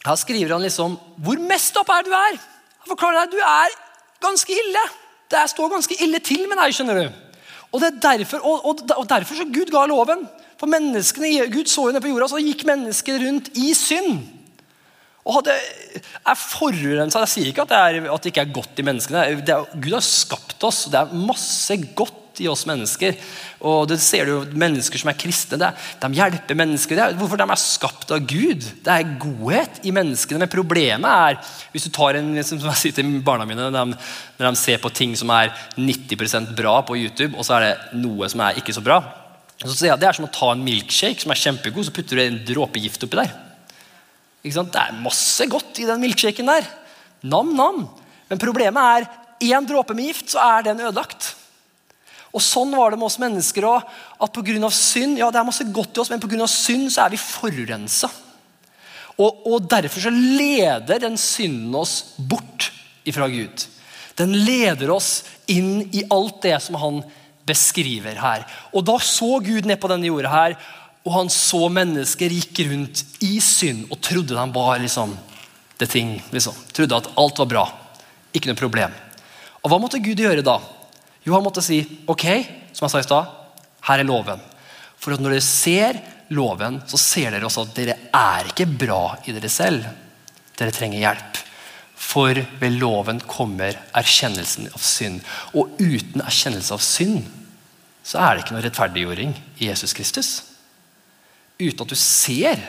Her 0.04 0.16
skriver 0.16 0.54
han 0.56 0.64
liksom 0.64 0.96
Hvor 1.22 1.42
mest 1.44 1.76
opp 1.76 1.90
er 1.92 2.06
du 2.06 2.12
er? 2.16 2.38
Han 2.84 2.92
forklarer 2.92 3.24
deg 3.24 3.36
du 3.36 3.42
er 3.44 3.74
ganske 4.24 4.52
ille. 4.52 4.84
Det 5.32 5.42
står 5.52 5.72
ganske 5.72 5.96
ille 6.04 6.20
til 6.24 6.48
med 6.48 6.60
deg. 6.60 6.72
skjønner 6.72 7.00
du. 7.00 7.20
Og, 7.72 7.82
er 7.82 8.00
derfor, 8.00 8.40
og, 8.44 8.64
og, 8.64 8.82
og 8.96 9.06
derfor 9.08 9.36
så 9.40 9.46
Gud 9.48 9.72
ga 9.72 9.84
loven. 9.90 10.24
For 10.64 10.72
menneskene, 10.72 11.44
Gud 11.52 11.68
så 11.68 11.90
ned 11.92 12.00
på 12.00 12.08
jorda, 12.08 12.30
så 12.32 12.38
gikk 12.40 12.62
mennesker 12.64 13.18
rundt 13.20 13.50
i 13.60 13.74
synd. 13.76 14.22
Og 15.24 15.38
hadde, 15.38 15.56
er 16.24 16.36
forurensa 16.40 17.20
Jeg 17.20 17.32
sier 17.32 17.48
ikke 17.50 17.64
at 17.66 17.72
det, 17.72 17.80
er, 17.80 18.06
at 18.12 18.24
det 18.24 18.30
ikke 18.32 18.44
er 18.46 18.54
godt 18.56 18.80
i 18.80 18.84
menneskene. 18.88 19.24
Er, 19.28 19.66
Gud 19.76 19.92
har 19.92 20.04
skapt 20.04 20.64
oss. 20.64 20.86
og 20.86 20.94
Det 20.94 21.02
er 21.02 21.26
masse 21.28 21.76
godt 21.92 22.40
i 22.40 22.48
oss 22.48 22.64
mennesker. 22.64 23.12
Og 23.68 23.90
det 23.90 23.98
ser 24.00 24.24
du 24.24 24.32
jo 24.32 24.38
Mennesker 24.56 25.02
som 25.02 25.10
er 25.12 25.18
kristne, 25.20 25.58
det, 25.60 25.68
de 26.00 26.10
hjelper 26.16 26.56
mennesker. 26.56 27.00
Er, 27.00 27.18
hvorfor 27.20 27.40
de 27.40 27.44
er 27.44 27.60
skapt 27.60 28.14
av 28.16 28.24
Gud. 28.24 28.64
Det 28.86 28.94
er 28.94 29.12
godhet 29.20 29.82
i 29.84 29.92
menneskene. 29.92 30.40
Men 30.46 30.52
problemet 30.54 31.28
er 31.28 31.58
hvis 31.74 31.90
du 31.90 31.92
tar 31.92 32.16
en, 32.22 32.38
som 32.40 32.64
jeg 32.70 32.80
sier 32.86 32.96
til 33.02 33.18
barna 33.26 33.44
mine 33.48 33.68
når 33.68 33.76
de, 33.76 34.00
når 34.40 34.48
de 34.48 34.62
ser 34.62 34.80
på 34.80 34.92
ting 34.96 35.12
som 35.12 35.28
er 35.36 35.52
90% 35.76 36.56
bra 36.56 36.78
på 36.88 36.96
YouTube, 37.02 37.36
og 37.36 37.44
så 37.44 37.58
er 37.58 37.68
det 37.68 38.00
noe 38.00 38.32
som 38.32 38.48
er 38.48 38.64
ikke 38.64 38.76
så 38.76 38.84
bra. 38.84 39.02
Så 39.64 39.78
sier 39.78 39.92
jeg, 39.92 40.00
Det 40.00 40.08
er 40.08 40.16
som 40.18 40.26
å 40.26 40.32
ta 40.32 40.52
en 40.52 40.64
milkshake 40.64 41.22
som 41.22 41.32
er 41.32 41.40
kjempegod, 41.40 41.86
så 41.86 41.94
putter 41.94 42.20
du 42.20 42.24
en 42.24 42.40
dråpe 42.46 42.82
gift 42.82 43.04
oppi 43.06 43.20
der. 43.22 43.32
Det 44.44 44.80
er 44.80 44.98
masse 45.00 45.46
godt 45.48 45.80
i 45.80 45.86
den 45.88 46.02
milkshaken 46.02 46.50
der. 46.50 46.66
Nam-nam. 47.24 47.86
Men 48.28 48.42
problemet 48.42 48.82
er 48.98 49.08
én 49.54 49.64
dråpe 49.66 49.96
med 49.96 50.10
gift, 50.10 50.28
så 50.34 50.42
er 50.44 50.68
den 50.68 50.82
ødelagt. 50.84 51.32
Og 52.34 52.42
Sånn 52.42 52.74
var 52.74 52.90
det 52.90 52.98
med 52.98 53.08
oss 53.08 53.20
mennesker 53.22 53.64
òg. 53.68 53.88
At 54.20 54.34
pga. 54.34 54.70
synd 54.70 55.18
ja 55.18 55.30
det 55.30 55.40
er 55.40 55.48
masse 55.48 55.64
godt 55.64 55.96
i 55.96 56.00
oss, 56.00 56.10
men 56.10 56.20
på 56.20 56.28
grunn 56.28 56.44
av 56.44 56.50
synd 56.50 56.90
så 56.92 57.06
er 57.06 57.14
vi 57.14 57.20
forurensa. 57.22 58.10
Og, 59.14 59.46
og, 59.46 59.68
derfor 59.70 60.08
så 60.08 60.10
leder 60.10 60.98
den 60.98 61.16
synden 61.16 61.74
oss 61.78 62.16
bort 62.18 62.72
ifra 63.06 63.28
Gud. 63.30 63.68
Den 64.18 64.34
leder 64.34 64.90
oss 64.90 65.22
inn 65.46 65.86
i 65.94 66.02
alt 66.10 66.42
det 66.42 66.56
som 66.62 66.74
han 66.82 67.04
beskriver 67.46 68.18
her. 68.20 68.44
Og 68.72 68.84
Da 68.84 68.96
så 68.98 69.38
Gud 69.44 69.66
ned 69.66 69.80
på 69.80 69.90
denne 69.90 70.08
jorda, 70.08 70.30
her, 70.32 70.56
og 71.04 71.12
han 71.12 71.30
så 71.32 71.68
mennesker 71.68 72.32
gikk 72.32 72.62
rundt 72.70 73.02
i 73.24 73.36
synd 73.44 73.90
og 73.92 74.00
trodde 74.00 74.32
de 74.32 74.44
var 74.54 74.80
liksom, 74.80 75.12
det 75.76 75.90
ting. 75.92 76.16
Liksom. 76.32 76.56
Trodde 76.72 76.96
at 76.96 77.10
alt 77.20 77.42
var 77.42 77.50
bra. 77.50 77.64
Ikke 78.32 78.48
noe 78.48 78.58
problem. 78.58 78.94
Og 79.62 79.70
Hva 79.70 79.80
måtte 79.80 80.00
Gud 80.00 80.20
gjøre 80.20 80.44
da? 80.44 80.58
Jo, 81.24 81.36
han 81.36 81.44
måtte 81.44 81.64
si 81.64 81.80
ok, 82.10 82.24
som 82.72 82.86
jeg 82.86 82.92
sa 82.92 83.00
i 83.00 83.06
stad, 83.06 83.30
her 83.88 84.00
er 84.00 84.08
loven. 84.08 84.40
For 85.00 85.14
at 85.14 85.20
når 85.20 85.36
dere 85.36 85.44
ser 85.44 86.00
loven, 86.32 86.80
så 86.88 87.00
ser 87.00 87.34
dere 87.34 87.48
også 87.48 87.66
at 87.66 87.76
dere 87.76 87.96
er 88.08 88.48
ikke 88.50 88.68
bra 88.68 89.18
i 89.28 89.36
dere 89.36 89.52
selv. 89.52 89.84
Dere 90.56 90.72
trenger 90.72 91.02
hjelp. 91.02 91.43
For 92.04 92.36
ved 92.60 92.78
loven 92.78 93.20
kommer 93.26 93.78
erkjennelsen 93.96 94.68
av 94.74 94.82
synd. 94.84 95.22
Og 95.56 95.76
uten 95.80 96.24
erkjennelse 96.24 96.76
av 96.76 96.82
synd 96.84 97.24
så 98.04 98.20
er 98.20 98.34
det 98.34 98.44
ikke 98.44 98.56
noe 98.56 98.64
rettferdiggjøring 98.66 99.30
i 99.62 99.68
Jesus 99.70 99.94
Kristus. 99.96 100.32
Uten 101.56 101.86
at 101.86 101.92
du 101.94 101.96
ser 101.98 102.60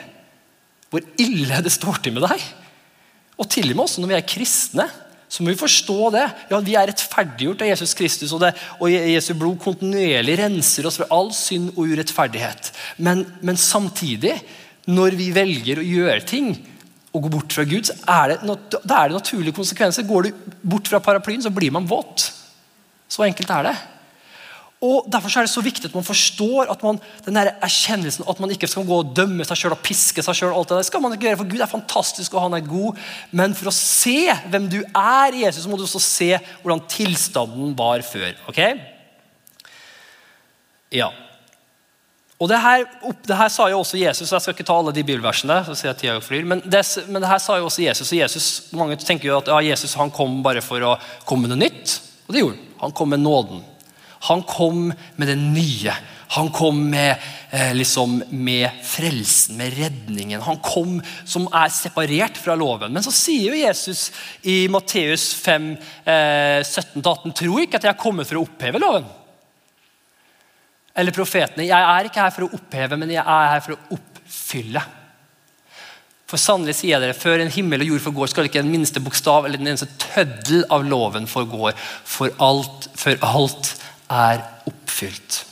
hvor 0.88 1.04
ille 1.20 1.58
det 1.64 1.72
står 1.74 1.98
til 2.00 2.14
med 2.16 2.24
deg. 2.24 2.44
Og 3.36 3.50
til 3.52 3.68
og 3.68 3.76
med 3.76 3.84
også 3.84 4.00
når 4.02 4.14
vi 4.14 4.16
er 4.16 4.30
kristne 4.30 4.86
så 5.28 5.42
må 5.42 5.50
vi 5.50 5.58
forstå 5.58 6.10
det. 6.14 6.24
Ja, 6.50 6.60
Vi 6.62 6.76
er 6.78 6.86
rettferdiggjort 6.90 7.64
av 7.64 7.70
Jesus 7.72 7.94
Kristus, 7.98 8.32
og, 8.32 8.44
det, 8.44 8.52
og 8.78 8.92
Jesu 8.92 9.32
blod 9.34 9.58
kontinuerlig 9.62 10.38
renser 10.38 10.86
oss 10.86 11.00
for 11.00 11.10
all 11.14 11.32
synd 11.34 11.72
og 11.74 11.90
urettferdighet. 11.90 12.70
Men, 13.02 13.24
men, 13.42 13.58
samtidig, 13.58 14.36
når 14.86 15.18
vi 15.18 15.32
velger 15.34 15.82
å 15.82 15.86
gjøre 15.86 16.22
ting 16.30 16.52
og 17.14 17.22
gå 17.24 17.32
bort 17.32 17.54
fra 17.54 17.64
Gud, 17.64 17.88
så 17.88 17.94
er 18.12 18.34
det, 18.34 18.56
da 18.84 19.02
er 19.02 19.10
det 19.10 19.18
naturlige 19.18 19.56
konsekvenser. 19.56 20.06
Går 20.08 20.26
du 20.26 20.48
bort 20.62 20.88
fra 20.90 21.00
paraplyen, 21.00 21.42
så 21.42 21.52
blir 21.54 21.72
man 21.72 21.86
våt. 21.88 22.30
Så 23.08 23.24
enkelt 23.24 23.50
er 23.50 23.70
det. 23.70 23.76
Og 24.84 25.06
Derfor 25.08 25.32
er 25.32 25.46
det 25.46 25.50
så 25.50 25.62
viktig 25.64 25.88
at 25.88 25.94
man 25.96 26.04
forstår 26.04 26.68
at 26.70 26.82
man, 26.84 26.98
den 27.24 27.38
der 27.38 27.54
erkjennelsen 27.64 28.26
at 28.28 28.40
man 28.42 28.50
ikke 28.52 28.68
skal 28.68 28.84
gå 28.84 28.98
og 29.00 29.14
dømme 29.16 29.44
seg 29.48 29.56
sjøl 29.56 29.72
og 29.72 29.80
piske 29.84 30.22
seg 30.22 30.36
sjøl. 30.36 30.52
Det 30.68 30.84
skal 30.84 31.00
man 31.00 31.14
ikke 31.14 31.30
gjøre, 31.30 31.38
for 31.40 31.48
Gud 31.48 31.64
er 31.64 31.70
fantastisk 31.70 32.36
og 32.36 32.44
han 32.44 32.58
er 32.58 32.66
god. 32.66 33.00
Men 33.32 33.56
for 33.56 33.70
å 33.70 33.74
se 33.74 34.28
hvem 34.52 34.68
du 34.72 34.82
er 34.84 35.32
i 35.32 35.46
Jesus, 35.46 35.64
så 35.64 35.72
må 35.72 35.80
du 35.80 35.86
også 35.86 36.02
se 36.02 36.34
hvordan 36.60 36.84
tilstanden 36.92 37.72
var 37.78 38.04
før. 38.04 38.36
ok? 38.52 38.60
Ja. 40.92 41.08
Og 42.36 42.50
det 42.50 42.58
her, 42.60 42.82
det 43.24 43.36
her, 43.36 43.48
sa 43.48 43.68
jo 43.72 43.78
også 43.80 43.96
Jesus. 43.96 44.32
Jeg 44.32 44.44
skal 44.44 44.52
ikke 44.52 44.66
ta 44.68 44.74
alle 44.76 44.92
de 44.92 45.04
bibelversene. 45.06 45.62
så 45.64 45.76
sier 45.76 45.92
jeg 45.94 46.00
tida 46.02 46.16
flyr, 46.20 46.44
men 46.44 46.60
det, 46.64 46.82
men 47.08 47.22
det 47.22 47.30
her 47.30 47.40
sa 47.40 47.56
jo 47.56 47.70
også 47.70 47.86
Jesus. 47.86 48.10
og 48.12 48.18
Jesus, 48.18 48.48
Mange 48.76 48.98
tenker 49.00 49.30
jo 49.30 49.38
at 49.38 49.48
ja, 49.48 49.62
Jesus 49.70 49.96
han 49.96 50.12
kom 50.12 50.42
bare 50.44 50.60
for 50.64 50.84
å 50.84 50.98
komme 51.24 51.46
med 51.46 51.54
noe 51.54 51.64
nytt. 51.64 51.96
Og 52.26 52.34
det 52.34 52.44
gjorde 52.44 52.58
han. 52.58 52.68
Han 52.82 52.92
kom 52.92 53.14
med 53.14 53.24
nåden. 53.24 53.64
Han 54.28 54.44
kom 54.44 54.92
med 55.16 55.28
det 55.32 55.38
nye. 55.40 55.96
Han 56.34 56.50
kom 56.52 56.78
med, 56.90 57.16
eh, 57.50 57.72
liksom, 57.74 58.18
med 58.30 58.82
frelsen, 58.84 59.56
med 59.56 59.72
redningen. 59.78 60.42
Han 60.42 60.58
kom 60.60 60.98
som 61.24 61.46
er 61.54 61.70
separert 61.72 62.36
fra 62.36 62.56
loven. 62.58 62.92
Men 62.92 63.04
så 63.04 63.14
sier 63.14 63.52
jo 63.52 63.62
Jesus 63.64 64.10
i 64.42 64.66
Matteus 64.68 65.30
5, 65.40 65.70
eh, 66.04 66.60
17-18.: 66.60 67.32
Tro 67.32 67.60
ikke 67.62 67.80
at 67.80 67.84
jeg 67.84 67.94
er 67.94 68.02
kommet 68.02 68.26
for 68.26 68.40
å 68.42 68.44
oppheve 68.44 68.82
loven. 68.82 69.06
Eller 70.96 71.14
profetene. 71.14 71.68
Jeg 71.68 71.88
er 71.96 72.08
ikke 72.08 72.22
her 72.24 72.32
for 72.34 72.46
å 72.46 72.54
oppheve, 72.56 72.98
men 73.00 73.12
jeg 73.12 73.22
er 73.22 73.50
her 73.52 73.64
for 73.64 73.76
å 73.76 73.98
oppfylle. 73.98 74.84
For 76.26 76.42
sannelig 76.42 76.78
sier 76.80 76.96
jeg 76.96 77.04
dere, 77.04 77.16
Før 77.16 77.42
en 77.42 77.52
himmel 77.52 77.84
og 77.84 77.92
jord 77.92 78.06
forgår, 78.08 78.30
skal 78.32 78.48
ikke 78.48 78.62
en 78.64 78.72
minste 78.72 79.02
bokstav 79.02 79.46
eller 79.46 79.60
den 79.62 79.70
eneste 79.70 79.90
tøddel 80.02 80.64
av 80.74 80.86
loven 80.86 81.28
forgår, 81.30 81.76
For 82.04 82.34
alt, 82.42 82.88
for 82.98 83.20
alt 83.26 83.74
er 84.10 84.42
oppfylt. 84.66 85.44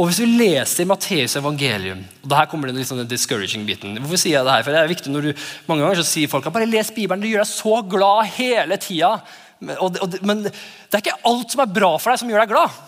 Og 0.00 0.08
Hvis 0.08 0.22
du 0.22 0.32
leser 0.32 0.88
Matteus 0.88 1.36
evangelium 1.36 2.00
og 2.24 2.32
her 2.32 2.46
kommer 2.48 2.70
det 2.70 2.78
liksom 2.78 3.02
den 3.02 3.10
discouraging 3.10 3.66
biten, 3.68 3.98
Hvorfor 4.00 4.22
sier 4.22 4.38
jeg 4.38 4.48
det 4.48 4.56
her? 4.56 4.64
For 4.64 4.74
det 4.74 4.80
er 4.80 4.92
viktig 4.94 5.12
når 5.12 5.28
du, 5.28 5.46
Mange 5.68 5.84
ganger 5.84 6.00
så 6.00 6.08
sier 6.08 6.32
folk 6.32 6.48
at 6.48 6.56
bare 6.56 6.68
les 6.70 6.90
Bibelen, 6.96 7.22
det 7.22 7.34
gjør 7.34 7.44
deg 7.44 7.52
så 7.52 7.80
glad 7.84 8.32
hele 8.38 8.80
tida. 8.80 9.12
Men, 9.60 9.76
men, 10.24 10.46
det 10.48 10.96
er 10.96 11.02
ikke 11.04 11.20
alt 11.28 11.52
som 11.52 11.62
er 11.62 11.74
bra 11.74 11.90
for 12.00 12.10
deg, 12.10 12.22
som 12.22 12.32
gjør 12.32 12.42
deg 12.46 12.54
glad. 12.54 12.78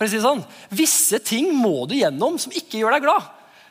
For 0.00 0.08
å 0.08 0.08
si 0.08 0.16
det 0.16 0.24
sånn. 0.24 0.40
Visse 0.72 1.18
ting 1.20 1.50
må 1.52 1.84
du 1.84 1.92
gjennom 1.98 2.38
som 2.40 2.54
ikke 2.56 2.78
gjør 2.80 2.94
deg 2.96 3.04
glad. 3.04 3.26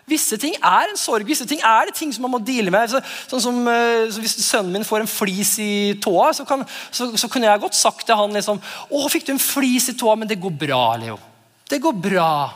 Visse 0.10 0.38
ting 0.42 0.54
er 0.62 0.92
en 0.92 1.00
sorg. 1.02 1.26
Visse 1.26 1.48
ting 1.50 1.58
er 1.66 1.90
det 1.90 1.96
ting 1.98 2.12
som 2.14 2.22
man 2.26 2.36
må 2.36 2.40
deale 2.46 2.70
med. 2.74 2.92
Så, 2.92 3.02
sånn 3.32 3.42
som, 3.42 3.58
eh, 3.66 4.06
så 4.14 4.22
Hvis 4.22 4.38
sønnen 4.46 4.78
min 4.78 4.86
får 4.86 5.02
en 5.02 5.10
flis 5.10 5.56
i 5.58 5.98
tåa, 5.98 6.30
så, 6.38 6.46
kan, 6.46 6.62
så, 6.94 7.10
så 7.18 7.30
kunne 7.34 7.50
jeg 7.50 7.64
godt 7.64 7.78
sagt 7.78 8.06
til 8.06 8.18
han 8.18 8.38
liksom, 8.38 8.62
'Å, 8.62 9.10
fikk 9.10 9.26
du 9.26 9.34
en 9.34 9.42
flis 9.42 9.90
i 9.90 9.98
tåa?' 9.98 10.18
Men 10.22 10.30
det 10.30 10.38
går 10.38 10.54
bra, 10.54 10.98
Leo. 11.02 11.18
Det 11.66 11.82
går 11.82 11.98
bra. 11.98 12.54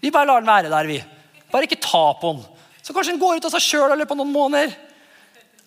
Vi 0.00 0.10
bare 0.10 0.26
lar 0.26 0.40
den 0.40 0.48
være 0.48 0.72
der, 0.72 0.88
vi. 0.88 1.04
Bare 1.52 1.68
ikke 1.68 1.80
ta 1.84 2.12
på 2.16 2.32
den. 2.32 2.44
Så 2.80 2.96
kanskje 2.96 3.12
den 3.12 3.20
går 3.20 3.36
ut 3.36 3.44
av 3.44 3.52
seg 3.52 3.60
sjøl 3.60 3.92
i 3.92 4.00
løpet 4.00 4.16
av 4.16 4.20
noen 4.24 4.32
måneder. 4.32 4.72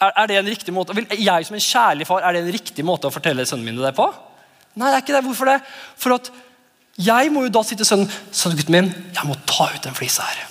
Er, 0.02 0.12
er, 0.12 0.28
det 0.28 0.38
en 0.42 0.50
riktig 0.50 0.74
måte? 0.74 0.98
Jeg 1.14 1.46
som 1.46 1.56
en 1.56 1.70
kjærlig 1.70 2.08
far, 2.10 2.26
er 2.26 2.34
det 2.34 2.42
en 2.42 2.56
riktig 2.58 2.84
måte 2.86 3.08
å 3.08 3.14
fortelle 3.14 3.46
sønnen 3.46 3.70
min 3.70 3.78
det 3.80 3.94
på? 3.96 4.10
Nei, 4.76 4.90
det 4.90 4.98
er 4.98 5.04
ikke 5.06 5.16
det. 5.16 5.24
Hvorfor 5.30 5.50
det? 5.54 5.60
For 5.96 6.18
at 6.18 6.32
jeg 6.96 7.32
må 7.34 7.44
jo 7.46 7.52
da 7.52 7.64
si 7.68 7.76
til 7.76 7.88
sønnen 7.88 8.12
Sønnen 8.32 8.60
gutten 8.60 8.76
min, 8.76 8.92
jeg 9.16 9.28
må 9.28 9.36
ta 9.50 9.68
ut 9.74 9.84
den 9.84 9.96
flisa 9.98 10.24
her. 10.28 10.46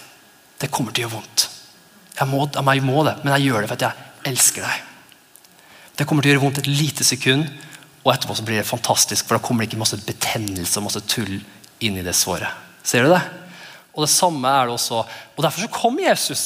Det 0.61 0.71
kommer 0.73 0.93
til 0.93 1.05
å 1.05 1.09
gjøre 1.09 1.17
vondt. 1.17 1.47
Jeg 2.15 2.31
må, 2.31 2.45
jeg 2.47 2.85
må 2.85 3.05
det, 3.07 3.15
men 3.23 3.33
jeg 3.35 3.49
gjør 3.49 3.65
det 3.65 3.71
for 3.71 3.79
at 3.79 3.87
jeg 3.87 4.33
elsker 4.33 4.67
deg. 4.67 4.91
Det 5.95 6.07
kommer 6.09 6.25
til 6.25 6.33
å 6.33 6.35
gjøre 6.35 6.45
vondt 6.45 6.61
et 6.63 6.71
lite 6.71 7.07
sekund, 7.07 7.49
og 8.05 8.13
etterpå 8.13 8.37
så 8.37 8.45
blir 8.45 8.61
det 8.61 8.69
fantastisk, 8.69 9.27
for 9.27 9.39
da 9.39 9.45
kommer 9.45 9.65
det 9.65 9.73
ikke 9.73 9.81
masse 9.81 9.99
betennelse 10.05 10.81
og 10.81 10.87
masse 10.87 11.03
tull 11.09 11.39
inn 11.85 11.97
i 11.99 12.05
det 12.05 12.15
såret. 12.17 12.53
Ser 12.85 13.07
du 13.07 13.15
det? 13.15 13.23
Og 13.95 14.05
det 14.05 14.13
samme 14.13 14.51
er 14.51 14.69
det 14.69 14.75
også. 14.75 15.05
Og 15.37 15.43
Derfor 15.45 15.65
så 15.65 15.73
kom 15.73 15.99
Jesus. 16.03 16.45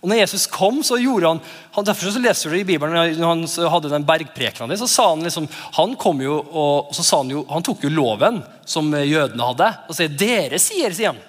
Og 0.00 0.08
når 0.08 0.22
Jesus 0.22 0.46
kom, 0.48 0.78
så 0.84 0.96
gjorde 0.96 1.34
han, 1.34 1.40
han 1.74 1.86
Derfor 1.86 2.12
så 2.12 2.22
leser 2.22 2.52
du 2.52 2.56
i 2.56 2.64
Bibelen 2.64 3.18
når 3.20 3.32
han 3.34 3.42
hadde 3.74 3.92
den 3.92 4.06
bergprekenen 4.08 4.78
så 4.80 4.88
sa 4.88 5.10
han 5.10 5.26
liksom, 5.26 5.48
han 5.76 5.96
kom 6.00 6.22
jo, 6.24 6.38
og 6.40 6.94
så 6.96 7.04
sa 7.04 7.20
han 7.20 7.32
jo, 7.34 7.44
han 7.50 7.64
tok 7.66 7.84
jo 7.84 7.92
loven 7.92 8.40
som 8.64 8.88
jødene 8.94 9.50
hadde, 9.50 9.68
og 9.88 9.96
sier 9.98 10.08
'dere 10.08 10.60
sier', 10.62 10.94
sier 10.96 11.12
han. 11.12 11.20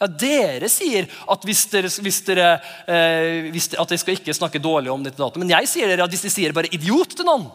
Ja, 0.00 0.06
Dere 0.08 0.68
sier 0.72 1.04
at, 1.28 1.42
hvis 1.44 1.66
dere, 1.68 1.90
hvis 2.00 2.22
dere, 2.24 2.46
eh, 2.88 3.50
hvis 3.52 3.68
at 3.76 3.90
jeg 3.92 4.00
skal 4.00 4.16
ikke 4.16 4.32
snakke 4.36 4.62
dårlig 4.62 4.88
om 4.88 5.02
dette. 5.04 5.28
Men 5.36 5.52
jeg 5.52 5.68
sier 5.68 5.90
dere 5.90 6.06
at 6.06 6.14
hvis 6.14 6.24
de 6.24 6.32
sier 6.32 6.56
bare 6.56 6.72
'idiot' 6.72 7.18
til 7.18 7.28
noen, 7.28 7.50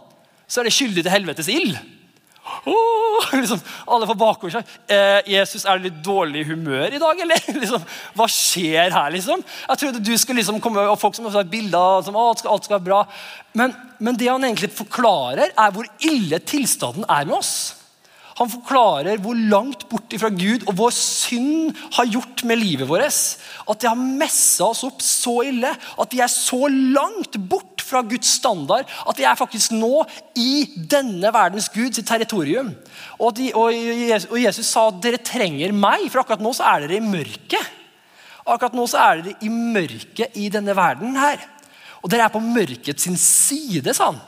så 0.46 0.62
er 0.62 0.70
det 0.70 0.76
skyldig 0.78 1.02
til 1.02 1.16
helvetes 1.16 1.50
ild. 1.50 1.74
Oh, 2.46 3.26
liksom, 3.34 3.62
alle 3.90 4.08
får 4.10 4.18
bakover 4.20 4.54
seg. 4.54 4.74
Eh, 4.92 5.32
Jesus, 5.34 5.64
er 5.66 5.80
du 5.80 5.88
litt 5.88 6.02
dårlig 6.06 6.44
humør 6.50 6.94
i 6.94 7.02
dag, 7.02 7.22
eller? 7.26 7.42
Liksom, 7.62 7.86
hva 8.18 8.28
skjer 8.30 8.94
her, 8.94 9.14
liksom? 9.16 9.42
Jeg 9.42 9.82
trodde 9.82 10.04
du 10.04 10.12
skulle 10.20 10.44
liksom 10.44 10.60
komme, 10.62 10.84
og 10.86 11.00
folk 11.02 11.18
som 11.18 11.26
har 11.32 11.48
bilder 11.50 12.06
som 12.06 12.18
alt 12.20 12.44
skal, 12.44 12.54
alt 12.54 12.68
skal 12.68 12.78
være 12.78 12.88
bra. 12.90 13.00
Men, 13.58 13.74
men 13.98 14.20
det 14.20 14.30
han 14.30 14.46
egentlig 14.46 14.70
forklarer, 14.76 15.56
er 15.58 15.74
hvor 15.74 15.90
ille 16.06 16.42
tilstanden 16.46 17.08
er 17.10 17.26
med 17.26 17.40
oss. 17.40 17.56
Han 18.36 18.52
forklarer 18.52 19.22
hvor 19.24 19.38
langt 19.38 19.86
bort 19.88 20.12
fra 20.20 20.30
Gud 20.34 20.66
og 20.68 20.76
vår 20.76 20.92
synd 20.96 21.76
har 21.96 22.10
gjort 22.12 22.44
med 22.48 22.60
livet 22.60 22.90
vårt. 22.90 23.22
At 23.64 23.80
det 23.80 23.88
har 23.88 24.00
messa 24.00 24.68
oss 24.74 24.84
opp 24.88 25.00
så 25.04 25.38
ille 25.48 25.72
at 25.72 26.12
vi 26.12 26.20
er 26.24 26.32
så 26.32 26.68
langt 26.68 27.40
bort 27.48 27.75
fra 27.86 28.02
Guds 28.06 28.36
standard 28.40 28.90
at 28.90 29.20
vi 29.20 29.26
er 29.28 29.38
faktisk 29.40 29.76
nå 29.76 30.04
i 30.40 30.66
denne 30.76 31.32
verdens 31.34 31.70
Gud 31.74 31.96
sitt 31.96 32.08
territorium. 32.10 32.74
Og, 33.20 33.36
de, 33.38 33.52
og, 33.54 33.72
Jesus, 33.74 34.30
og 34.32 34.40
Jesus 34.42 34.70
sa 34.70 34.88
at 34.90 35.02
dere 35.06 35.22
trenger 35.24 35.76
meg, 35.76 36.08
for 36.10 36.24
akkurat 36.24 36.44
nå 36.44 36.54
så 36.58 36.68
er 36.74 36.86
dere 36.86 37.00
i 37.00 37.06
mørket. 37.06 37.74
Akkurat 38.46 38.78
nå 38.78 38.86
så 38.90 39.02
er 39.02 39.26
dere 39.26 39.46
i 39.46 39.52
mørket 39.52 40.38
i 40.42 40.50
denne 40.54 40.76
verden 40.78 41.18
her. 41.18 41.42
Og 42.04 42.12
dere 42.12 42.28
er 42.28 42.34
på 42.34 42.44
mørkets 42.44 43.08
sin 43.08 43.18
side, 43.18 43.94
sa 43.98 44.12
han. 44.12 44.24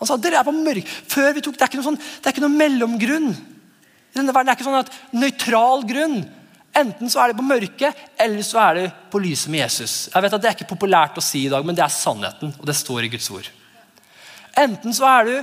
Han 0.00 0.10
sa 0.10 0.16
dere 0.18 0.40
er 0.40 0.46
på 0.46 0.54
mørk. 0.54 0.88
Før 1.10 1.32
vi 1.36 1.42
tok, 1.44 1.56
Det 1.56 1.62
er 1.62 1.70
ikke 1.70 1.80
noe, 1.80 1.90
sånn, 1.92 2.00
det 2.00 2.26
er 2.26 2.34
ikke 2.34 2.44
noe 2.44 2.58
mellomgrunn. 2.58 3.28
I 4.14 4.18
denne 4.18 4.34
verden 4.34 4.50
det 4.50 4.54
er 4.54 4.58
ikke 4.58 4.66
sånn 4.66 4.82
at 4.82 4.96
nøytral 5.14 5.86
grunn. 5.88 6.18
Enten 6.74 7.10
så 7.10 7.20
er 7.22 7.30
det 7.30 7.38
på 7.38 7.46
mørket, 7.46 7.98
eller 8.18 8.42
så 8.42 8.58
er 8.64 8.78
det 8.78 8.86
på 9.10 9.20
lyset 9.22 9.50
med 9.52 9.62
Jesus. 9.62 10.08
Jeg 10.10 10.22
vet 10.24 10.32
at 10.34 10.42
Det 10.42 10.48
er 10.50 10.56
ikke 10.56 10.72
populært 10.74 11.18
å 11.18 11.22
si 11.22 11.44
i 11.46 11.50
dag, 11.52 11.64
men 11.64 11.76
det 11.76 11.84
er 11.84 11.92
sannheten. 11.92 12.54
og 12.58 12.66
det 12.66 12.74
står 12.76 13.04
i 13.04 13.08
Guds 13.12 13.30
ord. 13.30 13.50
Enten 14.58 14.94
så 14.94 15.06
er 15.06 15.24
du 15.24 15.34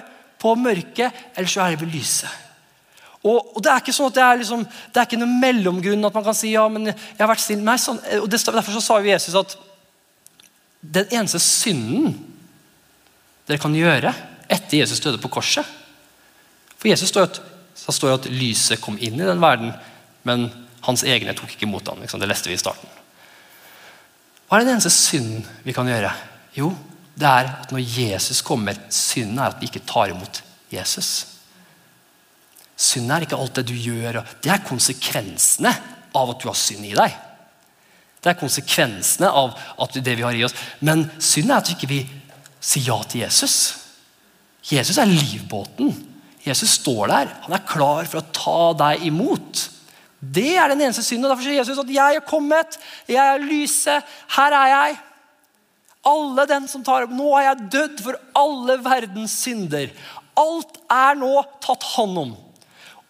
på 0.42 0.56
mørket, 0.56 1.12
eller 1.36 1.48
så 1.48 1.62
er 1.64 1.72
det 1.72 1.82
ved 1.82 1.94
lyset. 1.94 2.30
Og, 3.24 3.56
og, 3.56 3.62
Det 3.64 3.72
er 3.72 3.84
ikke 3.84 3.94
sånn 3.94 4.10
at 4.10 4.18
det 4.18 4.24
er, 4.24 4.40
liksom, 4.42 4.64
det 4.66 5.00
er 5.00 5.08
ikke 5.08 5.22
noen 5.22 5.40
mellomgrunn 5.40 6.08
at 6.10 6.16
man 6.18 6.26
kan 6.26 6.38
si 6.38 6.56
ja, 6.56 6.68
men 6.68 6.90
jeg 6.90 7.20
har 7.20 7.30
vært 7.30 7.44
snill. 7.44 7.62
Nei, 7.64 7.78
sånn, 7.78 8.02
og 8.20 8.28
det, 8.30 8.42
Derfor 8.42 8.76
så 8.76 8.82
sa 8.82 8.98
jo 9.00 9.12
Jesus 9.12 9.38
at 9.38 9.56
den 10.82 11.14
eneste 11.14 11.40
synden 11.40 12.16
dere 13.46 13.62
kan 13.62 13.76
gjøre, 13.76 14.14
etter 14.52 14.82
Jesus 14.82 15.00
døde 15.04 15.22
på 15.22 15.30
korset. 15.32 15.68
For 16.76 16.90
Jesus 16.90 17.12
står 17.14 17.30
at, 17.30 17.40
så 17.78 17.94
står 17.94 18.18
at 18.18 18.28
lyset 18.34 18.82
kom 18.82 18.98
inn 18.98 19.20
i 19.22 19.28
den 19.28 19.42
verden, 19.42 19.76
men 20.26 20.50
hans 20.86 21.04
egne 21.08 21.36
tok 21.38 21.54
ikke 21.54 21.68
imot 21.68 21.88
ham. 21.92 22.02
Liksom. 22.02 22.22
Det 22.22 22.30
leste 22.30 22.50
vi 22.50 22.58
i 22.58 22.62
starten. 22.62 23.00
Hva 24.48 24.58
er 24.58 24.66
den 24.66 24.76
eneste 24.76 24.92
synden 24.92 25.46
vi 25.64 25.76
kan 25.76 25.88
gjøre? 25.88 26.12
Jo, 26.58 26.72
det 27.16 27.28
er 27.28 27.52
at 27.62 27.72
når 27.72 27.84
Jesus 27.86 28.42
kommer, 28.44 28.78
synden 28.92 29.40
er 29.40 29.52
at 29.52 29.62
vi 29.62 29.70
ikke 29.70 29.86
tar 29.88 30.12
imot 30.12 30.42
Jesus. 30.72 31.12
Synd 32.82 33.12
er 33.14 33.26
ikke 33.26 33.38
alt 33.40 33.60
det 33.60 33.68
du 33.70 33.76
gjør. 33.78 34.22
Det 34.42 34.52
er 34.52 34.64
konsekvensene 34.66 35.72
av 36.18 36.34
at 36.34 36.42
du 36.42 36.50
har 36.50 36.58
synd 36.58 36.88
i 36.88 36.96
deg. 36.98 37.20
Det 38.22 38.32
er 38.32 38.40
konsekvensene 38.40 39.30
av 39.30 39.56
det 39.96 40.16
vi 40.18 40.26
har 40.26 40.38
i 40.38 40.44
oss. 40.46 40.56
Men 40.86 41.08
synd 41.22 41.52
er 41.52 41.62
at 41.62 41.72
vi 41.90 42.02
ikke 42.02 42.20
sier 42.62 42.92
ja 42.92 42.98
til 43.10 43.24
Jesus. 43.24 43.58
Jesus 44.70 45.00
er 45.02 45.10
livbåten. 45.10 45.94
Jesus 46.46 46.78
står 46.80 47.10
der. 47.10 47.32
Han 47.46 47.56
er 47.56 47.68
klar 47.70 48.10
for 48.10 48.22
å 48.22 48.34
ta 48.34 48.60
deg 48.84 49.08
imot. 49.10 49.68
Det 50.22 50.54
er 50.56 50.70
den 50.70 50.82
eneste 50.82 51.04
synden. 51.04 51.26
og 51.26 51.34
Derfor 51.34 51.48
sier 51.48 51.58
Jesus 51.58 51.80
at 51.82 51.90
'jeg 51.90 52.16
er 52.16 52.28
kommet, 52.28 52.78
jeg 53.08 53.18
er 53.18 53.38
lyset, 53.42 54.04
her 54.38 54.52
er 54.54 54.68
jeg'. 54.70 55.00
Alle 56.06 56.48
den 56.48 56.68
som 56.68 56.84
tar 56.84 57.04
opp, 57.04 57.12
Nå 57.12 57.36
har 57.36 57.44
jeg 57.44 57.72
dødd 57.72 58.04
for 58.04 58.16
alle 58.36 58.78
verdens 58.84 59.32
synder. 59.32 59.90
Alt 60.38 60.78
er 60.90 61.16
nå 61.16 61.44
tatt 61.62 61.84
hånd 61.84 62.18
om. 62.18 62.38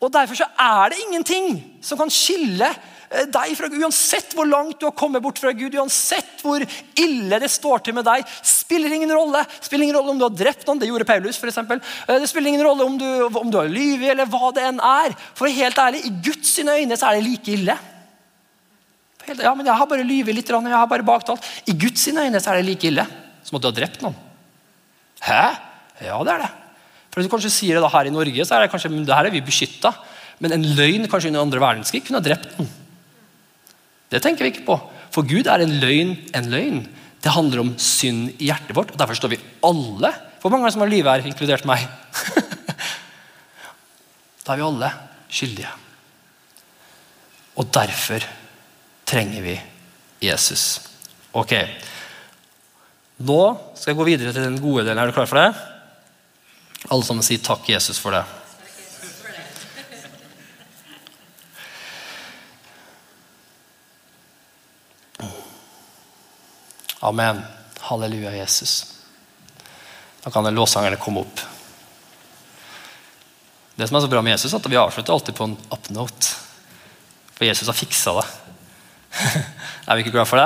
Og 0.02 0.12
Derfor 0.12 0.36
så 0.36 0.48
er 0.60 0.90
det 0.90 1.00
ingenting 1.00 1.80
som 1.82 1.98
kan 1.98 2.10
skille 2.10 2.68
deg 3.12 3.56
fra 3.58 3.68
Gud. 3.68 3.82
Uansett 3.84 4.36
hvor 4.38 4.48
langt 4.48 4.80
du 4.80 4.88
har 4.88 4.96
kommet 4.98 5.24
bort 5.24 5.40
fra 5.42 5.52
Gud, 5.56 5.76
uansett 5.76 6.42
hvor 6.46 6.64
ille 6.64 7.40
det 7.42 7.50
står 7.52 7.84
til 7.86 7.98
med 7.98 8.08
deg, 8.08 8.26
spiller 8.46 8.94
ingen 8.96 9.12
rolle. 9.12 9.44
spiller 9.60 9.88
ingen 9.88 9.98
rolle 10.00 10.14
om 10.14 10.22
du 10.22 10.28
har 10.28 10.36
drept 10.36 10.68
noen, 10.68 10.80
det 10.80 10.90
gjorde 10.90 11.08
Paulus 11.10 11.40
f.eks. 11.40 11.60
Eh, 11.62 12.18
det 12.22 12.30
spiller 12.32 12.54
ingen 12.54 12.66
rolle 12.66 12.88
om 12.88 12.98
du, 13.00 13.08
om 13.28 13.52
du 13.52 13.60
har 13.60 13.72
lyvet 13.72 14.14
eller 14.14 14.30
hva 14.32 14.52
det 14.56 14.68
enn 14.70 14.80
er. 14.80 15.16
For 15.36 15.52
helt 15.52 15.82
ærlig, 15.82 16.06
i 16.08 16.14
Guds 16.24 16.54
øyne 16.62 16.98
så 16.98 17.10
er 17.10 17.20
det 17.20 17.28
like 17.28 17.58
ille. 17.58 17.78
Ja, 19.32 19.54
men 19.54 19.66
Jeg 19.66 19.78
har 19.78 19.88
bare 19.88 20.04
lyvet 20.04 20.36
litt, 20.36 20.50
jeg 20.50 20.74
har 20.74 20.90
bare 20.90 21.06
baktalt. 21.06 21.46
I 21.70 21.76
Guds 21.78 22.08
øyne 22.08 22.40
så 22.42 22.52
er 22.52 22.62
det 22.62 22.70
like 22.72 22.88
ille 22.90 23.06
som 23.44 23.58
at 23.58 23.64
du 23.64 23.70
har 23.72 23.76
drept 23.76 24.04
noen. 24.06 24.18
Hæ? 25.22 25.44
Ja, 26.02 26.18
det 26.26 26.34
er 26.34 26.44
det. 26.46 26.52
For 27.12 27.20
hvis 27.20 27.28
du 27.28 27.34
kanskje 27.34 27.52
sier 27.54 27.78
det 27.78 27.84
da 27.84 27.90
her 27.92 28.08
i 28.08 28.14
Norge, 28.14 28.46
så 28.48 28.56
er 28.56 28.64
det 28.64 28.72
kanskje, 28.72 28.92
det 28.94 29.16
her 29.16 29.28
er 29.28 29.34
vi 29.34 29.44
beskytta. 29.44 29.92
Men 30.42 30.56
en 30.56 30.64
løgn 30.78 31.10
kanskje 31.12 31.30
under 31.30 31.44
andre 31.44 31.62
verdenskrig 31.62 32.06
kunne 32.06 32.22
ha 32.22 32.26
drept 32.26 32.56
noen. 32.58 32.70
Det 34.12 34.22
tenker 34.24 34.46
vi 34.46 34.54
ikke 34.54 34.68
på. 34.68 34.78
For 35.12 35.28
Gud 35.28 35.48
er 35.48 35.64
en 35.64 35.78
løgn 35.82 36.16
en 36.36 36.52
løgn. 36.52 36.82
Det 37.22 37.36
handler 37.36 37.62
om 37.62 37.74
synd 37.80 38.32
i 38.40 38.50
hjertet 38.50 38.76
vårt. 38.76 38.94
og 38.94 39.00
Derfor 39.00 39.18
står 39.18 39.36
vi 39.36 39.44
alle 39.68 40.14
For 40.42 40.50
mange 40.50 40.72
som 40.74 40.82
har 40.82 40.90
livet 40.90 41.12
her, 41.12 41.28
inkludert 41.30 41.68
meg. 41.70 41.84
da 44.44 44.56
er 44.56 44.58
vi 44.58 44.66
alle 44.66 44.88
skyldige. 45.30 45.70
Og 47.62 47.68
derfor 47.70 48.26
trenger 49.06 49.46
vi 49.46 49.54
Jesus. 50.26 50.80
Ok. 51.38 51.54
Nå 53.22 53.38
skal 53.78 53.92
jeg 53.92 54.00
gå 54.00 54.08
videre 54.10 54.34
til 54.34 54.48
den 54.48 54.58
gode 54.64 54.88
delen. 54.88 54.98
Er 54.98 55.12
du 55.12 55.14
klar 55.14 55.30
for 55.30 55.38
det? 55.38 55.52
Alle 56.90 57.06
sammen 57.06 57.26
sier 57.26 57.44
takk, 57.46 57.70
Jesus, 57.70 58.02
for 58.02 58.18
det. 58.18 58.26
Amen. 67.04 67.42
Halleluja, 67.80 68.36
Jesus. 68.36 68.96
Da 70.24 70.32
kan 70.32 70.56
låssangerne 70.56 70.96
komme 70.96 71.20
opp. 71.20 71.40
Det 73.76 73.88
som 73.88 73.98
er 73.98 74.04
så 74.04 74.10
bra 74.12 74.22
med 74.22 74.36
Jesus, 74.36 74.54
er 74.54 74.62
at 74.62 74.70
vi 74.70 74.78
avslutter 74.78 75.14
alltid 75.14 75.36
på 75.36 75.48
en 75.50 75.58
upnote. 75.74 76.36
For 77.34 77.48
Jesus 77.48 77.72
har 77.72 77.78
fiksa 77.80 78.14
det. 78.20 78.28
er 79.88 79.98
vi 79.98 80.06
ikke 80.06 80.14
glad 80.14 80.30
for 80.30 80.38
det? 80.38 80.46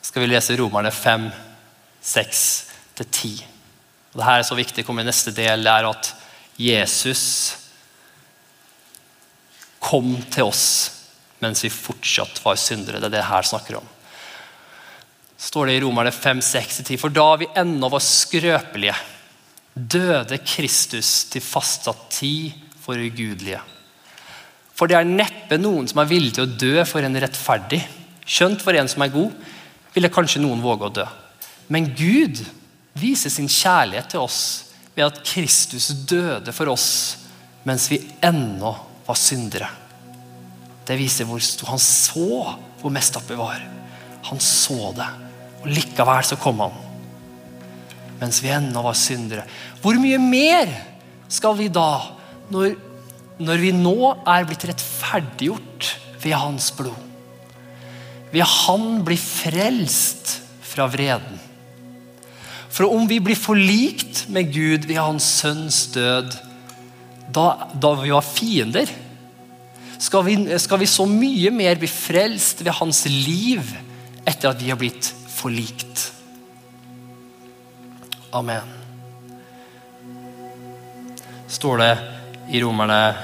Skal 0.00 0.24
vi 0.24 0.32
lese 0.32 0.56
Romerne 0.56 0.88
5, 0.88 1.28
6-10. 2.00 3.44
Det 4.16 4.24
her 4.24 4.40
er 4.40 4.48
så 4.48 4.56
viktig. 4.56 4.86
kommer 4.88 5.04
i 5.04 5.10
neste 5.10 5.36
del. 5.36 5.68
Er 5.68 5.92
at 5.92 6.14
Jesus 6.56 7.26
kom 9.84 10.14
til 10.32 10.48
oss 10.48 10.66
mens 11.44 11.60
vi 11.64 11.68
fortsatt 11.68 12.40
var 12.40 12.56
syndere. 12.56 13.02
Det 13.02 13.12
er 13.12 13.18
det 13.18 13.28
her 13.28 13.52
snakker 13.52 13.82
om 13.82 13.98
står 15.42 15.68
det 15.68 15.76
i 15.76 15.82
Romerne 15.82 16.12
5, 16.14 16.40
6-10. 16.40 16.98
For 17.00 17.12
da 17.14 17.28
vi 17.40 17.50
ennå 17.58 17.90
var 17.90 18.04
skrøpelige, 18.04 18.94
døde 19.74 20.38
Kristus 20.44 21.24
til 21.32 21.44
fastsatt 21.44 22.08
tid 22.12 22.52
for 22.82 23.00
ugudelige. 23.00 23.60
For 24.76 24.90
det 24.90 24.98
er 24.98 25.08
neppe 25.08 25.58
noen 25.60 25.88
som 25.90 26.00
er 26.02 26.10
villig 26.10 26.36
til 26.36 26.46
å 26.46 26.54
dø 26.58 26.84
for 26.88 27.04
en 27.04 27.18
rettferdig. 27.22 27.82
Skjønt 28.22 28.62
for 28.64 28.76
en 28.78 28.88
som 28.90 29.04
er 29.04 29.12
god, 29.14 29.34
ville 29.92 30.12
kanskje 30.12 30.42
noen 30.42 30.62
våge 30.64 30.88
å 30.88 30.94
dø. 31.02 31.06
Men 31.72 31.90
Gud 31.96 32.40
viser 32.98 33.32
sin 33.32 33.50
kjærlighet 33.50 34.12
til 34.12 34.24
oss 34.24 34.40
ved 34.94 35.06
at 35.06 35.20
Kristus 35.26 35.90
døde 36.08 36.52
for 36.54 36.72
oss 36.72 36.88
mens 37.66 37.86
vi 37.92 38.00
ennå 38.24 38.72
var 39.06 39.18
syndere. 39.18 39.68
Det 40.86 40.98
viser 40.98 41.28
hvor 41.28 41.42
han 41.68 41.82
så 41.82 42.30
hvor 42.82 42.92
mest 42.92 43.16
oppe 43.16 43.38
var. 43.38 43.62
Han 44.28 44.40
så 44.42 44.90
det, 44.96 45.06
og 45.62 45.68
likevel 45.70 46.24
så 46.26 46.38
kom 46.40 46.62
han. 46.64 46.74
Mens 48.22 48.40
vi 48.42 48.52
ennå 48.54 48.82
var 48.84 48.98
syndere. 48.98 49.46
Hvor 49.82 49.98
mye 49.98 50.18
mer 50.22 50.70
skal 51.32 51.56
vi 51.58 51.68
da, 51.72 52.02
når, 52.52 52.74
når 53.42 53.62
vi 53.62 53.72
nå 53.74 53.96
er 54.28 54.46
blitt 54.46 54.66
rettferdiggjort 54.70 55.88
ved 56.22 56.36
hans 56.38 56.70
blod? 56.76 56.98
Ved 58.32 58.46
han 58.46 59.02
blir 59.06 59.20
frelst 59.20 60.38
fra 60.72 60.86
vreden. 60.90 61.40
For 62.72 62.88
om 62.88 63.04
vi 63.08 63.18
blir 63.20 63.36
forlikt 63.36 64.26
med 64.32 64.52
Gud 64.54 64.86
ved 64.88 64.96
hans 64.96 65.26
sønns 65.42 65.84
død, 65.92 66.32
da, 67.32 67.46
da 67.76 67.90
vi 68.00 68.12
var 68.12 68.24
fiender, 68.24 68.90
skal 70.02 70.24
vi, 70.26 70.36
skal 70.58 70.80
vi 70.80 70.88
så 70.90 71.04
mye 71.06 71.52
mer 71.54 71.78
bli 71.78 71.90
frelst 71.90 72.64
ved 72.64 72.74
hans 72.80 73.04
liv 73.06 73.62
etter 74.26 74.50
at 74.50 74.62
vi 74.62 74.72
har 74.72 74.80
blitt 74.80 75.12
forlikt. 75.42 76.12
Amen. 78.30 78.68
Står 81.48 81.82
det 81.82 81.92
i 82.48 82.62
Romerne 82.62 83.14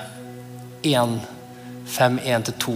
1, 0.82 1.18
5, 1.86 2.18
1-2. 2.20 2.74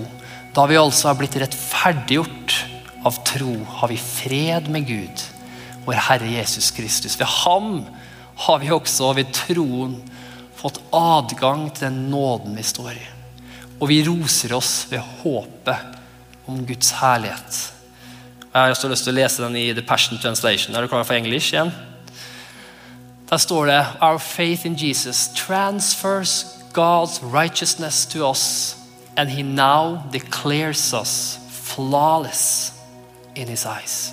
Da 0.55 0.67
vi 0.67 0.79
altså 0.79 1.11
har 1.11 1.19
blitt 1.19 1.37
rettferdiggjort 1.43 2.57
av 3.05 3.19
tro, 3.27 3.57
har 3.81 3.91
vi 3.91 3.99
fred 3.99 4.71
med 4.73 4.87
Gud, 4.87 5.27
vår 5.85 6.01
Herre 6.09 6.31
Jesus 6.37 6.71
Kristus. 6.71 7.19
Ved 7.21 7.27
ham 7.27 7.83
har 8.47 8.63
vi 8.63 8.71
også 8.73 9.13
ved 9.19 9.33
troen 9.35 9.99
fått 10.57 10.81
adgang 10.95 11.67
til 11.73 11.89
den 11.89 12.07
nåden 12.13 12.57
vi 12.57 12.65
står 12.67 12.95
i. 12.95 13.07
Og 13.81 13.89
vi 13.91 14.03
roser 14.07 14.55
oss 14.55 14.87
ved 14.93 15.03
håpet 15.23 16.47
om 16.47 16.63
Guds 16.67 16.93
herlighet. 17.01 17.63
Jeg 18.55 18.61
har 18.61 18.69
også 18.69 18.89
lyst 18.89 19.07
til 19.07 19.15
å 19.15 19.17
lese 19.17 19.43
den 19.43 19.57
i 19.57 19.73
The 19.73 19.83
Passion 19.83 20.19
Translation. 20.21 20.75
Er 20.77 20.85
du 20.85 20.89
klar 20.93 21.07
for 21.09 21.17
engelsk 21.17 21.55
igjen? 21.55 21.73
Der 23.31 23.41
står 23.41 23.67
det 23.67 23.81
Our 24.03 24.19
faith 24.19 24.67
in 24.67 24.77
Jesus 24.77 25.29
transfers 25.35 26.45
God's 26.73 27.23
righteousness 27.23 28.05
to 28.07 28.29
us 28.29 28.77
and 29.17 29.31
he 29.31 29.43
now 29.43 30.03
declares 30.13 30.93
us 30.93 31.39
flawless 31.49 32.73
in 33.35 33.49
his 33.49 33.65
eyes. 33.65 34.13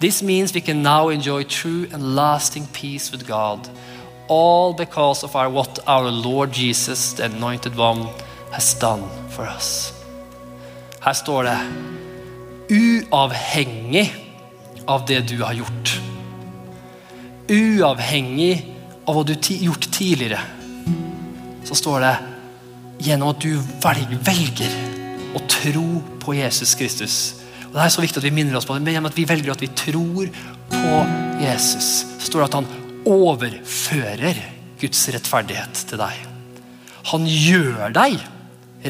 This 0.00 0.20
means 0.20 0.52
we 0.52 0.60
can 0.60 0.82
now 0.82 1.08
enjoy 1.08 1.44
true 1.44 1.86
and 1.92 2.16
lasting 2.16 2.66
peace 2.72 3.12
with 3.12 3.24
God, 3.28 3.68
all 4.26 4.74
because 4.74 5.22
of 5.22 5.36
our, 5.36 5.48
what 5.48 5.78
our 5.86 6.10
Lord 6.10 6.50
Jesus, 6.50 7.12
the 7.12 7.26
anointed 7.26 7.76
one, 7.76 8.08
has 8.50 8.74
done 8.74 9.08
for 9.28 9.44
us. 9.44 9.92
Her 11.00 11.12
står 11.12 11.42
det 11.42 11.58
uavhengig 12.72 14.06
av 14.88 15.04
det 15.06 15.20
du 15.28 15.42
har 15.42 15.54
gjort. 15.56 15.96
Uavhengig 17.52 18.54
av 19.04 19.16
hva 19.16 19.24
du 19.26 19.34
har 19.34 19.64
gjort 19.68 19.88
tidligere, 19.92 20.40
så 21.66 21.76
står 21.78 22.04
det 22.06 22.14
gjennom 23.08 23.32
at 23.32 23.42
du 23.42 23.58
velger 23.82 24.76
å 25.36 25.42
tro 25.50 25.86
på 26.22 26.36
Jesus 26.38 26.74
Kristus. 26.78 27.16
Og 27.70 27.76
Det 27.76 27.84
er 27.84 27.94
så 27.94 28.04
viktig 28.04 28.20
at 28.20 28.26
vi 28.28 28.34
minner 28.34 28.56
oss 28.58 28.68
på 28.68 28.76
det, 28.76 28.84
men 28.84 28.96
gjennom 28.96 29.10
at 29.10 29.18
vi 29.18 29.28
velger 29.28 29.54
at 29.54 29.64
vi 29.64 29.70
tror 29.76 30.32
på 30.72 31.02
Jesus, 31.42 31.90
så 32.20 32.28
står 32.28 32.42
det 32.42 32.48
at 32.48 32.58
han 32.60 32.70
overfører 33.08 34.42
Guds 34.80 35.02
rettferdighet 35.14 35.84
til 35.90 36.00
deg. 36.00 36.26
Han 37.10 37.26
gjør 37.26 37.94
deg 37.94 38.18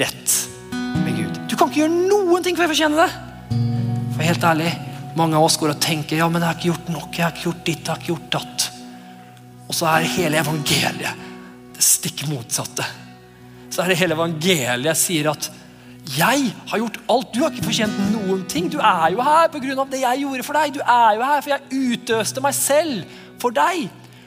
rett 0.02 0.38
med 1.02 1.16
Gud. 1.16 1.38
Du 1.48 1.56
kan 1.56 1.70
ikke 1.70 1.84
gjøre 1.84 2.08
noen 2.10 2.44
ting 2.44 2.58
for 2.58 2.66
å 2.66 2.72
fortjene 2.72 3.06
det. 3.06 3.31
For 4.12 4.24
helt 4.26 4.44
ærlig, 4.44 4.72
mange 5.16 5.36
av 5.36 5.46
oss 5.46 5.58
går 5.60 5.74
og 5.74 5.82
tenker 5.82 6.20
ja, 6.20 6.28
men 6.28 6.42
jeg 6.42 6.48
har 6.48 6.58
ikke 6.58 6.70
gjort 6.70 6.90
nok, 6.94 7.12
jeg 7.16 7.26
har 7.26 7.36
ikke 7.36 7.48
gjort 7.48 7.62
ditt, 7.68 7.84
jeg 7.84 7.92
har 7.92 8.02
ikke 8.02 8.12
gjort 8.14 8.32
datt. 8.38 8.66
Og 9.68 9.76
så 9.76 9.88
er 9.92 10.10
hele 10.16 10.42
evangeliet 10.42 11.30
det 11.72 11.84
stikk 11.86 12.26
motsatte 12.30 12.84
så 13.72 13.82
er 13.82 13.92
det 13.92 14.00
hele 14.02 14.16
evangeliet 14.16 15.00
sier 15.00 15.30
at 15.32 15.48
jeg 16.12 16.50
har 16.68 16.80
gjort 16.80 16.98
alt. 17.14 17.30
Du 17.32 17.40
har 17.40 17.52
ikke 17.54 17.68
fortjent 17.70 17.98
noen 18.12 18.42
ting. 18.50 18.68
Du 18.68 18.78
er 18.82 19.14
jo 19.14 19.24
her 19.24 19.48
pga. 19.52 19.84
det 19.88 20.02
jeg 20.02 20.24
gjorde 20.24 20.44
for 20.44 20.58
deg. 20.58 20.74
Du 20.74 20.80
er 20.82 21.16
jo 21.16 21.24
her 21.24 21.40
for 21.40 21.54
jeg 21.54 21.82
utøste 21.94 22.42
meg 22.44 22.56
selv 22.58 23.18
for 23.40 23.54
deg. 23.54 23.86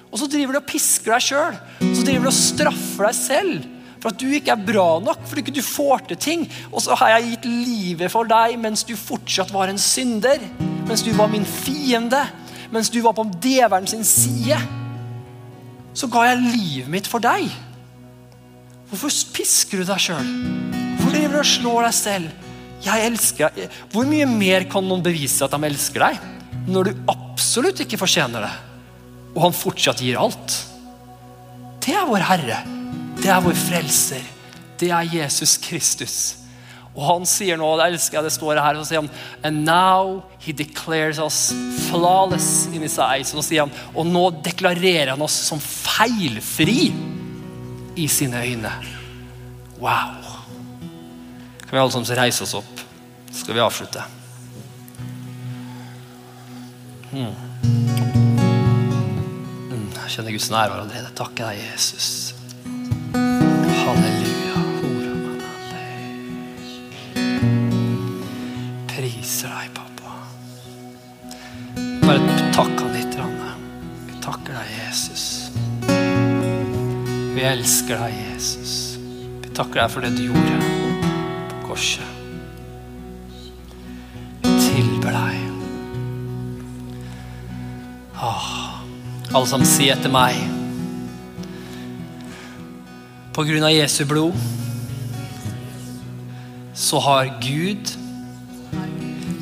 Og 0.09 0.21
så 0.21 0.29
driver 0.31 0.55
du 0.55 0.61
og 0.61 0.69
pisker 0.69 1.13
deg 1.13 1.25
sjøl. 1.27 1.59
Så 1.83 2.05
driver 2.07 2.25
du 2.25 2.31
og 2.31 2.37
straffer 2.39 3.09
deg 3.09 3.17
selv 3.19 3.74
for 4.05 4.13
at 4.13 4.21
du 4.21 4.29
ikke 4.37 4.53
er 4.53 4.61
bra 4.61 4.99
nok, 5.01 5.23
fordi 5.25 5.41
ikke 5.41 5.55
du 5.55 5.63
får 5.65 6.03
til 6.11 6.17
ting. 6.21 6.41
Og 6.69 6.83
så 6.85 6.93
har 6.99 7.15
jeg 7.15 7.31
gitt 7.31 7.45
livet 7.49 8.11
for 8.13 8.29
deg 8.29 8.53
mens 8.61 8.83
du 8.85 8.93
fortsatt 8.93 9.49
var 9.49 9.71
en 9.71 9.81
synder. 9.81 10.43
Mens 10.85 11.01
du 11.01 11.09
var 11.17 11.31
min 11.31 11.47
fiende. 11.49 12.19
Mens 12.69 12.91
du 12.93 12.99
var 13.01 13.15
på 13.17 13.25
djevelen 13.41 13.89
sin 13.89 14.05
side. 14.05 14.59
Så 15.97 16.05
ga 16.13 16.27
jeg 16.27 16.43
livet 16.43 16.91
mitt 16.93 17.09
for 17.09 17.23
deg. 17.23 17.49
Hvorfor 18.91 19.09
pisker 19.33 19.81
du 19.81 19.89
deg 19.89 20.05
sjøl? 20.05 20.29
Hvorfor 20.99 21.09
driver 21.15 21.33
du 21.33 21.41
og 21.41 21.49
slår 21.55 21.87
deg 21.87 21.97
selv? 21.97 22.53
Jeg 22.85 23.09
elsker 23.09 23.57
deg. 23.57 23.81
Hvor 23.89 24.05
mye 24.05 24.29
mer 24.29 24.69
kan 24.69 24.85
noen 24.85 25.01
bevise 25.01 25.49
at 25.49 25.57
de 25.57 25.71
elsker 25.71 26.05
deg, 26.05 26.21
når 26.69 26.91
du 26.91 27.09
absolutt 27.09 27.81
ikke 27.81 27.97
fortjener 28.05 28.45
det, 28.45 28.53
og 29.33 29.47
han 29.47 29.59
fortsatt 29.65 30.05
gir 30.05 30.21
alt? 30.21 30.61
Det 31.81 31.97
er 31.97 32.05
vår 32.05 32.29
Herre. 32.29 32.61
Det 33.21 33.29
er 33.31 33.43
vår 33.43 33.55
frelser. 33.57 34.25
Det 34.79 34.91
er 34.91 35.13
Jesus 35.15 35.55
Kristus. 35.61 36.17
Og 36.95 37.03
han 37.09 37.25
sier 37.27 37.59
nå, 37.59 37.67
og 37.67 37.81
det 37.81 37.89
elsker 37.91 38.19
jeg 38.19 38.27
det 38.29 38.33
står 38.37 38.59
her, 38.63 38.77
så 38.79 38.87
sier 38.87 39.01
han 39.03 39.09
And 39.43 39.65
now 39.67 40.21
he 40.39 40.53
declares 40.55 41.19
us 41.19 41.49
flawless 41.89 42.67
in 42.71 42.85
his 42.85 42.95
eyes. 42.99 43.33
Og, 43.35 43.43
sier 43.43 43.65
han, 43.65 43.73
og 43.91 44.07
nå 44.07 44.29
deklarerer 44.45 45.11
han 45.13 45.25
oss 45.25 45.35
som 45.49 45.59
feilfri 45.59 46.93
i 47.99 48.07
sine 48.11 48.43
øyne. 48.47 48.71
Wow. 49.79 50.23
Kan 51.65 51.73
vi 51.73 51.81
alle 51.81 51.91
sammen 51.91 52.17
reise 52.17 52.45
oss 52.47 52.55
opp? 52.55 52.85
Så 53.31 53.43
skal 53.43 53.57
vi 53.57 53.63
avslutte. 53.65 54.05
Hmm. 57.11 57.35
hmm. 59.67 59.91
Jeg 60.05 60.15
kjenner 60.15 60.31
Guds 60.31 60.49
nærvær 60.53 60.85
allerede. 60.85 61.11
Takker 61.17 61.51
deg, 61.51 61.65
Jesus. 61.73 62.34
Elsker 77.55 77.99
deg, 77.99 78.15
Jesus. 78.33 78.73
Vi 79.43 79.51
takker 79.55 79.81
deg 79.81 79.93
for 79.93 80.03
det 80.03 80.11
du 80.17 80.25
gjorde 80.27 80.55
på 81.51 81.61
korset. 81.69 82.11
Vi 84.43 84.51
tilber 84.61 85.15
deg. 85.15 85.41
Åh, 88.25 88.51
alle 89.31 89.47
som 89.49 89.63
sier 89.67 89.97
etter 89.97 90.09
meg 90.09 90.37
På 93.35 93.43
grunn 93.43 93.65
av 93.67 93.73
Jesu 93.75 94.05
blod 94.07 94.37
så 96.75 96.99
har 97.03 97.29
Gud 97.43 97.91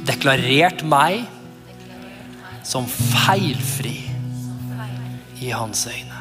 deklarert 0.05 0.84
meg 0.86 1.24
som 2.66 2.86
feilfri 2.89 3.95
i 5.41 5.49
hans 5.53 5.88
øyne. 5.89 6.12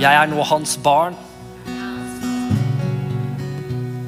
Jeg 0.00 0.16
er 0.16 0.30
nå 0.30 0.40
hans 0.48 0.78
barn. 0.80 1.16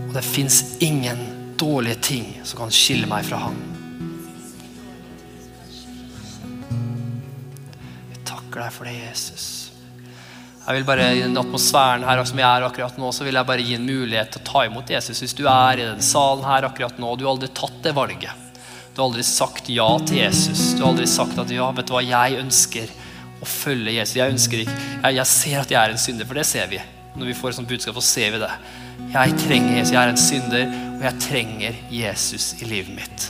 Og 0.07 0.15
det 0.17 0.23
fins 0.25 0.63
ingen 0.81 1.21
dårlige 1.61 1.99
ting 2.01 2.31
som 2.49 2.63
kan 2.63 2.73
skille 2.73 3.05
meg 3.11 3.27
fra 3.29 3.43
han. 3.43 3.59
Vi 8.09 8.23
takker 8.25 8.63
deg 8.63 8.73
for 8.73 8.89
det, 8.89 8.95
Jesus. 9.03 9.45
Jeg 10.63 10.79
vil 10.79 10.89
bare 10.89 11.11
I 11.13 11.21
den 11.27 11.37
atmosfæren 11.37 12.09
her 12.09 12.25
som 12.25 12.41
jeg 12.41 12.49
er 12.49 12.65
akkurat 12.71 12.97
nå, 12.97 13.13
så 13.13 13.29
vil 13.29 13.37
jeg 13.37 13.51
bare 13.53 13.69
gi 13.69 13.77
en 13.77 13.85
mulighet 13.85 14.33
til 14.33 14.41
å 14.41 14.49
ta 14.49 14.65
imot 14.71 14.97
Jesus. 14.97 15.21
Hvis 15.21 15.37
du 15.37 15.45
er 15.45 15.77
i 15.77 15.89
den 15.91 16.01
salen 16.01 16.49
her 16.49 16.71
akkurat 16.71 16.97
nå, 16.97 17.13
og 17.13 17.21
du 17.21 17.29
har 17.29 17.35
aldri 17.35 17.53
tatt 17.53 17.83
det 17.85 17.93
valget. 18.01 18.49
Du 18.95 19.03
har 19.03 19.11
aldri 19.11 19.29
sagt 19.29 19.69
ja 19.69 19.93
til 20.09 20.23
Jesus. 20.23 20.71
Du 20.73 20.87
har 20.87 20.95
aldri 20.95 21.11
sagt 21.11 21.37
at 21.37 21.53
ja, 21.53 21.69
vet 21.77 21.91
du 21.91 21.99
hva, 21.99 22.05
jeg 22.07 22.41
ønsker 22.41 23.01
å 23.43 23.49
følge 23.49 23.97
Jesus. 23.97 24.17
Jeg 24.19 24.35
ønsker 24.35 24.63
ikke, 24.63 24.75
jeg, 25.03 25.17
jeg 25.19 25.31
ser 25.33 25.63
at 25.63 25.75
jeg 25.75 25.81
er 25.81 25.95
en 25.95 26.01
synder, 26.01 26.29
for 26.29 26.39
det 26.39 26.47
ser 26.49 26.71
vi. 26.71 26.81
når 27.13 27.29
vi 27.29 27.35
får 27.37 27.51
et 27.51 27.57
sånt 27.59 27.69
budskap, 27.69 27.97
så 28.01 28.05
ser 28.07 28.31
vi 28.33 28.39
det. 28.41 28.51
Jeg 29.13 29.35
trenger 29.43 29.75
Jesus, 29.77 29.93
jeg 29.93 30.01
er 30.01 30.13
en 30.13 30.21
synder, 30.21 30.77
og 30.95 31.03
jeg 31.05 31.19
trenger 31.21 31.81
Jesus 31.93 32.47
i 32.63 32.69
livet 32.71 32.95
mitt. 32.97 33.27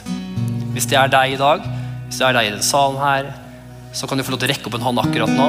Hvis 0.76 0.86
det 0.86 0.98
er 1.00 1.10
deg 1.10 1.34
i 1.34 1.40
dag, 1.40 1.64
hvis 2.06 2.20
det 2.20 2.26
er 2.28 2.36
deg 2.36 2.50
i 2.50 2.52
den 2.54 2.62
salen 2.62 3.00
her, 3.02 3.32
så 3.92 4.06
kan 4.06 4.20
du 4.20 4.24
få 4.24 4.36
lov 4.36 4.42
til 4.42 4.50
å 4.50 4.52
rekke 4.52 4.70
opp 4.70 4.76
en 4.78 4.86
hånd 4.86 5.02
akkurat 5.02 5.32
nå. 5.34 5.48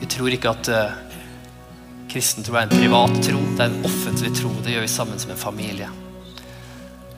Vi 0.00 0.08
tror 0.12 0.34
ikke 0.34 0.56
at 0.56 0.72
uh, 0.72 0.96
kristen 2.10 2.44
tro 2.44 2.58
er 2.58 2.66
en 2.66 2.74
privat 2.74 3.14
tro, 3.22 3.44
det 3.54 3.62
er 3.62 3.70
en 3.70 3.86
offentlig 3.86 4.34
tro. 4.40 4.50
Det 4.64 4.74
gjør 4.74 4.84
vi 4.88 4.92
sammen 4.92 5.22
som 5.22 5.32
en 5.32 5.40
familie. 5.40 5.92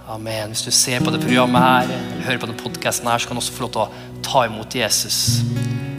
Amen. 0.08 0.54
Hvis 0.54 0.64
du 0.64 0.70
ser 0.72 1.02
på 1.04 1.12
det 1.12 1.20
programmet 1.20 1.60
her, 1.60 1.82
eller 1.84 2.22
hører 2.24 2.38
på 2.40 2.48
denne 2.48 2.62
podkasten 2.62 3.08
her, 3.10 3.20
så 3.20 3.28
kan 3.28 3.36
du 3.36 3.42
også 3.42 3.52
få 3.52 3.66
lov 3.66 3.74
til 3.74 3.82
å 3.82 4.22
ta 4.24 4.44
imot 4.48 4.76
Jesus 4.78 5.18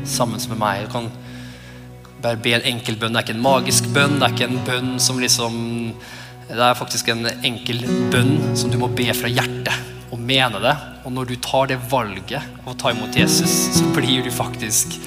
sammen 0.09 0.41
med 0.49 0.57
meg. 0.57 0.87
Du 0.87 0.95
kan 0.95 1.11
bare 2.23 2.39
be 2.41 2.55
en 2.57 2.65
enkel 2.71 2.97
bønn. 2.97 3.13
Det 3.13 3.21
er 3.21 3.27
ikke 3.27 3.37
en 3.37 3.45
magisk 3.45 3.91
bønn. 3.93 4.17
Det 4.17 4.25
er 4.25 4.33
ikke 4.33 4.49
en 4.49 4.65
bønn 4.65 4.89
som 5.03 5.21
liksom 5.21 5.61
Det 6.49 6.57
er 6.57 6.73
faktisk 6.73 7.11
en 7.13 7.27
enkel 7.45 7.83
bønn 8.09 8.55
som 8.57 8.71
du 8.73 8.79
må 8.81 8.89
be 8.97 9.05
fra 9.13 9.29
hjertet 9.29 10.09
og 10.09 10.17
mene 10.17 10.57
det. 10.63 10.73
Og 11.05 11.13
når 11.13 11.29
du 11.29 11.35
tar 11.45 11.69
det 11.69 11.77
valget 11.91 12.41
av 12.63 12.73
å 12.73 12.77
ta 12.81 12.89
imot 12.89 13.13
Jesus, 13.13 13.53
så 13.77 13.85
blir 13.93 14.25
du 14.25 14.33
faktisk 14.33 14.97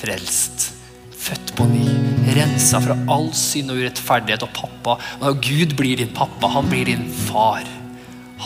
frelst. 0.00 0.72
Født 1.14 1.54
på 1.54 1.70
ny. 1.70 1.86
Rensa 2.34 2.82
fra 2.82 2.98
all 3.14 3.30
synd 3.30 3.70
og 3.70 3.78
urettferdighet. 3.78 4.42
Og 4.42 4.56
pappa, 4.58 4.98
og 5.22 5.38
Gud 5.46 5.78
blir 5.78 6.02
din 6.02 6.10
pappa. 6.16 6.50
Han 6.50 6.66
blir 6.66 6.90
din 6.90 7.06
far. 7.28 7.62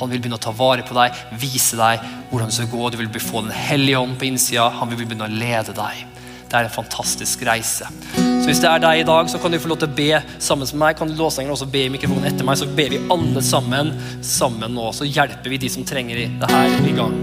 Han 0.00 0.10
vil 0.10 0.20
begynne 0.20 0.38
å 0.40 0.42
ta 0.42 0.52
vare 0.56 0.84
på 0.86 0.96
deg, 0.96 1.14
vise 1.40 1.78
deg 1.78 2.02
hvordan 2.30 2.50
du 2.50 2.56
skal 2.56 2.70
gå. 2.72 2.90
Du 2.90 2.98
vil 3.00 3.08
få 3.20 3.44
Den 3.46 3.54
hellige 3.54 4.00
ånd 4.00 4.18
på 4.18 4.26
innsida. 4.28 4.68
Han 4.80 4.90
vil 4.90 5.04
begynne 5.04 5.28
å 5.28 5.32
lede 5.32 5.74
deg. 5.76 6.04
Det 6.48 6.60
er 6.60 6.68
en 6.68 6.70
fantastisk 6.70 7.42
reise. 7.48 7.86
Så 8.14 8.44
Hvis 8.46 8.60
det 8.62 8.68
er 8.70 8.78
deg 8.82 9.00
i 9.00 9.06
dag, 9.08 9.26
så 9.30 9.38
kan 9.42 9.50
du 9.50 9.58
få 9.58 9.70
lov 9.72 9.80
til 9.82 9.88
å 9.88 9.96
be 9.96 10.10
sammen 10.38 10.68
med 10.70 10.80
meg. 10.82 10.96
Kan 10.98 11.08
du 11.10 11.16
låsengeren 11.18 11.54
også 11.56 11.66
be 11.72 11.86
i 11.86 11.90
mikrofonen 11.90 12.28
etter 12.28 12.46
meg, 12.46 12.58
så 12.60 12.68
ber 12.68 12.92
vi 12.92 13.00
alle 13.10 13.42
sammen 13.42 13.94
sammen 14.22 14.74
nå. 14.76 14.90
Så 14.94 15.08
hjelper 15.08 15.50
vi 15.50 15.58
de 15.64 15.70
som 15.72 15.86
trenger 15.88 16.20
det 16.38 16.50
her 16.52 16.76
i 16.86 16.94
gang. 16.94 17.16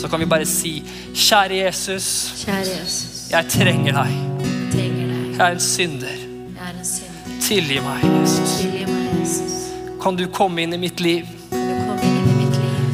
Så 0.00 0.08
kan 0.10 0.18
vi 0.22 0.26
bare 0.26 0.46
si, 0.48 0.80
kjære 1.14 1.60
Jesus, 1.66 2.06
Kjære 2.42 2.72
Jesus, 2.80 3.28
jeg 3.30 3.48
trenger 3.52 3.92
deg. 4.00 4.14
jeg 4.16 4.70
trenger 4.72 5.12
deg. 5.12 5.36
Jeg 5.36 5.44
er 5.46 5.52
en 5.52 5.60
synder. 5.60 6.16
Jeg 6.16 6.64
er 6.64 6.72
en 6.80 6.88
synder. 6.88 7.38
Tilgi 7.44 7.78
meg, 7.84 8.02
Jesus. 8.22 8.56
Tilgi 8.62 8.84
meg, 8.88 9.06
Jesus. 9.20 9.54
Kan 10.02 10.16
du 10.18 10.24
komme 10.32 10.64
inn 10.64 10.74
i 10.74 10.80
mitt 10.80 11.00
liv? 11.04 11.28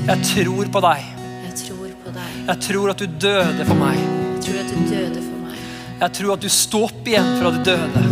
Jeg 0.09 0.22
tror 0.24 0.68
på 0.72 0.80
deg. 0.80 1.09
Jeg 1.44 1.54
tror 1.61 1.88
på 2.00 2.12
deg. 2.14 2.36
Jeg 2.46 2.61
tror 2.64 2.90
at 2.94 3.02
du 3.02 3.16
døde 3.20 3.64
for 3.68 3.76
meg. 3.76 3.96
Jeg 3.98 4.44
tror 4.46 4.61
at 4.62 4.70
du 4.72 4.78
døde 4.88 5.20
for 5.24 5.40
meg. 5.42 5.56
Jeg 6.00 6.12
tror 6.16 6.30
at 6.32 6.44
du 6.44 6.48
sto 6.54 6.78
opp 6.86 7.11
igjen 7.11 7.26
fra 7.36 7.50
de 7.52 7.59
døde. 7.66 8.04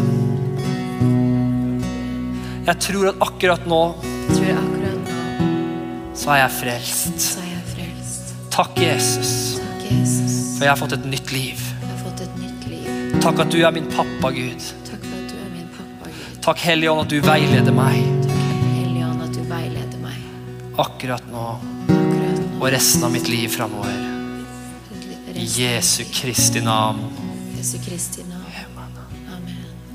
Jeg 2.66 2.76
tror 2.84 3.07
at 3.12 3.22
akkurat 3.24 3.64
nå 3.70 3.78
Jeg 4.03 4.34
tror 4.34 4.59
akkurat 4.61 4.99
nå 5.07 6.12
så 6.16 6.34
er 6.34 6.40
jeg 6.42 6.53
frelst. 6.59 7.20
så 7.22 7.40
er 7.40 7.49
jeg 7.55 7.62
frelst. 7.70 8.34
Takk, 8.53 8.80
Jesus, 8.82 9.32
Takk, 9.62 9.86
Jesus. 9.88 10.34
for 10.59 10.64
jeg 10.66 10.72
har 10.72 10.80
fått 10.80 10.97
et 10.99 11.07
nytt 11.14 11.32
liv. 11.32 11.62
Jeg 11.80 11.92
har 11.92 12.03
fått 12.03 12.20
et 12.26 12.34
nytt 12.42 12.66
liv. 12.72 13.20
Takk 13.24 13.40
at 13.47 13.55
du 13.55 13.57
er 13.62 13.72
min 13.76 13.88
pappa, 13.92 14.32
Gud. 14.36 14.66
Takk 14.90 15.01
for 15.07 15.16
at 15.22 15.32
du 15.32 15.38
er 15.38 15.49
min 15.55 15.70
pappa, 15.78 16.11
Gud. 16.11 16.36
Takk, 16.44 16.61
Hellige 16.66 16.92
Ånd, 16.92 17.07
at 17.07 17.14
du 17.14 17.20
veileder 17.24 17.78
meg 17.80 18.05
Takk, 18.26 18.44
Hellige 18.74 19.09
Ånd, 19.12 19.24
at 19.28 19.32
du 19.32 19.42
veileder 19.49 20.05
meg 20.05 20.20
akkurat 20.76 21.24
nå 21.32 21.47
akkurat 21.47 21.66
nå. 21.66 21.76
Og 22.57 22.71
resten 22.73 23.05
av 23.05 23.13
mitt 23.13 23.29
liv 23.29 23.51
framover. 23.53 23.93
I 25.37 25.45
Jesu 25.45 26.05
Kristi 26.13 26.63
navn. 26.65 27.03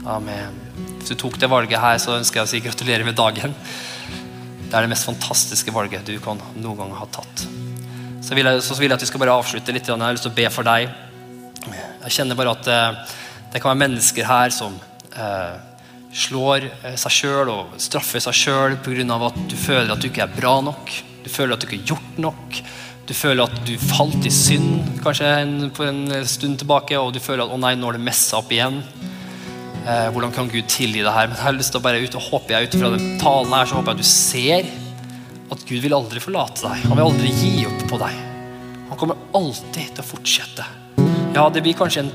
Amen. 0.05 0.59
Hvis 0.99 1.09
du 1.09 1.15
tok 1.17 1.39
det 1.41 1.49
valget 1.49 1.81
her, 1.81 1.97
så 2.01 2.13
ønsker 2.19 2.41
jeg 2.41 2.47
å 2.47 2.51
si 2.51 2.61
gratulerer 2.61 3.05
med 3.07 3.17
dagen. 3.17 3.55
Det 4.67 4.77
er 4.77 4.85
det 4.85 4.91
mest 4.93 5.09
fantastiske 5.09 5.73
valget 5.73 6.05
du 6.07 6.15
kan 6.23 6.39
noen 6.61 6.77
gang 6.77 6.93
ha 6.99 7.09
tatt. 7.09 7.45
Så 8.21 8.37
vil 8.37 8.47
jeg, 8.47 8.61
så 8.63 8.77
vil 8.77 8.91
jeg 8.91 8.99
at 8.99 9.03
vi 9.03 9.09
skal 9.09 9.23
bare 9.23 9.35
avslutte 9.41 9.73
litt. 9.73 9.89
Jeg 9.89 9.97
har 9.97 10.13
lyst 10.15 10.27
til 10.29 10.33
å 10.33 10.37
be 10.37 10.47
for 10.53 10.67
deg. 10.67 10.87
Jeg 12.05 12.15
kjenner 12.15 12.37
bare 12.37 12.53
at 12.53 12.69
eh, 12.71 13.17
det 13.51 13.61
kan 13.61 13.73
være 13.73 13.81
mennesker 13.81 14.29
her 14.29 14.53
som 14.53 14.77
eh, 15.17 15.57
slår 16.13 16.69
eh, 16.69 16.97
seg 17.01 17.17
sjøl 17.17 17.51
og 17.51 17.79
straffer 17.81 18.23
seg 18.23 18.37
sjøl 18.37 18.77
pga. 18.85 19.17
at 19.27 19.41
du 19.49 19.57
føler 19.57 19.91
at 19.91 20.01
du 20.01 20.11
ikke 20.11 20.29
er 20.29 20.37
bra 20.37 20.59
nok. 20.61 20.93
Du 21.23 21.29
føler 21.29 21.55
at 21.55 21.61
du 21.63 21.67
ikke 21.67 21.79
har 21.81 21.91
gjort 21.93 22.19
nok. 22.21 22.61
Du 23.09 23.13
føler 23.17 23.43
at 23.43 23.63
du 23.67 23.73
falt 23.81 24.25
i 24.27 24.31
synd 24.33 25.01
kanskje 25.03 25.29
en, 25.41 25.55
for 25.75 25.89
en 25.89 26.03
stund 26.29 26.61
tilbake, 26.61 26.97
og 26.99 27.13
du 27.15 27.19
føler 27.23 27.43
at 27.43 27.53
å 27.53 27.59
nei, 27.59 27.73
nå 27.75 27.89
har 27.89 27.97
det 27.97 28.05
messa 28.05 28.39
opp 28.39 28.53
igjen. 28.53 28.81
Eh, 29.81 30.07
hvordan 30.13 30.33
kan 30.35 30.49
Gud 30.51 30.69
tilgi 30.69 31.01
det 31.01 31.13
her? 31.13 31.27
Men 31.27 31.37
jeg 31.37 31.47
har 31.47 31.57
lyst 31.57 31.73
til 31.73 31.81
å 31.81 31.85
bare 31.85 32.01
ut, 32.03 32.17
og 32.17 32.27
håper 32.29 32.55
jeg 32.55 32.69
ut 32.69 32.79
fra 32.83 32.91
den 32.93 33.15
talen 33.21 33.55
her, 33.57 33.67
så 33.67 33.79
håper 33.79 33.91
jeg 33.91 33.99
at 33.99 34.03
du 34.03 34.11
ser 34.11 34.69
at 35.51 35.65
Gud 35.67 35.81
vil 35.83 35.97
aldri 35.97 36.21
forlate 36.23 36.63
deg. 36.63 36.85
Han 36.87 36.99
vil 36.99 37.07
aldri 37.09 37.33
gi 37.35 37.65
opp 37.67 37.87
på 37.89 37.99
deg. 38.01 38.21
Han 38.91 38.99
kommer 38.99 39.25
alltid 39.35 39.95
til 39.95 40.03
å 40.03 40.07
fortsette. 40.07 40.67
Ja, 41.31 41.45
det, 41.51 41.63
blir 41.63 41.75
kanskje 41.79 42.03
en, 42.03 42.11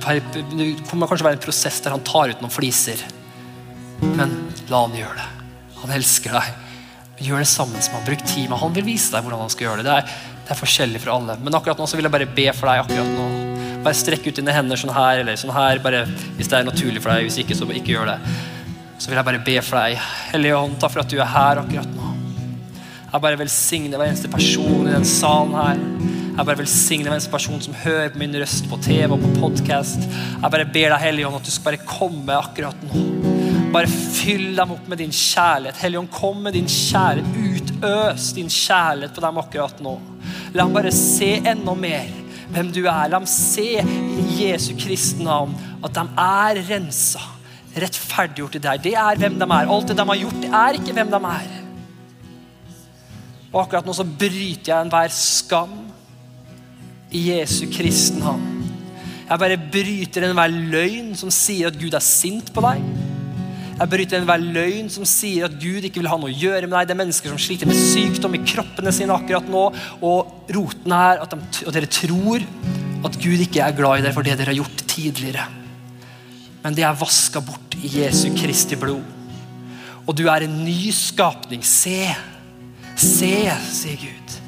det 0.56 0.68
kommer 0.90 1.08
kanskje 1.08 1.26
være 1.26 1.38
en 1.38 1.44
prosess 1.44 1.80
der 1.84 1.94
han 1.94 2.04
tar 2.04 2.32
ut 2.32 2.42
noen 2.44 2.52
fliser. 2.52 3.00
Men 4.04 4.34
la 4.70 4.82
han 4.84 4.96
gjøre 4.96 5.16
det. 5.18 5.28
Han 5.80 5.94
elsker 5.96 6.36
deg. 6.36 6.65
Gjør 7.16 7.40
det 7.40 7.48
sammen 7.48 7.80
som 7.80 7.96
han. 7.96 8.04
Bruk 8.04 8.24
tid 8.28 8.50
med 8.50 8.60
Han 8.60 8.74
vil 8.76 8.84
vise 8.90 9.12
deg 9.14 9.24
hvordan 9.24 9.46
han 9.46 9.52
skal 9.52 9.70
gjøre 9.70 9.80
det. 9.80 9.86
Det 9.88 9.94
er, 9.96 10.24
det 10.44 10.52
er 10.52 10.58
forskjellig 10.60 11.00
for 11.00 11.14
alle. 11.14 11.38
Men 11.40 11.56
akkurat 11.56 11.80
nå 11.80 11.88
så 11.88 11.96
vil 11.96 12.08
jeg 12.08 12.14
bare 12.16 12.28
be 12.28 12.46
for 12.52 12.68
deg. 12.68 12.82
akkurat 12.84 13.12
nå. 13.16 13.28
Bare 13.86 13.96
strekk 13.96 14.28
ut 14.28 14.40
dine 14.40 14.52
hender 14.52 14.80
sånn 14.80 14.92
her 14.92 15.22
eller 15.22 15.38
sånn 15.40 15.54
her. 15.54 15.80
Bare, 15.84 16.04
hvis 16.36 16.50
det 16.52 16.60
er 16.60 16.68
naturlig 16.68 17.02
for 17.04 17.14
deg. 17.14 17.28
Hvis 17.28 17.40
ikke, 17.40 17.56
så 17.56 17.68
ikke 17.70 17.94
gjør 17.94 18.12
det. 18.12 18.18
Så 18.98 19.08
vil 19.08 19.20
jeg 19.20 19.28
bare 19.28 19.42
be 19.46 19.56
for 19.64 19.80
deg. 19.80 20.02
Hellige 20.32 20.60
Ånd, 20.60 20.76
takk 20.82 20.92
for 20.92 21.04
at 21.04 21.12
du 21.12 21.16
er 21.20 21.32
her 21.32 21.62
akkurat 21.62 21.96
nå. 21.96 22.12
Jeg 23.06 23.22
bare 23.24 23.38
velsigner 23.40 24.00
hver 24.00 24.10
eneste 24.10 24.28
person 24.28 24.82
i 24.84 24.92
den 24.92 25.06
salen 25.08 25.54
her. 25.56 25.80
Jeg 26.36 26.48
bare 26.50 26.60
velsigner 26.60 27.08
hver 27.08 27.16
eneste 27.16 27.32
person 27.32 27.62
som 27.64 27.78
hører 27.80 28.10
på 28.12 28.20
min 28.20 28.36
røst 28.42 28.68
på 28.68 28.80
TV 28.84 29.08
og 29.08 29.22
på 29.22 29.30
podkast. 29.38 30.04
Jeg 30.04 30.52
bare 30.52 30.68
ber 30.68 30.92
deg, 30.92 31.00
Hellige 31.06 31.30
Ånd, 31.30 31.40
at 31.40 31.48
du 31.48 31.54
skal 31.54 31.70
bare 31.70 31.86
komme 31.88 32.36
akkurat 32.42 32.84
nå. 32.90 33.25
Bare 33.76 33.88
fyll 33.92 34.54
dem 34.56 34.70
opp 34.72 34.86
med 34.88 35.02
din 35.02 35.10
kjærlighet. 35.12 35.76
Hellige 35.82 36.00
Ånd, 36.00 36.08
kom 36.08 36.38
med 36.40 36.54
din 36.56 36.68
kjærlighet. 36.70 37.66
Utøs 37.76 38.30
din 38.32 38.48
kjærlighet 38.48 39.12
på 39.12 39.20
dem 39.20 39.40
akkurat 39.42 39.80
nå. 39.84 39.98
La 40.54 40.64
dem 40.64 40.72
bare 40.72 40.92
se 40.96 41.34
enda 41.42 41.74
mer 41.76 42.06
hvem 42.54 42.70
du 42.72 42.86
er. 42.86 43.10
La 43.10 43.18
dem 43.18 43.26
se 43.28 43.66
i 43.82 44.22
Jesu 44.38 44.70
Kristi 44.80 45.26
navn 45.26 45.52
at 45.84 45.92
de 45.92 46.04
er 46.22 46.60
rensa, 46.70 47.20
rettferdiggjort 47.76 48.56
i 48.56 48.62
deg. 48.64 48.80
Det 48.86 48.94
er 48.96 49.20
hvem 49.20 49.36
de 49.42 49.44
er. 49.44 49.68
Alt 49.74 49.92
det 49.92 49.96
de 49.98 50.06
har 50.08 50.22
gjort, 50.22 50.46
er 50.62 50.78
ikke 50.78 50.94
hvem 50.96 51.12
de 51.12 51.20
er. 51.32 51.50
Og 53.50 53.58
akkurat 53.66 53.84
nå 53.84 53.96
så 53.98 54.06
bryter 54.08 54.70
jeg 54.72 54.86
enhver 54.86 55.12
skam 55.12 55.74
i 57.12 57.26
Jesu 57.28 57.66
Kristi 57.76 58.24
navn. 58.24 58.48
Jeg 59.26 59.44
bare 59.44 59.60
bryter 59.76 60.30
enhver 60.30 60.56
løgn 60.72 61.12
som 61.18 61.34
sier 61.34 61.68
at 61.68 61.76
Gud 61.76 61.92
er 61.92 62.08
sint 62.08 62.48
på 62.56 62.64
deg. 62.64 63.05
Jeg 63.76 63.92
bryter 63.92 64.16
enhver 64.16 64.40
løgn 64.40 64.86
som 64.88 65.04
sier 65.04 65.50
at 65.50 65.56
Gud 65.60 65.84
ikke 65.84 66.00
vil 66.00 66.08
ha 66.08 66.16
noe 66.16 66.32
å 66.32 66.36
gjøre 66.36 66.64
med 66.64 66.78
deg. 66.78 66.88
Det 66.88 66.94
er 66.94 67.00
mennesker 67.02 67.28
som 67.28 67.40
sliter 67.40 67.68
med 67.68 67.76
sykdom 67.76 68.36
i 68.38 68.40
kroppene 68.40 68.92
sine 68.94 69.12
akkurat 69.12 69.50
nå. 69.52 69.64
Og 70.00 70.52
roten 70.56 70.94
er 70.96 71.20
at, 71.20 71.34
de, 71.34 71.66
at 71.68 71.76
dere 71.76 71.90
tror 71.92 72.46
at 73.04 73.18
Gud 73.20 73.42
ikke 73.44 73.60
er 73.60 73.74
glad 73.76 74.00
i 74.00 74.06
dere 74.06 74.16
for 74.16 74.24
det 74.24 74.38
dere 74.38 74.54
har 74.54 74.56
gjort 74.62 74.80
tidligere. 74.88 75.44
Men 76.62 76.78
det 76.78 76.86
er 76.88 76.96
vaska 76.96 77.42
bort 77.44 77.76
i 77.76 77.90
Jesu 77.98 78.30
Kristi 78.38 78.78
blod. 78.80 79.04
Og 80.06 80.16
du 80.16 80.24
er 80.32 80.46
en 80.46 80.54
ny 80.64 80.88
skapning. 80.94 81.60
Se. 81.60 82.00
Se, 82.96 83.34
sier 83.76 84.00
Gud. 84.00 84.38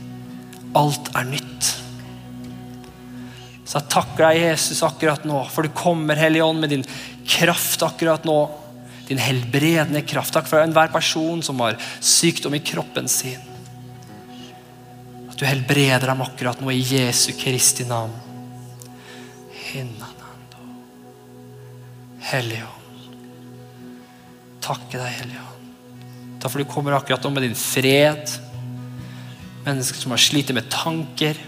Alt 0.79 1.11
er 1.19 1.29
nytt. 1.29 1.69
Så 3.69 3.77
jeg 3.77 3.91
takker 3.93 4.25
deg, 4.25 4.41
Jesus, 4.47 4.81
akkurat 4.87 5.29
nå, 5.29 5.43
for 5.53 5.67
du 5.67 5.75
kommer, 5.77 6.17
Hellige 6.17 6.47
Ånd, 6.47 6.63
med 6.65 6.73
din 6.73 6.87
kraft 7.29 7.85
akkurat 7.85 8.25
nå. 8.25 8.39
Din 9.09 9.21
helbredende 9.21 10.03
kraft. 10.05 10.35
Takk 10.37 10.49
for 10.51 10.61
enhver 10.61 10.93
person 10.93 11.43
som 11.45 11.61
har 11.65 11.79
sykdom 12.01 12.55
i 12.59 12.65
kroppen 12.65 13.09
sin. 13.09 13.41
At 15.29 15.39
du 15.39 15.47
helbreder 15.49 16.11
dem 16.11 16.25
akkurat 16.25 16.61
nå 16.61 16.73
i 16.75 16.83
Jesu 16.83 17.33
Kristi 17.39 17.87
navn. 17.89 18.13
Hellige 22.29 22.67
Takke 24.69 24.99
deg, 25.01 25.13
Hellige 25.23 25.41
Ånd. 25.41 25.69
Takk 26.43 26.53
for 26.53 26.61
du 26.61 26.69
kommer 26.69 26.97
akkurat 26.97 27.25
nå 27.25 27.31
med 27.33 27.47
din 27.47 27.57
fred. 27.57 28.35
Mennesker 29.65 30.03
som 30.03 30.13
har 30.13 30.21
slitt 30.21 30.53
med 30.57 30.69
tanker, 30.73 31.39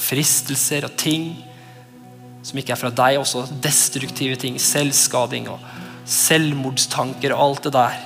fristelser 0.00 0.84
og 0.88 0.96
ting 1.00 1.30
som 2.44 2.60
ikke 2.60 2.74
er 2.74 2.80
fra 2.80 2.92
deg. 2.92 3.16
Også 3.22 3.46
destruktive 3.64 4.36
ting. 4.40 4.60
Selvskading 4.60 5.48
og 5.52 5.64
selvmordstanker 6.06 7.34
og 7.34 7.42
alt 7.42 7.66
det 7.66 7.72
der. 7.76 8.00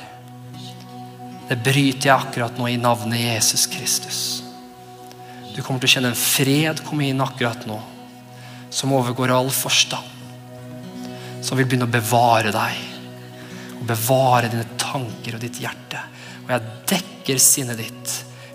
Det 1.51 1.59
bryter 1.65 2.09
jeg 2.09 2.17
akkurat 2.17 2.59
nå 2.59 2.69
i 2.71 2.79
navnet 2.81 3.21
Jesus 3.21 3.67
Kristus. 3.71 4.21
Du 5.55 5.63
kommer 5.63 5.83
til 5.83 5.91
å 5.91 5.95
kjenne 5.97 6.13
en 6.13 6.19
fred 6.19 6.85
komme 6.87 7.09
inn 7.11 7.21
akkurat 7.25 7.67
nå 7.69 7.81
som 8.71 8.93
overgår 8.95 9.33
all 9.35 9.51
forstand. 9.51 10.07
Som 11.43 11.59
vil 11.59 11.67
begynne 11.67 11.89
å 11.89 11.93
bevare 11.93 12.55
deg. 12.55 12.87
og 13.81 13.87
bevare 13.89 14.51
dine 14.53 14.67
tanker 14.77 15.39
og 15.39 15.41
ditt 15.41 15.57
hjerte. 15.63 16.03
Og 16.45 16.51
jeg 16.53 16.73
dekker 16.91 17.39
sinnet 17.41 17.79
ditt 17.81 18.11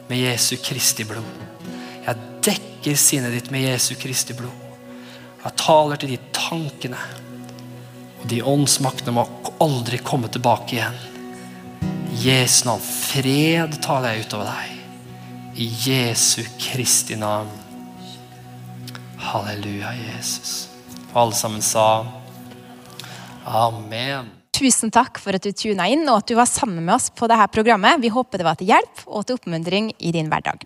med 0.05 0.19
Jesu 0.21 0.59
Kristi 0.61 1.01
blod. 1.03 1.25
Jeg 2.05 2.27
dekker 2.45 2.93
sinnet 2.93 3.33
ditt 3.33 3.49
med 3.49 3.65
Jesu 3.65 3.95
Kristi 3.97 4.35
blod. 4.37 4.53
Jeg 5.41 5.57
taler 5.57 5.97
til 5.97 6.13
de 6.13 6.19
tankene. 6.29 6.99
De 8.25 8.39
åndsmaktene 8.41 9.13
må 9.13 9.25
aldri 9.61 9.99
komme 10.01 10.29
tilbake 10.33 10.79
igjen. 10.79 10.95
I 12.15 12.21
Jesu 12.25 12.65
navn. 12.65 12.81
Fred 12.81 13.77
taler 13.85 14.15
jeg 14.15 14.25
utover 14.25 14.49
deg. 14.49 14.71
I 15.61 15.67
Jesu 15.85 16.41
Kristi 16.59 17.19
navn. 17.19 17.51
Halleluja, 19.21 19.93
Jesus. 19.99 20.55
Og 21.11 21.21
alle 21.25 21.37
sammen 21.37 21.63
sa 21.65 21.85
amen. 23.45 24.31
Tusen 24.55 24.91
takk 24.93 25.19
for 25.21 25.35
at 25.35 25.43
du 25.43 25.51
tuna 25.51 25.85
inn 25.91 26.07
og 26.07 26.23
at 26.23 26.31
du 26.31 26.37
var 26.39 26.49
sammen 26.49 26.81
med 26.81 26.95
oss 26.95 27.11
på 27.13 27.29
dette 27.29 27.49
programmet. 27.53 28.01
Vi 28.01 28.13
håper 28.13 28.41
det 28.41 28.47
var 28.47 28.57
til 28.57 28.71
hjelp 28.71 29.05
og 29.05 29.27
til 29.27 29.37
oppmuntring 29.37 29.91
i 29.99 30.15
din 30.15 30.31
hverdag. 30.31 30.65